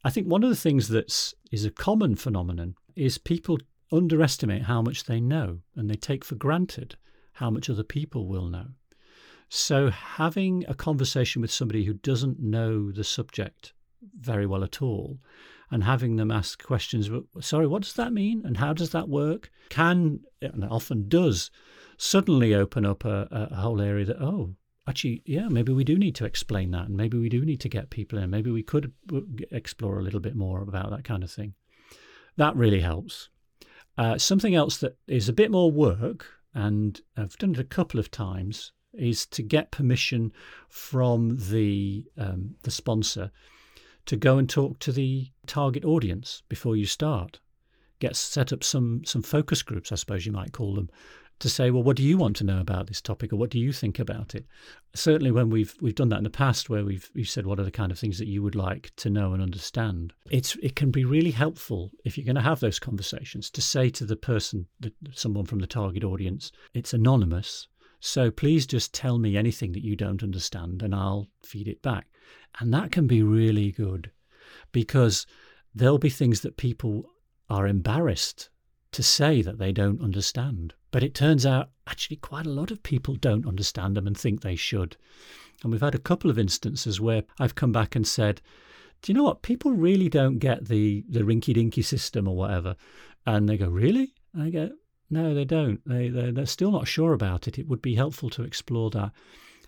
I 0.03 0.09
think 0.09 0.27
one 0.27 0.43
of 0.43 0.49
the 0.49 0.55
things 0.55 0.87
that's 0.87 1.33
is 1.51 1.65
a 1.65 1.71
common 1.71 2.15
phenomenon 2.15 2.75
is 2.95 3.17
people 3.17 3.59
underestimate 3.91 4.63
how 4.63 4.81
much 4.81 5.05
they 5.05 5.19
know 5.19 5.59
and 5.75 5.89
they 5.89 5.95
take 5.95 6.25
for 6.25 6.35
granted 6.35 6.95
how 7.33 7.49
much 7.49 7.69
other 7.69 7.83
people 7.83 8.27
will 8.27 8.47
know. 8.47 8.67
So 9.49 9.89
having 9.89 10.65
a 10.67 10.73
conversation 10.73 11.41
with 11.41 11.51
somebody 11.51 11.83
who 11.85 11.93
doesn't 11.93 12.39
know 12.39 12.91
the 12.91 13.03
subject 13.03 13.73
very 14.19 14.45
well 14.45 14.63
at 14.63 14.81
all 14.81 15.19
and 15.71 15.83
having 15.83 16.17
them 16.17 16.29
ask 16.31 16.63
questions 16.63 17.09
sorry 17.41 17.65
what 17.65 17.81
does 17.81 17.93
that 17.93 18.13
mean? 18.13 18.43
And 18.45 18.57
how 18.57 18.73
does 18.73 18.91
that 18.91 19.09
work? 19.09 19.51
can 19.69 20.19
and 20.39 20.63
often 20.65 21.09
does 21.09 21.49
suddenly 21.97 22.53
open 22.53 22.85
up 22.85 23.05
a, 23.05 23.27
a 23.31 23.55
whole 23.55 23.81
area 23.81 24.05
that 24.05 24.21
oh 24.21 24.55
actually 24.87 25.23
yeah 25.25 25.47
maybe 25.47 25.71
we 25.71 25.83
do 25.83 25.97
need 25.97 26.13
to 26.13 26.25
explain 26.25 26.69
that 26.71 26.87
and 26.87 26.95
maybe 26.95 27.17
we 27.17 27.29
do 27.29 27.43
need 27.43 27.59
to 27.61 27.69
get 27.69 27.89
people 27.89 28.19
in 28.19 28.29
maybe 28.29 28.51
we 28.51 28.61
could 28.61 28.91
explore 29.51 29.97
a 29.97 30.03
little 30.03 30.19
bit 30.19 30.35
more 30.35 30.61
about 30.61 30.91
that 30.91 31.03
kind 31.03 31.23
of 31.23 31.31
thing. 31.31 31.55
That 32.37 32.55
really 32.55 32.81
helps. 32.81 33.29
Uh, 33.97 34.17
something 34.17 34.53
else 34.53 34.77
that 34.77 34.97
is 35.07 35.27
a 35.27 35.33
bit 35.33 35.49
more 35.49 35.71
work 35.71 36.27
and 36.53 37.01
i've 37.17 37.37
done 37.37 37.51
it 37.51 37.59
a 37.59 37.63
couple 37.63 37.99
of 37.99 38.11
times 38.11 38.73
is 38.93 39.25
to 39.25 39.41
get 39.41 39.71
permission 39.71 40.31
from 40.69 41.37
the 41.49 42.03
um, 42.17 42.55
the 42.61 42.71
sponsor 42.71 43.31
to 44.05 44.17
go 44.17 44.37
and 44.37 44.49
talk 44.49 44.79
to 44.79 44.91
the 44.91 45.31
target 45.47 45.85
audience 45.85 46.43
before 46.49 46.75
you 46.75 46.85
start. 46.85 47.39
Get 47.99 48.15
set 48.15 48.51
up 48.51 48.63
some 48.63 49.03
some 49.05 49.21
focus 49.21 49.63
groups, 49.63 49.91
I 49.91 49.95
suppose 49.95 50.25
you 50.25 50.31
might 50.31 50.51
call 50.51 50.75
them, 50.75 50.89
to 51.39 51.49
say, 51.49 51.71
well, 51.71 51.83
what 51.83 51.97
do 51.97 52.03
you 52.03 52.17
want 52.17 52.35
to 52.37 52.43
know 52.43 52.59
about 52.59 52.87
this 52.87 53.01
topic, 53.01 53.33
or 53.33 53.35
what 53.37 53.49
do 53.49 53.59
you 53.59 53.71
think 53.71 53.99
about 53.99 54.35
it? 54.35 54.45
Certainly, 54.93 55.31
when 55.31 55.49
we've 55.49 55.75
we've 55.81 55.95
done 55.95 56.09
that 56.09 56.17
in 56.17 56.23
the 56.23 56.29
past, 56.29 56.69
where 56.69 56.85
we've 56.85 57.09
we've 57.15 57.29
said 57.29 57.45
what 57.45 57.59
are 57.59 57.63
the 57.63 57.71
kind 57.71 57.91
of 57.91 57.99
things 57.99 58.17
that 58.17 58.27
you 58.27 58.43
would 58.43 58.55
like 58.55 58.91
to 58.97 59.09
know 59.09 59.33
and 59.33 59.41
understand, 59.41 60.13
it's 60.29 60.55
it 60.61 60.75
can 60.75 60.91
be 60.91 61.05
really 61.05 61.31
helpful 61.31 61.91
if 62.03 62.17
you're 62.17 62.25
going 62.25 62.35
to 62.35 62.41
have 62.41 62.59
those 62.59 62.79
conversations 62.79 63.49
to 63.51 63.61
say 63.61 63.89
to 63.89 64.05
the 64.05 64.15
person, 64.15 64.67
someone 65.13 65.45
from 65.45 65.59
the 65.59 65.67
target 65.67 66.03
audience, 66.03 66.51
it's 66.73 66.93
anonymous, 66.93 67.67
so 67.99 68.29
please 68.29 68.67
just 68.67 68.93
tell 68.93 69.17
me 69.17 69.37
anything 69.37 69.71
that 69.71 69.83
you 69.83 69.95
don't 69.95 70.23
understand, 70.23 70.81
and 70.81 70.93
I'll 70.93 71.27
feed 71.41 71.67
it 71.67 71.81
back. 71.81 72.07
And 72.59 72.73
that 72.73 72.91
can 72.91 73.07
be 73.07 73.23
really 73.23 73.71
good 73.71 74.11
because 74.71 75.25
there'll 75.73 75.97
be 75.97 76.09
things 76.09 76.41
that 76.41 76.57
people 76.57 77.09
are 77.49 77.67
embarrassed 77.67 78.49
to 78.91 79.03
say 79.03 79.41
that 79.41 79.57
they 79.57 79.71
don't 79.71 80.01
understand. 80.01 80.73
But 80.91 81.03
it 81.03 81.15
turns 81.15 81.45
out 81.45 81.71
actually 81.87 82.17
quite 82.17 82.45
a 82.45 82.51
lot 82.51 82.71
of 82.71 82.83
people 82.83 83.15
don't 83.15 83.47
understand 83.47 83.97
them 83.97 84.07
and 84.07 84.17
think 84.17 84.41
they 84.41 84.55
should. 84.55 84.95
And 85.63 85.71
we've 85.71 85.81
had 85.81 85.95
a 85.95 85.99
couple 85.99 86.29
of 86.29 86.37
instances 86.37 87.01
where 87.01 87.23
I've 87.39 87.55
come 87.55 87.71
back 87.71 87.95
and 87.95 88.05
said, 88.05 88.41
do 89.01 89.11
you 89.11 89.17
know 89.17 89.23
what? 89.23 89.41
People 89.41 89.71
really 89.71 90.09
don't 90.09 90.37
get 90.39 90.65
the, 90.65 91.03
the 91.09 91.21
rinky 91.21 91.53
dinky 91.53 91.81
system 91.81 92.27
or 92.27 92.35
whatever. 92.35 92.75
And 93.25 93.49
they 93.49 93.57
go, 93.57 93.67
really? 93.67 94.13
And 94.33 94.43
I 94.43 94.49
go, 94.49 94.71
no, 95.09 95.33
they 95.33 95.45
don't. 95.45 95.81
They, 95.85 96.09
they're, 96.09 96.31
they're 96.31 96.45
still 96.45 96.71
not 96.71 96.87
sure 96.87 97.13
about 97.13 97.47
it. 97.47 97.59
It 97.59 97.67
would 97.67 97.81
be 97.81 97.95
helpful 97.95 98.29
to 98.31 98.43
explore 98.43 98.89
that 98.91 99.11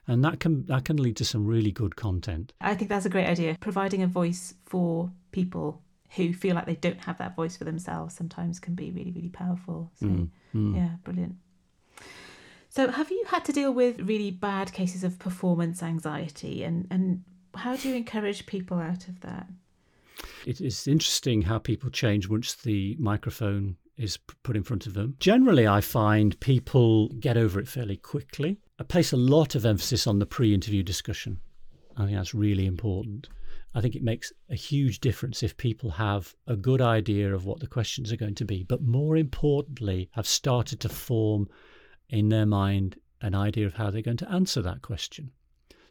and 0.07 0.23
that 0.23 0.39
can 0.39 0.65
that 0.65 0.85
can 0.85 0.97
lead 0.97 1.17
to 1.17 1.25
some 1.25 1.45
really 1.45 1.71
good 1.71 1.95
content. 1.95 2.53
I 2.61 2.75
think 2.75 2.89
that's 2.89 3.05
a 3.05 3.09
great 3.09 3.27
idea. 3.27 3.57
Providing 3.59 4.03
a 4.03 4.07
voice 4.07 4.53
for 4.65 5.11
people 5.31 5.81
who 6.15 6.33
feel 6.33 6.55
like 6.55 6.65
they 6.65 6.75
don't 6.75 7.01
have 7.01 7.17
that 7.17 7.35
voice 7.35 7.57
for 7.57 7.63
themselves 7.63 8.15
sometimes 8.15 8.59
can 8.59 8.75
be 8.75 8.91
really 8.91 9.11
really 9.11 9.29
powerful. 9.29 9.91
So 9.95 10.05
mm, 10.05 10.29
mm. 10.53 10.75
yeah, 10.75 10.95
brilliant. 11.03 11.35
So 12.69 12.89
have 12.91 13.09
you 13.09 13.23
had 13.27 13.45
to 13.45 13.53
deal 13.53 13.71
with 13.71 14.01
really 14.01 14.31
bad 14.31 14.73
cases 14.73 15.03
of 15.03 15.17
performance 15.17 15.81
anxiety 15.81 16.63
and 16.63 16.87
and 16.91 17.23
how 17.55 17.75
do 17.75 17.89
you 17.89 17.95
encourage 17.95 18.45
people 18.45 18.77
out 18.77 19.07
of 19.07 19.21
that? 19.21 19.47
It 20.45 20.61
is 20.61 20.87
interesting 20.87 21.43
how 21.43 21.57
people 21.57 21.89
change 21.89 22.29
once 22.29 22.53
the 22.53 22.95
microphone 22.99 23.77
is 23.97 24.17
put 24.43 24.55
in 24.55 24.63
front 24.63 24.87
of 24.87 24.93
them. 24.93 25.15
Generally, 25.19 25.67
I 25.67 25.81
find 25.81 26.39
people 26.39 27.09
get 27.19 27.37
over 27.37 27.59
it 27.59 27.67
fairly 27.67 27.97
quickly. 27.97 28.57
I 28.79 28.83
place 28.83 29.11
a 29.11 29.17
lot 29.17 29.55
of 29.55 29.65
emphasis 29.65 30.05
on 30.07 30.19
the 30.19 30.25
pre 30.25 30.53
interview 30.53 30.83
discussion. 30.83 31.39
I 31.97 32.05
think 32.05 32.17
that's 32.17 32.35
really 32.35 32.65
important. 32.65 33.29
I 33.73 33.81
think 33.81 33.95
it 33.95 34.03
makes 34.03 34.31
a 34.49 34.55
huge 34.55 34.99
difference 34.99 35.43
if 35.43 35.57
people 35.57 35.91
have 35.91 36.33
a 36.47 36.55
good 36.55 36.81
idea 36.81 37.33
of 37.33 37.45
what 37.45 37.59
the 37.59 37.67
questions 37.67 38.11
are 38.11 38.17
going 38.17 38.35
to 38.35 38.45
be, 38.45 38.63
but 38.63 38.81
more 38.81 39.17
importantly, 39.17 40.09
have 40.11 40.27
started 40.27 40.79
to 40.81 40.89
form 40.89 41.49
in 42.09 42.29
their 42.29 42.45
mind 42.45 42.97
an 43.21 43.35
idea 43.35 43.65
of 43.65 43.73
how 43.73 43.89
they're 43.89 44.01
going 44.01 44.17
to 44.17 44.31
answer 44.31 44.61
that 44.61 44.81
question. 44.81 45.31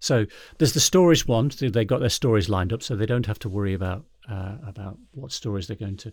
So 0.01 0.27
there's 0.59 0.75
the 0.75 0.81
stories 0.81 1.27
one; 1.27 1.51
they've 1.59 1.87
got 1.87 2.01
their 2.01 2.11
stories 2.11 2.49
lined 2.49 2.73
up, 2.73 2.83
so 2.83 2.95
they 2.95 3.07
don't 3.07 3.27
have 3.27 3.39
to 3.41 3.49
worry 3.49 3.75
about 3.75 4.05
uh, 4.29 4.57
about 4.67 4.99
what 5.13 5.33
stories 5.33 5.67
they're 5.67 5.77
going 5.77 5.97
to 5.99 6.13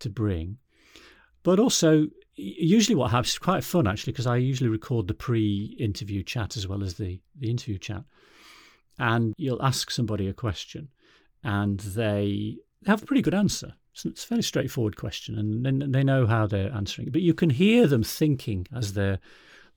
to 0.00 0.10
bring. 0.10 0.58
But 1.46 1.60
also, 1.60 2.08
usually 2.34 2.96
what 2.96 3.12
happens 3.12 3.28
is 3.28 3.38
quite 3.38 3.62
fun 3.62 3.86
actually, 3.86 4.14
because 4.14 4.26
I 4.26 4.36
usually 4.36 4.68
record 4.68 5.06
the 5.06 5.14
pre-interview 5.14 6.24
chat 6.24 6.56
as 6.56 6.66
well 6.66 6.82
as 6.82 6.94
the 6.94 7.20
the 7.38 7.48
interview 7.48 7.78
chat, 7.78 8.02
and 8.98 9.32
you'll 9.36 9.62
ask 9.62 9.92
somebody 9.92 10.26
a 10.26 10.32
question, 10.32 10.88
and 11.44 11.78
they 11.78 12.56
have 12.86 13.00
a 13.00 13.06
pretty 13.06 13.22
good 13.22 13.32
answer. 13.32 13.74
It's 13.94 14.24
a 14.24 14.26
fairly 14.26 14.42
straightforward 14.42 14.96
question, 14.96 15.38
and 15.38 15.64
then 15.64 15.92
they 15.92 16.02
know 16.02 16.26
how 16.26 16.48
they're 16.48 16.74
answering. 16.74 17.10
But 17.12 17.22
you 17.22 17.32
can 17.32 17.50
hear 17.50 17.86
them 17.86 18.02
thinking 18.02 18.66
as 18.74 18.94
they're 18.94 19.20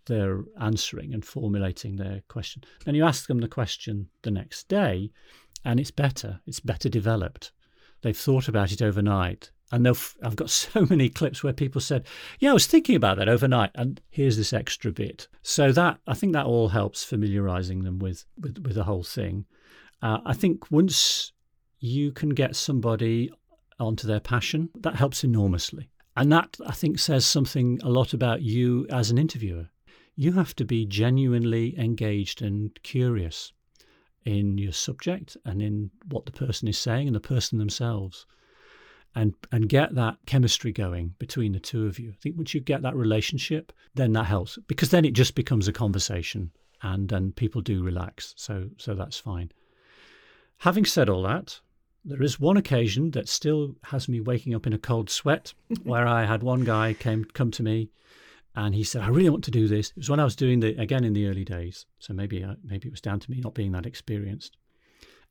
they're 0.07 0.45
answering 0.59 1.13
and 1.13 1.23
formulating 1.23 1.97
their 1.97 2.23
question. 2.29 2.63
Then 2.83 2.95
you 2.95 3.05
ask 3.05 3.27
them 3.27 3.41
the 3.41 3.47
question 3.47 4.09
the 4.23 4.31
next 4.31 4.69
day, 4.69 5.11
and 5.63 5.79
it's 5.79 5.91
better. 5.91 6.41
It's 6.47 6.61
better 6.61 6.89
developed. 6.89 7.51
They've 8.01 8.17
thought 8.25 8.47
about 8.47 8.71
it 8.71 8.81
overnight 8.81 9.51
and 9.71 9.87
I've 9.87 10.35
got 10.35 10.49
so 10.49 10.85
many 10.89 11.09
clips 11.09 11.43
where 11.43 11.53
people 11.53 11.81
said, 11.81 12.05
"Yeah, 12.39 12.51
I 12.51 12.53
was 12.53 12.67
thinking 12.67 12.95
about 12.95 13.17
that 13.17 13.29
overnight, 13.29 13.71
and 13.75 14.01
here's 14.09 14.37
this 14.37 14.53
extra 14.53 14.91
bit." 14.91 15.27
So 15.41 15.71
that 15.71 15.99
I 16.07 16.13
think 16.13 16.33
that 16.33 16.45
all 16.45 16.69
helps 16.69 17.03
familiarising 17.03 17.83
them 17.83 17.99
with, 17.99 18.25
with 18.37 18.59
with 18.59 18.75
the 18.75 18.83
whole 18.83 19.03
thing. 19.03 19.45
Uh, 20.01 20.19
I 20.25 20.33
think 20.33 20.71
once 20.71 21.31
you 21.79 22.11
can 22.11 22.29
get 22.29 22.55
somebody 22.55 23.31
onto 23.79 24.07
their 24.07 24.19
passion, 24.19 24.69
that 24.79 24.95
helps 24.95 25.23
enormously, 25.23 25.89
and 26.15 26.31
that 26.31 26.57
I 26.65 26.73
think 26.73 26.99
says 26.99 27.25
something 27.25 27.79
a 27.83 27.89
lot 27.89 28.13
about 28.13 28.41
you 28.41 28.87
as 28.89 29.11
an 29.11 29.17
interviewer. 29.17 29.69
You 30.15 30.33
have 30.33 30.53
to 30.57 30.65
be 30.65 30.85
genuinely 30.85 31.79
engaged 31.79 32.41
and 32.41 32.77
curious 32.83 33.53
in 34.25 34.57
your 34.57 34.73
subject 34.73 35.37
and 35.45 35.61
in 35.61 35.91
what 36.09 36.25
the 36.25 36.31
person 36.31 36.67
is 36.67 36.77
saying 36.77 37.07
and 37.07 37.15
the 37.15 37.21
person 37.21 37.57
themselves 37.57 38.25
and 39.15 39.33
and 39.51 39.69
get 39.69 39.95
that 39.95 40.17
chemistry 40.25 40.71
going 40.71 41.15
between 41.19 41.53
the 41.53 41.59
two 41.59 41.87
of 41.87 41.99
you. 41.99 42.11
I 42.11 42.15
think 42.21 42.37
once 42.37 42.53
you 42.53 42.61
get 42.61 42.81
that 42.83 42.95
relationship, 42.95 43.71
then 43.95 44.13
that 44.13 44.25
helps 44.25 44.57
because 44.67 44.91
then 44.91 45.05
it 45.05 45.13
just 45.13 45.35
becomes 45.35 45.67
a 45.67 45.73
conversation 45.73 46.51
and 46.81 47.11
and 47.11 47.35
people 47.35 47.61
do 47.61 47.83
relax. 47.83 48.33
So 48.37 48.69
so 48.77 48.93
that's 48.93 49.17
fine. 49.17 49.51
Having 50.59 50.85
said 50.85 51.09
all 51.09 51.23
that, 51.23 51.59
there 52.03 52.21
is 52.21 52.39
one 52.39 52.57
occasion 52.57 53.11
that 53.11 53.29
still 53.29 53.75
has 53.85 54.09
me 54.09 54.19
waking 54.19 54.53
up 54.53 54.67
in 54.67 54.73
a 54.73 54.77
cold 54.77 55.09
sweat 55.09 55.53
where 55.83 56.07
I 56.07 56.25
had 56.25 56.43
one 56.43 56.63
guy 56.63 56.93
came 56.93 57.25
come 57.25 57.51
to 57.51 57.63
me 57.63 57.89
and 58.55 58.75
he 58.75 58.83
said, 58.83 59.01
"I 59.01 59.07
really 59.07 59.29
want 59.29 59.43
to 59.45 59.51
do 59.51 59.67
this." 59.67 59.89
It 59.91 59.97
was 59.97 60.09
when 60.09 60.19
I 60.19 60.23
was 60.23 60.35
doing 60.35 60.59
the 60.59 60.79
again 60.79 61.03
in 61.03 61.13
the 61.13 61.27
early 61.27 61.45
days, 61.45 61.85
so 61.99 62.13
maybe 62.13 62.43
uh, 62.43 62.55
maybe 62.63 62.87
it 62.87 62.91
was 62.91 63.01
down 63.01 63.19
to 63.21 63.31
me 63.31 63.39
not 63.39 63.53
being 63.53 63.71
that 63.71 63.85
experienced. 63.85 64.57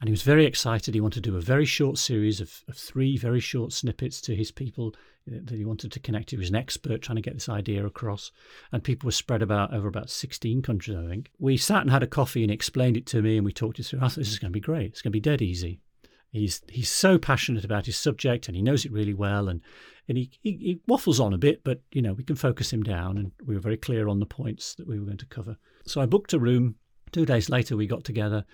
And 0.01 0.09
he 0.09 0.13
was 0.13 0.23
very 0.23 0.47
excited. 0.47 0.95
He 0.95 1.01
wanted 1.01 1.25
to 1.25 1.31
do 1.31 1.37
a 1.37 1.41
very 1.41 1.65
short 1.65 1.99
series 1.99 2.41
of, 2.41 2.63
of 2.69 2.77
three 2.77 3.17
very 3.17 3.41
short 3.41 3.73
snippets 3.73 4.21
to 4.23 4.37
his 4.37 4.53
people 4.53 4.95
uh, 5.29 5.39
that 5.43 5.57
he 5.57 5.65
wanted 5.65 5.91
to 5.93 6.01
connect 6.01 6.29
to. 6.29 6.37
He 6.37 6.41
was 6.41 6.51
an 6.51 6.55
expert 6.55 7.03
trying 7.03 7.17
to 7.17 7.23
get 7.23 7.35
this 7.35 7.49
idea 7.49 7.85
across. 7.85 8.31
And 8.71 8.85
people 8.85 9.09
were 9.09 9.13
spread 9.13 9.43
about 9.43 9.75
over 9.75 9.89
about 9.89 10.09
16 10.09 10.63
countries, 10.63 10.97
I 10.97 11.09
think. 11.09 11.31
We 11.39 11.57
sat 11.57 11.83
and 11.83 11.91
had 11.91 12.05
a 12.05 12.09
coffee 12.09 12.45
and 12.45 12.53
explained 12.53 12.97
it 12.97 13.07
to 13.07 13.23
me 13.23 13.37
and 13.37 13.45
we 13.45 13.53
talked 13.53 13.81
it 13.81 13.87
through. 13.87 13.99
I 13.99 14.03
thought 14.03 14.17
this 14.17 14.31
is 14.31 14.39
going 14.39 14.53
to 14.53 14.57
be 14.57 14.61
great. 14.61 14.93
It's 14.93 15.03
going 15.03 15.11
to 15.11 15.17
be 15.17 15.21
dead 15.21 15.43
easy. 15.43 15.81
He's 16.31 16.61
he's 16.69 16.91
so 16.91 17.17
passionate 17.17 17.65
about 17.65 17.87
his 17.87 17.97
subject 17.97 18.49
and 18.49 18.57
he 18.57 18.63
knows 18.63 18.85
it 18.85 18.93
really 18.93 19.15
well 19.15 19.49
and 19.49 19.63
and 20.09 20.19
he, 20.19 20.31
he, 20.43 20.53
he 20.53 20.81
waffles 20.87 21.21
on 21.21 21.33
a 21.33 21.39
bit, 21.39 21.65
but 21.65 21.81
you 21.91 22.03
know 22.03 22.13
we 22.13 22.23
can 22.23 22.37
focus 22.37 22.73
him 22.73 22.83
down 22.83 23.17
and 23.17 23.33
we 23.47 23.55
were 23.55 23.61
very 23.61 23.79
clear 23.79 24.09
on 24.09 24.21
the 24.21 24.27
points 24.27 24.75
that 24.75 24.87
we 24.87 24.99
were 24.99 25.07
going 25.07 25.19
to 25.19 25.27
cover. 25.27 25.57
So 25.87 26.01
I 26.01 26.07
booked 26.07 26.35
a 26.35 26.39
room. 26.39 26.77
Two 27.13 27.25
days 27.25 27.49
later 27.49 27.75
we 27.75 27.87
got 27.87 28.05
together, 28.05 28.45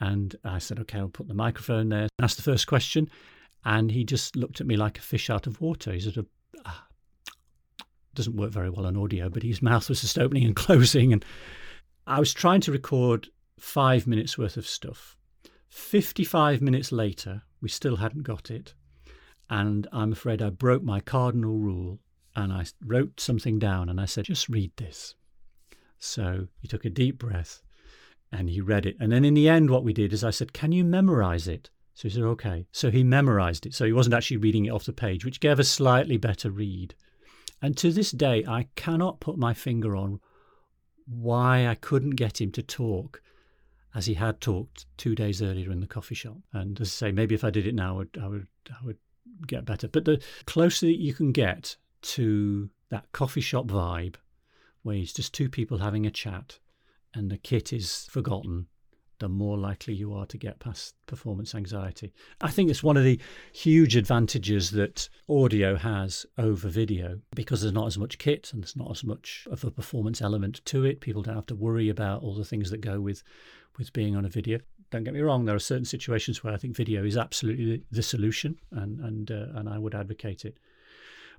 and 0.00 0.36
I 0.44 0.58
said, 0.58 0.78
okay, 0.80 0.98
I'll 0.98 1.08
put 1.08 1.28
the 1.28 1.34
microphone 1.34 1.88
there. 1.88 2.08
Asked 2.20 2.36
the 2.36 2.42
first 2.42 2.66
question, 2.66 3.10
and 3.64 3.90
he 3.90 4.04
just 4.04 4.36
looked 4.36 4.60
at 4.60 4.66
me 4.66 4.76
like 4.76 4.98
a 4.98 5.02
fish 5.02 5.28
out 5.30 5.46
of 5.46 5.60
water. 5.60 5.92
He 5.92 6.00
sort 6.00 6.16
of 6.16 6.26
ah, 6.64 6.86
doesn't 8.14 8.36
work 8.36 8.52
very 8.52 8.70
well 8.70 8.86
on 8.86 8.96
audio, 8.96 9.28
but 9.28 9.42
his 9.42 9.62
mouth 9.62 9.88
was 9.88 10.00
just 10.00 10.18
opening 10.18 10.44
and 10.44 10.56
closing, 10.56 11.12
and 11.12 11.24
I 12.06 12.20
was 12.20 12.32
trying 12.32 12.60
to 12.62 12.72
record 12.72 13.28
five 13.58 14.06
minutes 14.06 14.38
worth 14.38 14.56
of 14.56 14.66
stuff. 14.66 15.16
55 15.68 16.62
minutes 16.62 16.92
later, 16.92 17.42
we 17.60 17.68
still 17.68 17.96
hadn't 17.96 18.22
got 18.22 18.50
it. 18.50 18.74
And 19.50 19.86
I'm 19.92 20.12
afraid 20.12 20.42
I 20.42 20.50
broke 20.50 20.82
my 20.82 21.00
cardinal 21.00 21.58
rule 21.58 22.00
and 22.36 22.52
I 22.52 22.66
wrote 22.84 23.20
something 23.20 23.58
down 23.58 23.88
and 23.88 24.00
I 24.00 24.04
said, 24.04 24.24
just 24.24 24.48
read 24.48 24.72
this. 24.76 25.14
So 25.98 26.48
he 26.60 26.68
took 26.68 26.84
a 26.84 26.90
deep 26.90 27.18
breath 27.18 27.62
and 28.32 28.50
he 28.50 28.60
read 28.60 28.86
it. 28.86 28.96
And 29.00 29.10
then 29.12 29.24
in 29.24 29.34
the 29.34 29.48
end, 29.48 29.70
what 29.70 29.84
we 29.84 29.92
did 29.92 30.12
is 30.12 30.24
I 30.24 30.30
said, 30.30 30.52
Can 30.52 30.72
you 30.72 30.84
memorize 30.84 31.48
it? 31.48 31.70
So 31.94 32.08
he 32.08 32.14
said, 32.14 32.24
Okay. 32.24 32.66
So 32.72 32.90
he 32.90 33.04
memorized 33.04 33.66
it. 33.66 33.74
So 33.74 33.84
he 33.84 33.92
wasn't 33.92 34.14
actually 34.14 34.36
reading 34.38 34.66
it 34.66 34.70
off 34.70 34.84
the 34.84 34.92
page, 34.92 35.24
which 35.24 35.40
gave 35.40 35.58
a 35.58 35.64
slightly 35.64 36.16
better 36.16 36.50
read. 36.50 36.94
And 37.60 37.76
to 37.78 37.92
this 37.92 38.12
day, 38.12 38.44
I 38.46 38.68
cannot 38.76 39.20
put 39.20 39.36
my 39.36 39.54
finger 39.54 39.96
on 39.96 40.20
why 41.06 41.66
I 41.66 41.74
couldn't 41.74 42.10
get 42.10 42.40
him 42.40 42.52
to 42.52 42.62
talk 42.62 43.22
as 43.94 44.06
he 44.06 44.14
had 44.14 44.40
talked 44.40 44.86
two 44.96 45.14
days 45.14 45.42
earlier 45.42 45.72
in 45.72 45.80
the 45.80 45.86
coffee 45.86 46.14
shop. 46.14 46.36
And 46.52 46.80
as 46.80 46.88
I 46.88 46.90
say, 46.90 47.12
maybe 47.12 47.34
if 47.34 47.42
I 47.42 47.50
did 47.50 47.66
it 47.66 47.74
now, 47.74 47.94
I 47.94 47.96
would, 47.98 48.18
I 48.22 48.28
would, 48.28 48.46
I 48.70 48.84
would 48.84 48.98
get 49.46 49.64
better. 49.64 49.88
But 49.88 50.04
the 50.04 50.22
closer 50.46 50.86
that 50.86 51.00
you 51.00 51.14
can 51.14 51.32
get 51.32 51.76
to 52.02 52.70
that 52.90 53.10
coffee 53.12 53.40
shop 53.40 53.66
vibe, 53.66 54.16
where 54.82 54.96
it's 54.96 55.12
just 55.12 55.34
two 55.34 55.48
people 55.48 55.78
having 55.78 56.06
a 56.06 56.10
chat 56.10 56.58
and 57.14 57.30
the 57.30 57.38
kit 57.38 57.72
is 57.72 58.06
forgotten, 58.10 58.66
the 59.18 59.28
more 59.28 59.58
likely 59.58 59.94
you 59.94 60.14
are 60.14 60.26
to 60.26 60.38
get 60.38 60.60
past 60.60 60.94
performance 61.06 61.54
anxiety. 61.54 62.12
I 62.40 62.50
think 62.50 62.70
it's 62.70 62.82
one 62.82 62.96
of 62.96 63.04
the 63.04 63.20
huge 63.52 63.96
advantages 63.96 64.70
that 64.72 65.08
audio 65.28 65.76
has 65.76 66.24
over 66.36 66.68
video 66.68 67.20
because 67.34 67.62
there's 67.62 67.74
not 67.74 67.86
as 67.86 67.98
much 67.98 68.18
kit 68.18 68.50
and 68.52 68.62
there's 68.62 68.76
not 68.76 68.90
as 68.90 69.02
much 69.02 69.46
of 69.50 69.64
a 69.64 69.70
performance 69.70 70.22
element 70.22 70.64
to 70.66 70.84
it. 70.84 71.00
People 71.00 71.22
don't 71.22 71.34
have 71.34 71.46
to 71.46 71.56
worry 71.56 71.88
about 71.88 72.22
all 72.22 72.34
the 72.34 72.44
things 72.44 72.70
that 72.70 72.80
go 72.80 73.00
with 73.00 73.22
with 73.76 73.92
being 73.92 74.16
on 74.16 74.24
a 74.24 74.28
video. 74.28 74.58
Don't 74.90 75.04
get 75.04 75.14
me 75.14 75.20
wrong, 75.20 75.44
there 75.44 75.54
are 75.54 75.60
certain 75.60 75.84
situations 75.84 76.42
where 76.42 76.52
I 76.52 76.56
think 76.56 76.74
video 76.74 77.04
is 77.04 77.16
absolutely 77.16 77.82
the 77.90 78.02
solution 78.02 78.56
and 78.70 79.00
and 79.00 79.30
uh, 79.30 79.46
and 79.54 79.68
I 79.68 79.78
would 79.78 79.94
advocate 79.94 80.44
it. 80.44 80.58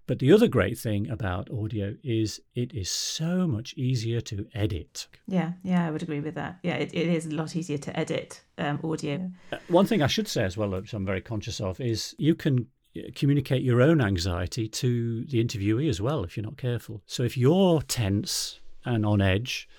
But 0.10 0.18
the 0.18 0.34
other 0.34 0.48
great 0.48 0.76
thing 0.76 1.08
about 1.12 1.52
audio 1.52 1.96
is 2.04 2.42
it 2.56 2.74
is 2.74 2.90
so 2.90 3.46
much 3.46 3.76
easier 3.76 4.22
to 4.22 4.48
edit. 4.56 5.08
Yeah, 5.28 5.52
yeah, 5.62 5.86
I 5.86 5.92
would 5.92 6.02
agree 6.02 6.20
with 6.20 6.34
that. 6.34 6.58
Yeah, 6.64 6.78
it, 6.78 6.92
it 6.96 7.08
is 7.08 7.28
a 7.28 7.36
lot 7.36 7.56
easier 7.56 7.78
to 7.78 7.96
edit 7.96 8.42
um, 8.58 8.80
audio. 8.84 9.30
Uh, 9.54 9.58
one 9.68 9.86
thing 9.86 10.02
I 10.02 10.08
should 10.08 10.28
say 10.28 10.44
as 10.44 10.58
well, 10.58 10.72
which 10.72 10.96
I'm 10.96 11.06
very 11.06 11.22
conscious 11.22 11.62
of, 11.62 11.80
is 11.80 12.16
you 12.18 12.34
can 12.34 12.66
uh, 12.98 13.02
communicate 13.14 13.62
your 13.62 13.84
own 13.84 14.02
anxiety 14.02 14.68
to 14.68 15.26
the 15.26 15.46
interviewee 15.46 15.88
as 15.88 16.02
well 16.02 16.24
if 16.24 16.36
you're 16.36 16.44
not 16.44 16.58
careful. 16.58 17.04
So 17.06 17.22
if 17.22 17.38
you're 17.38 17.84
tense 17.84 18.62
and 18.86 19.06
on 19.06 19.22
edge, 19.22 19.70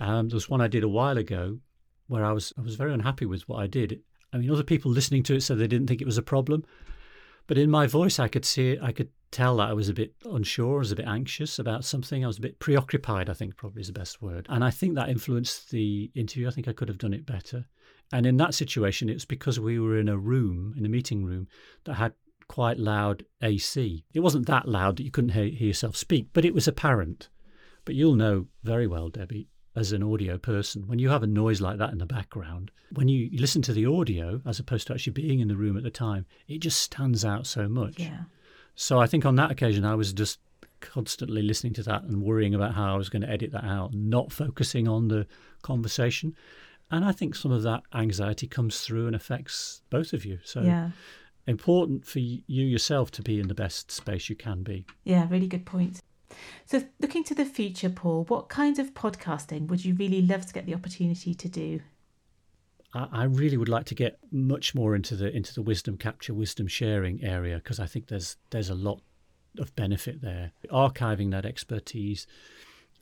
um, 0.00 0.30
there 0.30 0.36
was 0.36 0.48
one 0.48 0.62
I 0.62 0.68
did 0.68 0.84
a 0.84 0.88
while 0.88 1.18
ago 1.18 1.58
where 2.06 2.24
I 2.24 2.32
was 2.32 2.50
I 2.56 2.62
was 2.62 2.76
very 2.76 2.94
unhappy 2.94 3.26
with 3.26 3.46
what 3.46 3.62
I 3.62 3.66
did. 3.66 4.00
I 4.32 4.38
mean, 4.38 4.50
other 4.50 4.62
people 4.62 4.90
listening 4.90 5.22
to 5.24 5.34
it 5.34 5.42
said 5.42 5.58
they 5.58 5.66
didn't 5.66 5.88
think 5.88 6.00
it 6.00 6.06
was 6.06 6.16
a 6.16 6.22
problem, 6.22 6.64
but 7.46 7.58
in 7.58 7.70
my 7.70 7.86
voice, 7.86 8.18
I 8.18 8.28
could 8.28 8.46
see 8.46 8.70
it. 8.70 8.78
I 8.82 8.92
could 8.92 9.10
tell 9.30 9.56
that 9.56 9.68
I 9.68 9.72
was 9.72 9.88
a 9.88 9.94
bit 9.94 10.14
unsure, 10.24 10.76
I 10.76 10.78
was 10.78 10.92
a 10.92 10.96
bit 10.96 11.06
anxious 11.06 11.58
about 11.58 11.84
something. 11.84 12.24
I 12.24 12.26
was 12.26 12.38
a 12.38 12.42
bit 12.42 12.58
preoccupied, 12.58 13.28
I 13.28 13.34
think 13.34 13.56
probably 13.56 13.80
is 13.80 13.88
the 13.88 13.92
best 13.92 14.22
word. 14.22 14.46
And 14.48 14.64
I 14.64 14.70
think 14.70 14.94
that 14.94 15.08
influenced 15.08 15.70
the 15.70 16.10
interview. 16.14 16.48
I 16.48 16.50
think 16.50 16.68
I 16.68 16.72
could 16.72 16.88
have 16.88 16.98
done 16.98 17.14
it 17.14 17.26
better. 17.26 17.66
And 18.12 18.24
in 18.24 18.36
that 18.36 18.54
situation, 18.54 19.08
it 19.08 19.14
was 19.14 19.24
because 19.24 19.58
we 19.58 19.78
were 19.78 19.98
in 19.98 20.08
a 20.08 20.16
room, 20.16 20.74
in 20.76 20.86
a 20.86 20.88
meeting 20.88 21.24
room, 21.24 21.48
that 21.84 21.94
had 21.94 22.12
quite 22.48 22.78
loud 22.78 23.24
AC. 23.42 24.04
It 24.14 24.20
wasn't 24.20 24.46
that 24.46 24.68
loud 24.68 24.96
that 24.96 25.04
you 25.04 25.10
couldn't 25.10 25.30
hear, 25.30 25.46
hear 25.46 25.68
yourself 25.68 25.96
speak, 25.96 26.28
but 26.32 26.44
it 26.44 26.54
was 26.54 26.68
apparent. 26.68 27.28
But 27.84 27.94
you'll 27.94 28.14
know 28.14 28.46
very 28.62 28.86
well, 28.86 29.08
Debbie, 29.08 29.48
as 29.74 29.92
an 29.92 30.02
audio 30.02 30.38
person, 30.38 30.86
when 30.86 30.98
you 30.98 31.10
have 31.10 31.22
a 31.22 31.26
noise 31.26 31.60
like 31.60 31.78
that 31.78 31.92
in 31.92 31.98
the 31.98 32.06
background, 32.06 32.70
when 32.92 33.08
you 33.08 33.28
listen 33.32 33.62
to 33.62 33.72
the 33.72 33.86
audio 33.86 34.40
as 34.46 34.58
opposed 34.58 34.86
to 34.86 34.94
actually 34.94 35.12
being 35.12 35.40
in 35.40 35.48
the 35.48 35.56
room 35.56 35.76
at 35.76 35.82
the 35.82 35.90
time, 35.90 36.26
it 36.48 36.60
just 36.60 36.80
stands 36.80 37.24
out 37.24 37.46
so 37.46 37.68
much. 37.68 37.98
Yeah. 37.98 38.22
So 38.76 39.00
I 39.00 39.06
think 39.06 39.24
on 39.24 39.34
that 39.36 39.50
occasion, 39.50 39.84
I 39.84 39.94
was 39.94 40.12
just 40.12 40.38
constantly 40.80 41.42
listening 41.42 41.72
to 41.74 41.82
that 41.84 42.02
and 42.04 42.22
worrying 42.22 42.54
about 42.54 42.74
how 42.74 42.94
I 42.94 42.96
was 42.96 43.08
going 43.08 43.22
to 43.22 43.30
edit 43.30 43.50
that 43.52 43.64
out, 43.64 43.94
not 43.94 44.30
focusing 44.30 44.86
on 44.86 45.08
the 45.08 45.26
conversation. 45.62 46.36
And 46.90 47.04
I 47.04 47.12
think 47.12 47.34
some 47.34 47.50
of 47.50 47.62
that 47.64 47.82
anxiety 47.94 48.46
comes 48.46 48.80
through 48.82 49.06
and 49.06 49.16
affects 49.16 49.80
both 49.90 50.12
of 50.12 50.24
you. 50.24 50.38
So 50.44 50.60
yeah. 50.60 50.90
important 51.46 52.06
for 52.06 52.20
you 52.20 52.42
yourself 52.46 53.10
to 53.12 53.22
be 53.22 53.40
in 53.40 53.48
the 53.48 53.54
best 53.54 53.90
space 53.90 54.28
you 54.28 54.36
can 54.36 54.62
be. 54.62 54.84
Yeah, 55.04 55.26
really 55.28 55.48
good 55.48 55.66
point. 55.66 56.00
So, 56.64 56.82
looking 57.00 57.22
to 57.24 57.34
the 57.36 57.44
future, 57.44 57.88
Paul, 57.88 58.24
what 58.24 58.48
kind 58.48 58.80
of 58.80 58.94
podcasting 58.94 59.68
would 59.68 59.84
you 59.84 59.94
really 59.94 60.22
love 60.22 60.44
to 60.46 60.52
get 60.52 60.66
the 60.66 60.74
opportunity 60.74 61.34
to 61.34 61.48
do? 61.48 61.80
I 63.12 63.24
really 63.24 63.56
would 63.56 63.68
like 63.68 63.86
to 63.86 63.94
get 63.94 64.18
much 64.30 64.74
more 64.74 64.94
into 64.94 65.16
the 65.16 65.34
into 65.34 65.54
the 65.54 65.62
wisdom 65.62 65.96
capture, 65.96 66.32
wisdom 66.32 66.66
sharing 66.66 67.22
area 67.22 67.56
because 67.56 67.80
I 67.80 67.86
think 67.86 68.08
there's 68.08 68.36
there's 68.50 68.70
a 68.70 68.74
lot 68.74 69.00
of 69.58 69.74
benefit 69.76 70.22
there. 70.22 70.52
Archiving 70.70 71.30
that 71.32 71.44
expertise, 71.44 72.26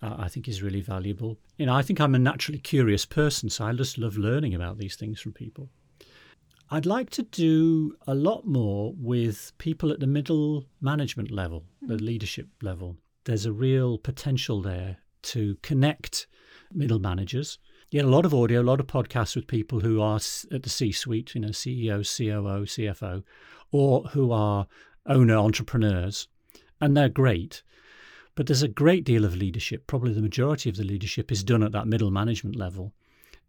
uh, 0.02 0.16
I 0.18 0.28
think, 0.28 0.48
is 0.48 0.62
really 0.62 0.80
valuable. 0.80 1.38
You 1.58 1.66
know, 1.66 1.74
I 1.74 1.82
think 1.82 2.00
I'm 2.00 2.14
a 2.14 2.18
naturally 2.18 2.58
curious 2.58 3.04
person, 3.04 3.50
so 3.50 3.64
I 3.64 3.72
just 3.72 3.98
love 3.98 4.16
learning 4.16 4.54
about 4.54 4.78
these 4.78 4.96
things 4.96 5.20
from 5.20 5.32
people. 5.32 5.68
I'd 6.70 6.86
like 6.86 7.10
to 7.10 7.22
do 7.22 7.94
a 8.06 8.14
lot 8.14 8.46
more 8.46 8.94
with 8.96 9.52
people 9.58 9.92
at 9.92 10.00
the 10.00 10.06
middle 10.06 10.64
management 10.80 11.30
level, 11.30 11.64
the 11.82 11.96
leadership 11.96 12.48
level. 12.62 12.96
There's 13.24 13.46
a 13.46 13.52
real 13.52 13.98
potential 13.98 14.62
there 14.62 14.98
to 15.22 15.56
connect 15.62 16.26
middle 16.72 16.98
managers 16.98 17.58
get 17.94 18.04
a 18.04 18.08
lot 18.08 18.26
of 18.26 18.34
audio, 18.34 18.60
a 18.60 18.62
lot 18.62 18.80
of 18.80 18.88
podcasts 18.88 19.36
with 19.36 19.46
people 19.46 19.78
who 19.78 20.02
are 20.02 20.16
at 20.16 20.64
the 20.64 20.68
C-suite, 20.68 21.32
you 21.32 21.40
know, 21.40 21.50
CEO, 21.50 21.98
COO, 21.98 22.66
CFO, 22.66 23.22
or 23.70 24.02
who 24.08 24.32
are 24.32 24.66
owner 25.06 25.36
entrepreneurs, 25.36 26.26
and 26.80 26.96
they're 26.96 27.08
great. 27.08 27.62
But 28.34 28.48
there's 28.48 28.64
a 28.64 28.68
great 28.68 29.04
deal 29.04 29.24
of 29.24 29.36
leadership. 29.36 29.86
Probably 29.86 30.12
the 30.12 30.20
majority 30.20 30.68
of 30.68 30.74
the 30.74 30.82
leadership 30.82 31.30
is 31.30 31.44
done 31.44 31.62
at 31.62 31.70
that 31.70 31.86
middle 31.86 32.10
management 32.10 32.56
level. 32.56 32.92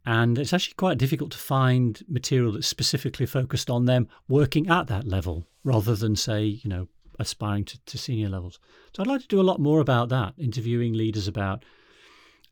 And 0.05 0.37
it's 0.37 0.53
actually 0.53 0.75
quite 0.75 0.99
difficult 0.99 1.31
to 1.31 1.39
find 1.39 2.03
material 2.07 2.51
that's 2.51 2.67
specifically 2.67 3.25
focused 3.25 3.71
on 3.71 3.85
them 3.85 4.07
working 4.27 4.69
at 4.69 4.85
that 4.87 5.07
level 5.07 5.47
rather 5.63 5.95
than, 5.95 6.15
say, 6.15 6.43
you 6.43 6.69
know, 6.69 6.87
aspiring 7.17 7.65
to, 7.65 7.79
to 7.87 7.97
senior 7.97 8.29
levels. 8.29 8.59
So 8.93 9.01
I'd 9.01 9.07
like 9.07 9.21
to 9.21 9.27
do 9.27 9.41
a 9.41 9.49
lot 9.49 9.59
more 9.59 9.79
about 9.79 10.09
that, 10.09 10.35
interviewing 10.37 10.93
leaders 10.93 11.27
about 11.27 11.65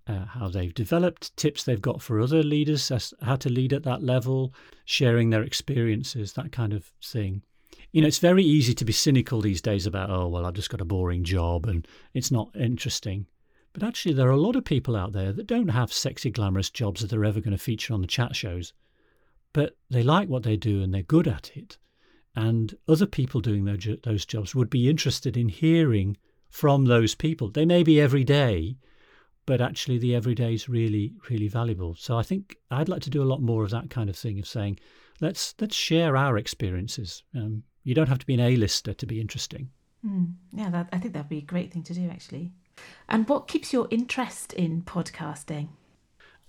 uh, 0.08 0.26
how 0.26 0.50
they've 0.50 0.74
developed, 0.74 1.36
tips 1.38 1.64
they've 1.64 1.82
got 1.82 2.02
for 2.02 2.20
other 2.20 2.44
leaders, 2.44 2.92
as 2.92 3.14
how 3.22 3.36
to 3.38 3.50
lead 3.50 3.74
at 3.74 3.84
that 3.84 4.04
level, 4.04 4.54
sharing 4.86 5.30
their 5.30 5.44
experiences, 5.44 6.34
that 6.34 6.52
kind 6.52 6.74
of 6.74 6.92
thing. 7.02 7.42
You 7.92 8.02
know, 8.02 8.08
it's 8.08 8.20
very 8.20 8.44
easy 8.44 8.74
to 8.74 8.86
be 8.86 8.94
cynical 8.94 9.40
these 9.40 9.62
days 9.62 9.86
about, 9.86 10.10
oh, 10.10 10.28
well, 10.28 10.46
I've 10.46 10.56
just 10.56 10.70
got 10.70 10.82
a 10.82 10.86
boring 10.86 11.24
job 11.24 11.68
and 11.68 11.88
it's 12.14 12.32
not 12.32 12.50
interesting. 12.56 13.28
But 13.72 13.84
actually, 13.84 14.14
there 14.14 14.28
are 14.28 14.32
a 14.32 14.38
lot 14.38 14.56
of 14.56 14.66
people 14.66 14.96
out 14.96 15.14
there 15.14 15.32
that 15.32 15.48
don't 15.48 15.70
have 15.70 15.94
sexy, 15.94 16.30
glamorous 16.30 16.70
jobs 16.70 17.02
that 17.02 17.14
are 17.14 17.26
ever 17.26 17.40
going 17.40 17.56
to 17.56 17.64
feature 17.64 17.94
on 17.94 18.02
the 18.02 18.08
chat 18.08 18.36
shows, 18.36 18.74
but 19.52 19.78
they 19.90 20.04
like 20.04 20.30
what 20.30 20.44
they 20.44 20.58
do 20.58 20.82
and 20.82 20.94
they're 20.94 21.04
good 21.04 21.28
at 21.28 21.52
it. 21.56 21.78
And 22.36 22.76
other 22.88 23.06
people 23.06 23.42
doing 23.42 23.66
those 23.66 24.26
jobs 24.26 24.56
would 24.56 24.70
be 24.70 24.90
interested 24.90 25.38
in 25.38 25.50
hearing 25.50 26.18
from 26.50 26.86
those 26.86 27.16
people. 27.16 27.50
They 27.50 27.66
may 27.66 27.84
be 27.84 28.02
every 28.02 28.24
day, 28.24 28.78
but 29.46 29.62
actually 29.62 29.98
the 29.98 30.16
everyday 30.16 30.54
is 30.54 30.70
really 30.70 31.14
really 31.30 31.48
valuable. 31.48 31.96
So 31.96 32.18
i 32.18 32.24
think 32.24 32.58
i'd 32.72 32.90
like 32.90 33.02
to 33.04 33.10
do 33.10 33.24
a 33.24 33.32
lot 33.32 33.42
more 33.42 33.64
of 33.64 33.72
that 33.72 33.90
kind 33.90 34.10
of 34.10 34.16
thing 34.16 34.40
of 34.40 34.48
saying 34.48 34.80
let's 35.22 35.56
let's 35.60 35.76
share 35.76 36.16
our 36.16 36.38
experiences. 36.38 37.24
Um, 37.36 37.64
you 37.84 37.94
don't 37.94 38.08
have 38.08 38.20
to 38.20 38.26
be 38.26 38.34
an 38.34 38.40
a-lister 38.40 38.94
to 38.94 39.06
be 39.06 39.20
interesting. 39.20 39.70
Mm, 40.06 40.34
yeah 40.54 40.70
that, 40.70 40.90
i 40.92 40.98
think 40.98 41.14
that'd 41.14 41.30
be 41.30 41.38
a 41.38 41.42
great 41.42 41.72
thing 41.72 41.84
to 41.84 41.94
do 41.94 42.10
actually. 42.10 42.52
And 43.08 43.28
what 43.30 43.48
keeps 43.48 43.72
your 43.72 43.88
interest 43.92 44.54
in 44.54 44.82
podcasting? 44.82 45.70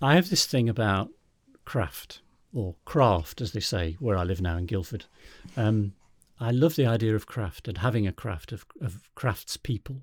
I 0.01 0.15
have 0.15 0.29
this 0.29 0.45
thing 0.45 0.67
about 0.67 1.09
craft 1.63 2.21
or 2.53 2.75
craft 2.85 3.41
as 3.41 3.51
they 3.51 3.59
say 3.59 3.95
where 3.99 4.17
i 4.17 4.23
live 4.23 4.41
now 4.41 4.57
in 4.57 4.65
guildford. 4.65 5.05
Um, 5.55 5.93
i 6.39 6.51
love 6.51 6.75
the 6.75 6.85
idea 6.85 7.15
of 7.15 7.27
craft 7.27 7.67
and 7.67 7.77
having 7.77 8.07
a 8.07 8.11
craft 8.11 8.51
of, 8.51 8.65
of 8.81 9.09
craftspeople. 9.15 10.01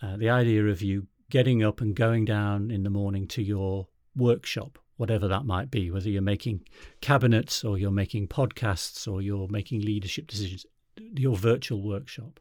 Uh, 0.00 0.16
the 0.16 0.30
idea 0.30 0.64
of 0.66 0.80
you 0.80 1.08
getting 1.30 1.62
up 1.62 1.80
and 1.80 1.94
going 1.94 2.24
down 2.24 2.70
in 2.70 2.82
the 2.82 2.90
morning 2.90 3.26
to 3.28 3.42
your 3.42 3.88
workshop 4.16 4.78
whatever 4.98 5.28
that 5.28 5.46
might 5.46 5.70
be, 5.70 5.90
whether 5.90 6.10
you're 6.10 6.20
making 6.20 6.60
cabinets 7.00 7.64
or 7.64 7.78
you're 7.78 7.90
making 7.90 8.28
podcasts 8.28 9.10
or 9.10 9.22
you're 9.22 9.48
making 9.48 9.80
leadership 9.80 10.26
decisions, 10.26 10.66
your 10.96 11.36
virtual 11.36 11.82
workshop. 11.82 12.40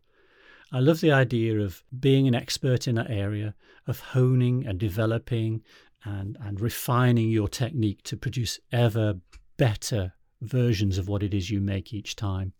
I 0.72 0.80
love 0.80 1.00
the 1.00 1.12
idea 1.12 1.60
of 1.60 1.84
being 1.98 2.28
an 2.28 2.36
expert 2.36 2.88
in 2.88 2.96
that 2.96 3.12
area, 3.12 3.54
of 3.86 4.00
honing 4.00 4.66
and 4.68 4.78
developing 4.78 5.62
and, 6.04 6.36
and 6.42 6.60
refining 6.60 7.30
your 7.30 7.48
technique 7.48 8.04
to 8.04 8.18
produce 8.18 8.60
ever 8.72 9.16
better 9.56 10.14
versions 10.42 10.98
of 10.98 11.08
what 11.08 11.24
it 11.24 11.34
is 11.34 11.50
you 11.50 11.62
make 11.62 11.94
each 11.94 12.16
time. 12.16 12.54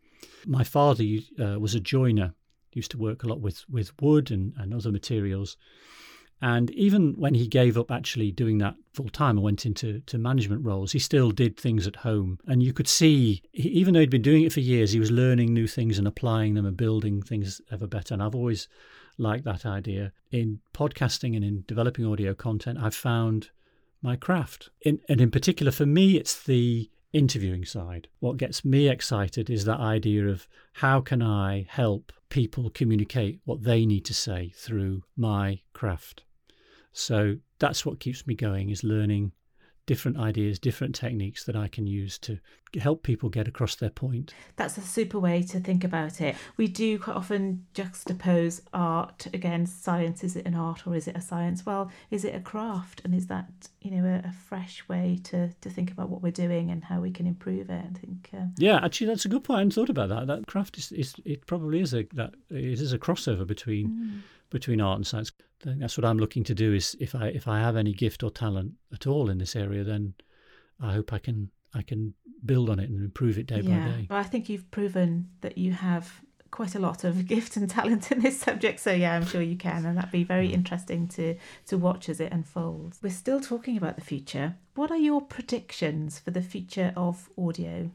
My 0.46 0.64
father 0.64 1.04
uh, 1.40 1.60
was 1.60 1.76
a 1.76 1.80
joiner, 1.80 2.34
used 2.72 2.92
to 2.92 2.98
work 2.98 3.24
a 3.24 3.28
lot 3.28 3.42
with, 3.42 3.66
with 3.68 4.00
wood 4.00 4.30
and, 4.30 4.54
and 4.58 4.74
other 4.74 4.92
materials. 4.92 5.58
And 6.42 6.70
even 6.72 7.14
when 7.14 7.34
he 7.34 7.48
gave 7.48 7.78
up 7.78 7.92
actually 7.92 8.32
doing 8.32 8.60
that 8.60 8.76
full 8.94 9.10
time 9.10 9.38
and 9.38 9.44
went 9.44 9.66
into 9.66 10.02
to 10.02 10.18
management 10.18 10.64
roles, 10.64 10.92
he 10.92 11.00
still 11.00 11.32
did 11.32 11.58
things 11.58 11.88
at 11.88 11.98
home. 11.98 12.40
And 12.48 12.62
you 12.62 12.74
could 12.74 12.88
see, 12.88 13.42
even 13.54 13.94
though 13.94 14.02
he'd 14.02 14.10
been 14.10 14.22
doing 14.22 14.44
it 14.44 14.54
for 14.54 14.60
years, 14.60 14.92
he 14.92 15.00
was 15.00 15.12
learning 15.12 15.54
new 15.54 15.68
things 15.68 15.98
and 15.98 16.08
applying 16.08 16.54
them 16.54 16.66
and 16.66 16.78
building 16.78 17.22
things 17.22 17.62
ever 17.72 17.88
better. 17.88 18.14
And 18.14 18.22
I've 18.22 18.36
always 18.36 18.68
liked 19.18 19.46
that 19.46 19.66
idea. 19.66 20.14
In 20.32 20.60
podcasting 20.74 21.36
and 21.36 21.44
in 21.44 21.64
developing 21.68 22.06
audio 22.06 22.36
content, 22.36 22.78
I've 22.80 22.96
found 22.96 23.50
my 24.02 24.16
craft. 24.16 24.70
In, 24.82 25.00
and 25.10 25.20
in 25.20 25.32
particular, 25.32 25.72
for 25.72 25.88
me, 25.88 26.18
it's 26.18 26.44
the 26.44 26.90
interviewing 27.14 27.66
side. 27.66 28.08
What 28.20 28.38
gets 28.38 28.64
me 28.64 28.90
excited 28.90 29.50
is 29.50 29.66
that 29.66 29.80
idea 29.80 30.28
of 30.28 30.48
how 30.74 31.02
can 31.02 31.24
I 31.24 31.66
help 31.68 32.12
people 32.30 32.70
communicate 32.70 33.40
what 33.46 33.64
they 33.64 33.86
need 33.86 34.06
to 34.06 34.14
say 34.14 34.52
through 34.56 35.04
my 35.16 35.62
craft. 35.74 36.24
So 36.98 37.38
that's 37.60 37.86
what 37.86 38.00
keeps 38.00 38.26
me 38.26 38.34
going 38.34 38.72
is 38.72 38.84
learning 38.84 39.32
different 39.86 40.18
ideas, 40.18 40.58
different 40.58 40.96
techniques 40.96 41.44
that 41.46 41.56
I 41.56 41.68
can 41.68 41.86
use 41.86 42.18
to 42.20 42.40
help 42.80 43.04
people 43.04 43.30
get 43.30 43.48
across 43.48 43.76
their 43.76 43.92
point. 43.92 44.34
That's 44.56 44.78
a 44.78 44.82
super 44.82 45.20
way 45.20 45.44
to 45.44 45.60
think 45.60 45.84
about 45.84 46.20
it. 46.20 46.36
We 46.58 46.68
do 46.68 46.98
quite 46.98 47.16
often 47.16 47.68
juxtapose 47.74 48.62
art 48.74 49.28
against 49.32 49.84
science. 49.84 50.24
Is 50.24 50.36
it 50.36 50.46
an 50.48 50.56
art 50.56 50.88
or 50.88 50.96
is 50.96 51.08
it 51.08 51.16
a 51.16 51.22
science? 51.22 51.66
Well, 51.66 51.92
is 52.10 52.26
it 52.26 52.36
a 52.36 52.40
craft? 52.40 53.02
And 53.06 53.14
is 53.14 53.28
that 53.28 53.48
you 53.82 53.92
know 53.92 54.04
a, 54.04 54.28
a 54.28 54.32
fresh 54.32 54.84
way 54.90 55.20
to 55.26 55.54
to 55.62 55.70
think 55.70 55.92
about 55.92 56.10
what 56.10 56.24
we're 56.24 56.32
doing 56.32 56.72
and 56.72 56.84
how 56.84 57.00
we 57.00 57.12
can 57.12 57.28
improve 57.28 57.70
it? 57.70 57.86
I 57.90 57.98
think. 58.00 58.30
Uh... 58.34 58.48
Yeah, 58.58 58.84
actually, 58.84 59.08
that's 59.08 59.26
a 59.26 59.30
good 59.30 59.44
point. 59.44 59.58
I 59.58 59.60
hadn't 59.60 59.76
thought 59.76 59.90
about 59.90 60.10
that. 60.10 60.28
That 60.28 60.48
craft 60.48 60.78
is, 60.80 60.92
is 60.92 61.16
it 61.26 61.46
probably 61.46 61.80
is 61.80 61.94
a 61.94 62.08
that 62.16 62.34
it 62.50 62.82
is 62.82 62.92
a 62.92 63.00
crossover 63.00 63.46
between. 63.46 63.88
Mm 63.88 64.22
between 64.50 64.82
art 64.82 64.98
and 64.98 65.08
science. 65.08 65.32
That's 65.64 65.98
what 65.98 66.06
I'm 66.06 66.18
looking 66.18 66.44
to 66.46 66.56
do. 66.56 66.74
Is 66.74 66.96
if 67.00 67.16
I 67.16 67.28
if 67.28 67.48
I 67.48 67.60
have 67.60 67.76
any 67.76 67.94
gift 67.94 68.24
or 68.24 68.30
talent 68.30 68.74
at 68.94 69.08
all 69.08 69.30
in 69.30 69.38
this 69.38 69.56
area, 69.56 69.84
then 69.84 70.14
I 70.80 70.94
hope 70.94 71.14
I 71.14 71.20
can 71.20 71.52
I 71.74 71.82
can 71.82 72.14
build 72.46 72.70
on 72.70 72.80
it 72.80 72.90
and 72.90 73.04
improve 73.04 73.38
it 73.38 73.48
day 73.48 73.62
yeah. 73.62 73.80
by 73.80 73.92
day. 73.92 74.08
Well, 74.10 74.20
I 74.20 74.24
think 74.24 74.50
you've 74.50 74.70
proven 74.72 75.30
that 75.42 75.58
you 75.58 75.74
have 75.74 76.22
quite 76.52 76.76
a 76.76 76.80
lot 76.80 77.04
of 77.04 77.28
gift 77.34 77.58
and 77.58 77.70
talent 77.70 78.12
in 78.12 78.22
this 78.22 78.40
subject. 78.40 78.80
So 78.80 78.92
yeah, 78.92 79.14
I'm 79.14 79.26
sure 79.26 79.42
you 79.42 79.58
can, 79.58 79.86
and 79.86 79.98
that'd 79.98 80.12
be 80.12 80.24
very 80.24 80.50
mm. 80.50 80.54
interesting 80.54 81.08
to 81.10 81.36
to 81.68 81.78
watch 81.78 82.10
as 82.10 82.20
it 82.20 82.32
unfolds. 82.32 83.00
We're 83.02 83.10
still 83.10 83.42
talking 83.42 83.78
about 83.78 83.96
the 83.96 84.02
future. 84.04 84.56
What 84.76 84.92
are 84.92 84.98
your 84.98 85.22
predictions 85.22 86.20
for 86.20 86.32
the 86.32 86.42
future 86.42 86.94
of 86.96 87.30
audio? 87.38 87.92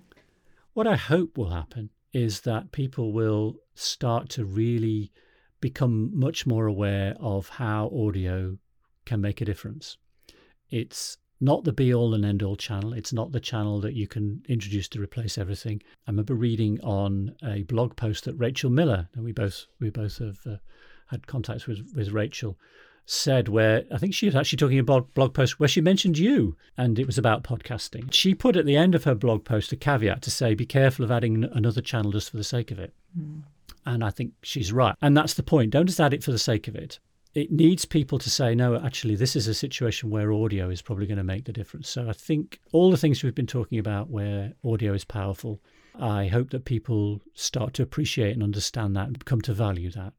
What 0.75 0.87
I 0.87 0.97
hope 0.97 1.37
will 1.37 1.51
happen 1.51 1.91
is 2.13 2.43
that 2.43 2.73
people 2.73 3.13
will 3.13 3.57
start 3.75 4.29
to 4.31 4.45
really 4.45 5.13
become 5.63 6.11
much 6.13 6.47
more 6.47 6.67
aware 6.67 7.15
of 7.19 7.49
how 7.49 7.91
audio 7.97 8.59
can 9.07 9.23
make 9.23 9.41
a 9.41 9.47
difference. 9.47 9.97
It's 10.69 11.17
not 11.41 11.65
the 11.65 11.73
be 11.73 11.95
all 11.95 12.15
and 12.15 12.25
end 12.25 12.43
all 12.43 12.57
channel. 12.57 12.93
It's 12.93 13.13
not 13.13 13.33
the 13.33 13.41
channel 13.41 13.81
that 13.81 13.95
you 13.95 14.07
can 14.07 14.43
introduce 14.49 14.89
to 14.89 15.01
replace 15.01 15.39
everything. 15.39 15.83
I 16.07 16.11
remember 16.11 16.35
reading 16.35 16.79
on 16.83 17.35
a 17.43 17.63
blog 17.63 17.97
post 17.97 18.25
that 18.25 18.35
Rachel 18.35 18.71
Miller, 18.71 19.09
and 19.15 19.25
we 19.25 19.33
both 19.33 19.67
we 19.81 19.89
both 19.89 20.19
have 20.19 20.39
uh, 20.47 20.57
had 21.07 21.27
contacts 21.27 21.67
with 21.67 21.93
with 21.97 22.11
Rachel, 22.11 22.59
said 23.07 23.49
where 23.49 23.85
I 23.93 23.99
think 23.99 24.15
she 24.15 24.27
was 24.27 24.37
actually 24.37 24.59
talking 24.59 24.79
about 24.79 25.15
blog 25.15 25.35
post 25.35 25.59
where 25.59 25.69
she 25.69 25.81
mentioned 25.81 26.19
you, 26.19 26.57
and 26.77 26.99
it 26.99 27.07
was 27.07 27.19
about 27.19 27.45
podcasting. 27.45 28.13
She 28.13 28.35
put 28.35 28.57
at 28.57 28.67
the 28.67 28.77
end 28.77 28.95
of 28.95 29.05
her 29.05 29.15
blog 29.15 29.45
post 29.45 29.73
a 29.73 29.77
caveat 29.77 30.23
to 30.23 30.31
say, 30.31 30.55
"Be 30.55 30.67
careful 30.67 31.05
of 31.05 31.11
adding 31.11 31.45
another 31.45 31.81
channel 31.81 32.13
just 32.13 32.31
for 32.31 32.37
the 32.37 32.45
sake 32.45 32.71
of 32.71 32.79
it." 32.79 32.95
Mm. 33.19 33.43
And 33.85 34.05
I 34.05 34.11
think 34.11 34.33
she's 34.43 34.72
right. 34.72 34.95
And 35.03 35.16
that's 35.16 35.35
the 35.35 35.43
point. 35.43 35.70
Don't 35.70 35.87
just 35.87 36.01
add 36.01 36.14
it 36.14 36.22
for 36.22 36.30
the 36.30 36.39
sake 36.39 36.68
of 36.68 36.76
it. 36.76 36.99
It 37.35 37.51
needs 37.51 37.85
people 37.85 38.18
to 38.18 38.28
say, 38.28 38.55
no, 38.55 38.76
actually, 38.76 39.16
this 39.16 39.35
is 39.35 39.49
a 39.49 39.55
situation 39.55 40.11
where 40.11 40.33
audio 40.33 40.68
is 40.68 40.83
probably 40.83 41.07
going 41.07 41.18
to 41.18 41.24
make 41.24 41.47
the 41.47 41.53
difference. 41.53 41.89
So 41.89 42.09
I 42.09 42.12
think 42.12 42.61
all 42.72 42.91
the 42.91 42.97
things 42.97 43.22
we've 43.22 43.35
been 43.35 43.47
talking 43.47 43.78
about 43.78 44.11
where 44.11 44.53
audio 44.64 44.93
is 44.93 45.05
powerful, 45.05 45.61
I 45.99 46.26
hope 46.26 46.51
that 46.51 46.66
people 46.66 47.22
start 47.35 47.72
to 47.74 47.83
appreciate 47.83 48.35
and 48.35 48.43
understand 48.43 48.95
that 48.97 49.07
and 49.09 49.24
come 49.24 49.41
to 49.43 49.55
value 49.55 49.91
that. 49.93 50.12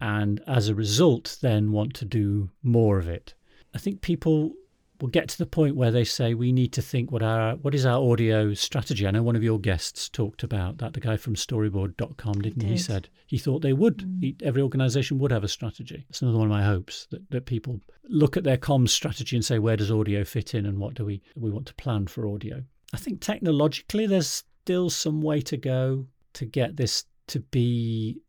And 0.00 0.40
as 0.46 0.68
a 0.68 0.74
result, 0.74 1.38
then 1.42 1.72
want 1.72 1.94
to 1.94 2.04
do 2.04 2.50
more 2.62 2.98
of 2.98 3.08
it. 3.08 3.34
I 3.74 3.78
think 3.78 4.00
people 4.00 4.54
will 5.02 5.08
get 5.08 5.28
to 5.28 5.36
the 5.36 5.46
point 5.46 5.74
where 5.74 5.90
they 5.90 6.04
say 6.04 6.32
we 6.32 6.52
need 6.52 6.72
to 6.72 6.80
think 6.80 7.10
what 7.10 7.24
our 7.24 7.56
what 7.56 7.74
is 7.74 7.84
our 7.84 8.00
audio 8.00 8.54
strategy. 8.54 9.04
I 9.04 9.10
know 9.10 9.24
one 9.24 9.34
of 9.34 9.42
your 9.42 9.58
guests 9.58 10.08
talked 10.08 10.44
about 10.44 10.78
that. 10.78 10.92
The 10.92 11.00
guy 11.00 11.16
from 11.16 11.34
Storyboard.com, 11.34 12.34
didn't 12.40 12.62
he? 12.62 12.68
Did. 12.68 12.70
He 12.70 12.78
said 12.78 13.08
he 13.26 13.36
thought 13.36 13.62
they 13.62 13.72
would. 13.72 13.98
Mm. 13.98 14.22
He, 14.22 14.36
every 14.44 14.62
organisation 14.62 15.18
would 15.18 15.32
have 15.32 15.42
a 15.42 15.48
strategy. 15.48 16.06
That's 16.08 16.22
another 16.22 16.38
one 16.38 16.46
of 16.46 16.52
my 16.52 16.62
hopes 16.62 17.08
that, 17.10 17.28
that 17.32 17.46
people 17.46 17.80
look 18.04 18.36
at 18.36 18.44
their 18.44 18.56
comms 18.56 18.90
strategy 18.90 19.34
and 19.34 19.44
say 19.44 19.58
where 19.58 19.76
does 19.76 19.90
audio 19.90 20.22
fit 20.22 20.54
in 20.54 20.66
and 20.66 20.78
what 20.78 20.94
do 20.94 21.04
we 21.04 21.20
we 21.34 21.50
want 21.50 21.66
to 21.66 21.74
plan 21.74 22.06
for 22.06 22.28
audio. 22.28 22.62
I 22.94 22.96
think 22.96 23.20
technologically 23.20 24.06
there's 24.06 24.44
still 24.62 24.88
some 24.88 25.20
way 25.20 25.40
to 25.40 25.56
go 25.56 26.06
to 26.34 26.46
get 26.46 26.76
this 26.76 27.06
to 27.26 27.40
be 27.40 28.20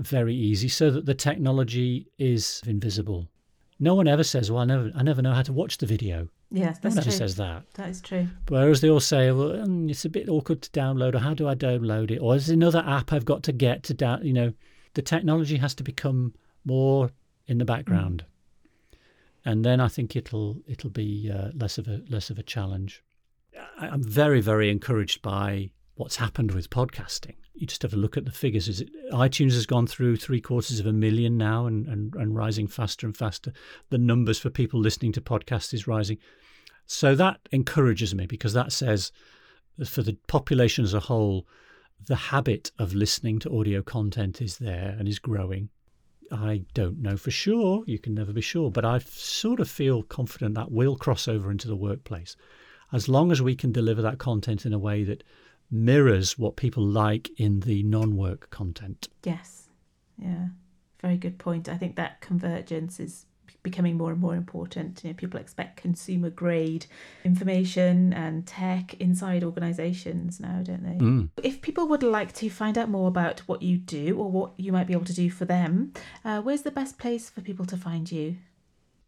very 0.00 0.34
easy 0.34 0.68
so 0.68 0.90
that 0.90 1.06
the 1.06 1.14
technology 1.14 2.08
is 2.18 2.60
invisible 2.66 3.28
no 3.78 3.94
one 3.94 4.08
ever 4.08 4.24
says, 4.24 4.50
"Well, 4.50 4.62
I 4.62 4.64
never, 4.64 4.90
I 4.94 5.02
never 5.02 5.22
know 5.22 5.32
how 5.32 5.42
to 5.42 5.52
watch 5.52 5.78
the 5.78 5.86
video." 5.86 6.28
Yes, 6.50 6.78
that's 6.78 6.94
no 6.94 7.00
one 7.00 7.04
true. 7.04 7.10
ever 7.10 7.18
says 7.18 7.36
that. 7.36 7.70
That 7.74 7.88
is 7.90 8.00
true. 8.00 8.28
Whereas 8.48 8.80
they 8.80 8.90
all 8.90 9.00
say, 9.00 9.30
"Well, 9.30 9.50
mm, 9.50 9.90
it's 9.90 10.04
a 10.04 10.10
bit 10.10 10.28
awkward 10.28 10.62
to 10.62 10.70
download," 10.70 11.14
or 11.14 11.18
"How 11.18 11.34
do 11.34 11.48
I 11.48 11.54
download 11.54 12.10
it?" 12.10 12.18
or 12.18 12.34
"Is 12.34 12.46
there 12.46 12.54
another 12.54 12.82
app 12.86 13.12
I've 13.12 13.24
got 13.24 13.42
to 13.44 13.52
get 13.52 13.82
to 13.84 13.94
down?" 13.94 14.24
You 14.24 14.32
know, 14.32 14.52
the 14.94 15.02
technology 15.02 15.56
has 15.56 15.74
to 15.76 15.82
become 15.82 16.34
more 16.64 17.10
in 17.46 17.58
the 17.58 17.64
background, 17.64 18.24
mm. 18.24 18.98
and 19.44 19.64
then 19.64 19.80
I 19.80 19.88
think 19.88 20.16
it'll 20.16 20.62
it'll 20.66 20.90
be 20.90 21.30
uh, 21.32 21.50
less 21.54 21.78
of 21.78 21.86
a 21.88 22.02
less 22.08 22.30
of 22.30 22.38
a 22.38 22.42
challenge. 22.42 23.02
I'm 23.78 24.02
very 24.02 24.40
very 24.40 24.70
encouraged 24.70 25.22
by 25.22 25.70
what's 25.94 26.16
happened 26.16 26.52
with 26.52 26.70
podcasting. 26.70 27.34
You 27.58 27.66
just 27.66 27.82
have 27.82 27.90
to 27.90 27.96
look 27.96 28.16
at 28.16 28.24
the 28.24 28.30
figures. 28.30 28.68
Is 28.68 28.82
it, 28.82 28.90
iTunes 29.12 29.52
has 29.52 29.66
gone 29.66 29.88
through 29.88 30.16
three 30.16 30.40
quarters 30.40 30.78
of 30.78 30.86
a 30.86 30.92
million 30.92 31.36
now 31.36 31.66
and, 31.66 31.88
and, 31.88 32.14
and 32.14 32.36
rising 32.36 32.68
faster 32.68 33.06
and 33.06 33.16
faster. 33.16 33.52
The 33.90 33.98
numbers 33.98 34.38
for 34.38 34.48
people 34.48 34.78
listening 34.78 35.12
to 35.12 35.20
podcasts 35.20 35.74
is 35.74 35.88
rising. 35.88 36.18
So 36.86 37.16
that 37.16 37.40
encourages 37.50 38.14
me 38.14 38.26
because 38.26 38.52
that 38.52 38.72
says 38.72 39.10
for 39.84 40.02
the 40.02 40.16
population 40.28 40.84
as 40.84 40.94
a 40.94 41.00
whole, 41.00 41.46
the 42.06 42.16
habit 42.16 42.70
of 42.78 42.94
listening 42.94 43.40
to 43.40 43.58
audio 43.58 43.82
content 43.82 44.40
is 44.40 44.58
there 44.58 44.94
and 44.98 45.08
is 45.08 45.18
growing. 45.18 45.68
I 46.30 46.62
don't 46.74 47.00
know 47.00 47.16
for 47.16 47.30
sure. 47.30 47.82
You 47.86 47.98
can 47.98 48.14
never 48.14 48.32
be 48.32 48.40
sure, 48.40 48.70
but 48.70 48.84
I 48.84 48.98
sort 49.00 49.60
of 49.60 49.68
feel 49.68 50.02
confident 50.02 50.54
that 50.54 50.70
will 50.70 50.96
cross 50.96 51.26
over 51.26 51.50
into 51.50 51.66
the 51.66 51.76
workplace. 51.76 52.36
As 52.92 53.08
long 53.08 53.32
as 53.32 53.42
we 53.42 53.54
can 53.54 53.72
deliver 53.72 54.00
that 54.02 54.18
content 54.18 54.64
in 54.64 54.72
a 54.72 54.78
way 54.78 55.04
that 55.04 55.24
mirrors 55.70 56.38
what 56.38 56.56
people 56.56 56.84
like 56.84 57.30
in 57.38 57.60
the 57.60 57.82
non 57.82 58.16
work 58.16 58.50
content. 58.50 59.08
Yes. 59.24 59.68
Yeah. 60.16 60.46
Very 61.00 61.16
good 61.16 61.38
point. 61.38 61.68
I 61.68 61.76
think 61.76 61.96
that 61.96 62.20
convergence 62.20 62.98
is 62.98 63.26
becoming 63.62 63.96
more 63.96 64.10
and 64.10 64.20
more 64.20 64.34
important. 64.34 65.02
You 65.02 65.10
know, 65.10 65.14
people 65.14 65.40
expect 65.40 65.76
consumer 65.76 66.30
grade 66.30 66.86
information 67.24 68.12
and 68.12 68.46
tech 68.46 68.94
inside 68.94 69.44
organizations 69.44 70.40
now, 70.40 70.62
don't 70.62 70.82
they? 70.82 71.04
Mm. 71.04 71.28
If 71.42 71.60
people 71.60 71.88
would 71.88 72.02
like 72.02 72.32
to 72.34 72.50
find 72.50 72.78
out 72.78 72.88
more 72.88 73.08
about 73.08 73.40
what 73.40 73.62
you 73.62 73.78
do 73.78 74.16
or 74.18 74.30
what 74.30 74.52
you 74.56 74.72
might 74.72 74.86
be 74.86 74.92
able 74.92 75.04
to 75.06 75.12
do 75.12 75.30
for 75.30 75.44
them, 75.44 75.92
uh, 76.24 76.40
where's 76.40 76.62
the 76.62 76.70
best 76.70 76.98
place 76.98 77.30
for 77.30 77.40
people 77.40 77.66
to 77.66 77.76
find 77.76 78.10
you? 78.10 78.36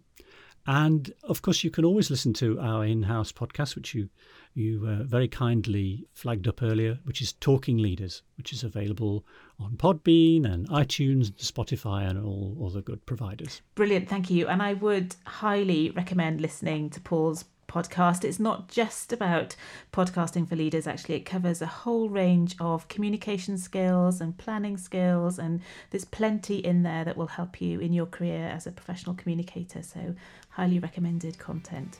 And 0.66 1.12
of 1.24 1.42
course, 1.42 1.64
you 1.64 1.70
can 1.70 1.84
always 1.84 2.10
listen 2.10 2.32
to 2.34 2.60
our 2.60 2.84
in 2.84 3.02
house 3.02 3.32
podcast, 3.32 3.74
which 3.74 3.94
you, 3.94 4.08
you 4.54 4.86
uh, 4.86 5.04
very 5.04 5.26
kindly 5.26 6.06
flagged 6.12 6.46
up 6.46 6.62
earlier, 6.62 6.98
which 7.04 7.22
is 7.22 7.32
Talking 7.32 7.78
Leaders, 7.78 8.22
which 8.36 8.52
is 8.52 8.62
available 8.62 9.24
on 9.58 9.76
Podbean 9.76 10.44
and 10.44 10.68
iTunes, 10.68 11.28
and 11.28 11.36
Spotify, 11.38 12.08
and 12.08 12.22
all 12.22 12.62
other 12.66 12.82
good 12.82 13.04
providers. 13.06 13.62
Brilliant, 13.74 14.08
thank 14.08 14.30
you. 14.30 14.48
And 14.48 14.62
I 14.62 14.74
would 14.74 15.16
highly 15.26 15.90
recommend 15.90 16.40
listening 16.40 16.90
to 16.90 17.00
Paul's 17.00 17.44
podcast. 17.70 18.24
It's 18.24 18.40
not 18.40 18.68
just 18.68 19.12
about 19.12 19.54
podcasting 19.92 20.48
for 20.48 20.56
leaders, 20.56 20.86
actually, 20.86 21.14
it 21.14 21.24
covers 21.24 21.62
a 21.62 21.66
whole 21.66 22.08
range 22.08 22.56
of 22.60 22.88
communication 22.88 23.56
skills 23.56 24.20
and 24.20 24.36
planning 24.36 24.76
skills, 24.76 25.38
and 25.38 25.60
there's 25.90 26.04
plenty 26.04 26.56
in 26.58 26.82
there 26.82 27.04
that 27.04 27.16
will 27.16 27.28
help 27.28 27.60
you 27.60 27.78
in 27.80 27.92
your 27.92 28.06
career 28.06 28.48
as 28.48 28.66
a 28.66 28.72
professional 28.72 29.14
communicator. 29.14 29.82
So, 29.82 30.14
highly 30.50 30.78
recommended 30.78 31.38
content. 31.38 31.98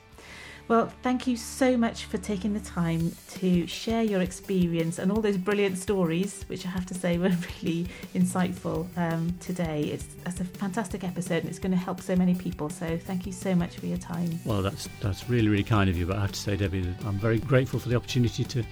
Well, 0.71 0.89
thank 1.03 1.27
you 1.27 1.35
so 1.35 1.75
much 1.75 2.05
for 2.05 2.17
taking 2.17 2.53
the 2.53 2.61
time 2.61 3.13
to 3.31 3.67
share 3.67 4.03
your 4.03 4.21
experience 4.21 4.99
and 4.99 5.11
all 5.11 5.19
those 5.19 5.35
brilliant 5.35 5.77
stories, 5.77 6.45
which 6.47 6.65
I 6.65 6.69
have 6.69 6.85
to 6.85 6.93
say 6.93 7.17
were 7.23 7.27
really 7.61 7.87
insightful 8.15 8.87
um, 8.97 9.35
today. 9.41 9.81
It's, 9.91 10.05
it's 10.25 10.39
a 10.39 10.45
fantastic 10.45 11.03
episode 11.03 11.39
and 11.39 11.49
it's 11.49 11.59
going 11.59 11.73
to 11.73 11.77
help 11.77 11.99
so 11.99 12.15
many 12.15 12.35
people. 12.35 12.69
So 12.69 12.97
thank 12.97 13.25
you 13.25 13.33
so 13.33 13.53
much 13.53 13.75
for 13.75 13.85
your 13.85 13.97
time. 13.97 14.39
Well, 14.45 14.61
that's 14.61 14.87
that's 15.01 15.29
really 15.29 15.49
really 15.49 15.65
kind 15.65 15.89
of 15.89 15.97
you. 15.97 16.05
But 16.05 16.15
I 16.15 16.21
have 16.21 16.31
to 16.31 16.39
say, 16.39 16.55
Debbie, 16.55 16.95
I'm 17.05 17.19
very 17.19 17.39
grateful 17.39 17.77
for 17.77 17.89
the 17.89 17.97
opportunity 17.97 18.45
to 18.45 18.63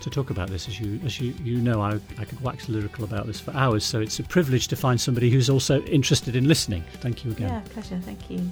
to 0.00 0.10
talk 0.10 0.30
about 0.30 0.48
this. 0.48 0.66
As 0.66 0.80
you 0.80 0.98
as 1.04 1.20
you, 1.20 1.32
you 1.44 1.58
know, 1.58 1.80
I, 1.80 2.00
I 2.18 2.24
could 2.24 2.40
wax 2.40 2.68
lyrical 2.68 3.04
about 3.04 3.28
this 3.28 3.38
for 3.38 3.52
hours. 3.52 3.84
So 3.84 4.00
it's 4.00 4.18
a 4.18 4.24
privilege 4.24 4.66
to 4.66 4.74
find 4.74 5.00
somebody 5.00 5.30
who's 5.30 5.48
also 5.48 5.80
interested 5.82 6.34
in 6.34 6.48
listening. 6.48 6.82
Thank 6.94 7.24
you 7.24 7.30
again. 7.30 7.50
Yeah, 7.50 7.60
pleasure. 7.72 8.00
Thank 8.00 8.28
you. 8.30 8.50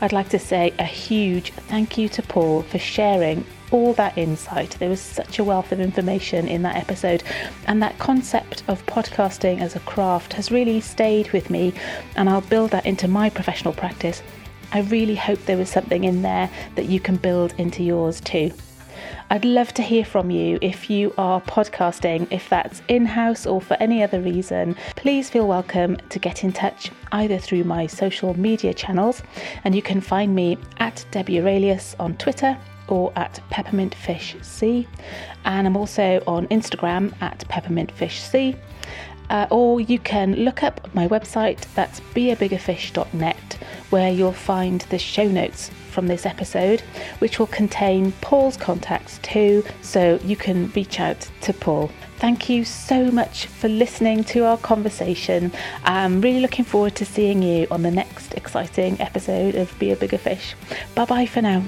I'd 0.00 0.12
like 0.12 0.28
to 0.30 0.38
say 0.38 0.74
a 0.78 0.84
huge 0.84 1.52
thank 1.52 1.96
you 1.96 2.08
to 2.10 2.22
Paul 2.22 2.62
for 2.62 2.78
sharing 2.78 3.46
all 3.70 3.94
that 3.94 4.16
insight. 4.18 4.76
There 4.78 4.90
was 4.90 5.00
such 5.00 5.38
a 5.38 5.44
wealth 5.44 5.72
of 5.72 5.80
information 5.80 6.46
in 6.48 6.62
that 6.62 6.76
episode, 6.76 7.22
and 7.66 7.82
that 7.82 7.98
concept 7.98 8.62
of 8.68 8.84
podcasting 8.86 9.60
as 9.60 9.74
a 9.74 9.80
craft 9.80 10.34
has 10.34 10.50
really 10.50 10.80
stayed 10.80 11.32
with 11.32 11.48
me, 11.50 11.72
and 12.14 12.28
I'll 12.28 12.42
build 12.42 12.70
that 12.72 12.86
into 12.86 13.08
my 13.08 13.30
professional 13.30 13.72
practice. 13.72 14.22
I 14.72 14.80
really 14.82 15.16
hope 15.16 15.42
there 15.46 15.56
was 15.56 15.70
something 15.70 16.04
in 16.04 16.22
there 16.22 16.50
that 16.74 16.86
you 16.86 17.00
can 17.00 17.16
build 17.16 17.54
into 17.58 17.82
yours 17.82 18.20
too. 18.20 18.52
I'd 19.28 19.44
love 19.44 19.74
to 19.74 19.82
hear 19.82 20.04
from 20.04 20.30
you 20.30 20.56
if 20.62 20.88
you 20.88 21.12
are 21.18 21.40
podcasting, 21.40 22.28
if 22.30 22.48
that's 22.48 22.80
in 22.86 23.04
house 23.06 23.44
or 23.44 23.60
for 23.60 23.76
any 23.80 24.00
other 24.00 24.20
reason. 24.20 24.76
Please 24.94 25.28
feel 25.28 25.48
welcome 25.48 25.96
to 26.10 26.18
get 26.20 26.44
in 26.44 26.52
touch 26.52 26.92
either 27.10 27.36
through 27.36 27.64
my 27.64 27.88
social 27.88 28.38
media 28.38 28.72
channels, 28.72 29.24
and 29.64 29.74
you 29.74 29.82
can 29.82 30.00
find 30.00 30.32
me 30.32 30.56
at 30.78 31.04
Debbie 31.10 31.40
Aurelius 31.40 31.96
on 31.98 32.16
Twitter 32.18 32.56
or 32.86 33.12
at 33.16 33.40
peppermintfishc. 33.50 34.86
And 35.44 35.66
I'm 35.66 35.76
also 35.76 36.22
on 36.28 36.46
Instagram 36.46 37.12
at 37.20 37.40
peppermintfishc. 37.48 38.56
Uh, 39.28 39.48
or 39.50 39.80
you 39.80 39.98
can 39.98 40.36
look 40.36 40.62
up 40.62 40.94
my 40.94 41.08
website, 41.08 41.66
that's 41.74 41.98
beabiggerfish.net, 42.14 43.58
where 43.90 44.12
you'll 44.12 44.32
find 44.32 44.82
the 44.82 44.98
show 44.98 45.26
notes 45.26 45.72
from 45.96 46.06
this 46.08 46.26
episode, 46.26 46.82
which 47.20 47.38
will 47.38 47.46
contain 47.46 48.12
Paul's 48.20 48.58
contacts 48.58 49.18
too, 49.22 49.64
so 49.80 50.20
you 50.22 50.36
can 50.36 50.70
reach 50.72 51.00
out 51.00 51.26
to 51.40 51.54
Paul. 51.54 51.90
Thank 52.18 52.50
you 52.50 52.66
so 52.66 53.10
much 53.10 53.46
for 53.46 53.68
listening 53.68 54.22
to 54.24 54.44
our 54.44 54.58
conversation. 54.58 55.50
I'm 55.84 56.20
really 56.20 56.40
looking 56.40 56.66
forward 56.66 56.94
to 56.96 57.06
seeing 57.06 57.42
you 57.42 57.66
on 57.70 57.80
the 57.80 57.90
next 57.90 58.34
exciting 58.34 59.00
episode 59.00 59.54
of 59.54 59.76
Be 59.78 59.90
a 59.90 59.96
Bigger 59.96 60.18
Fish. 60.18 60.54
Bye 60.94 61.06
bye 61.06 61.26
for 61.26 61.40
now. 61.40 61.62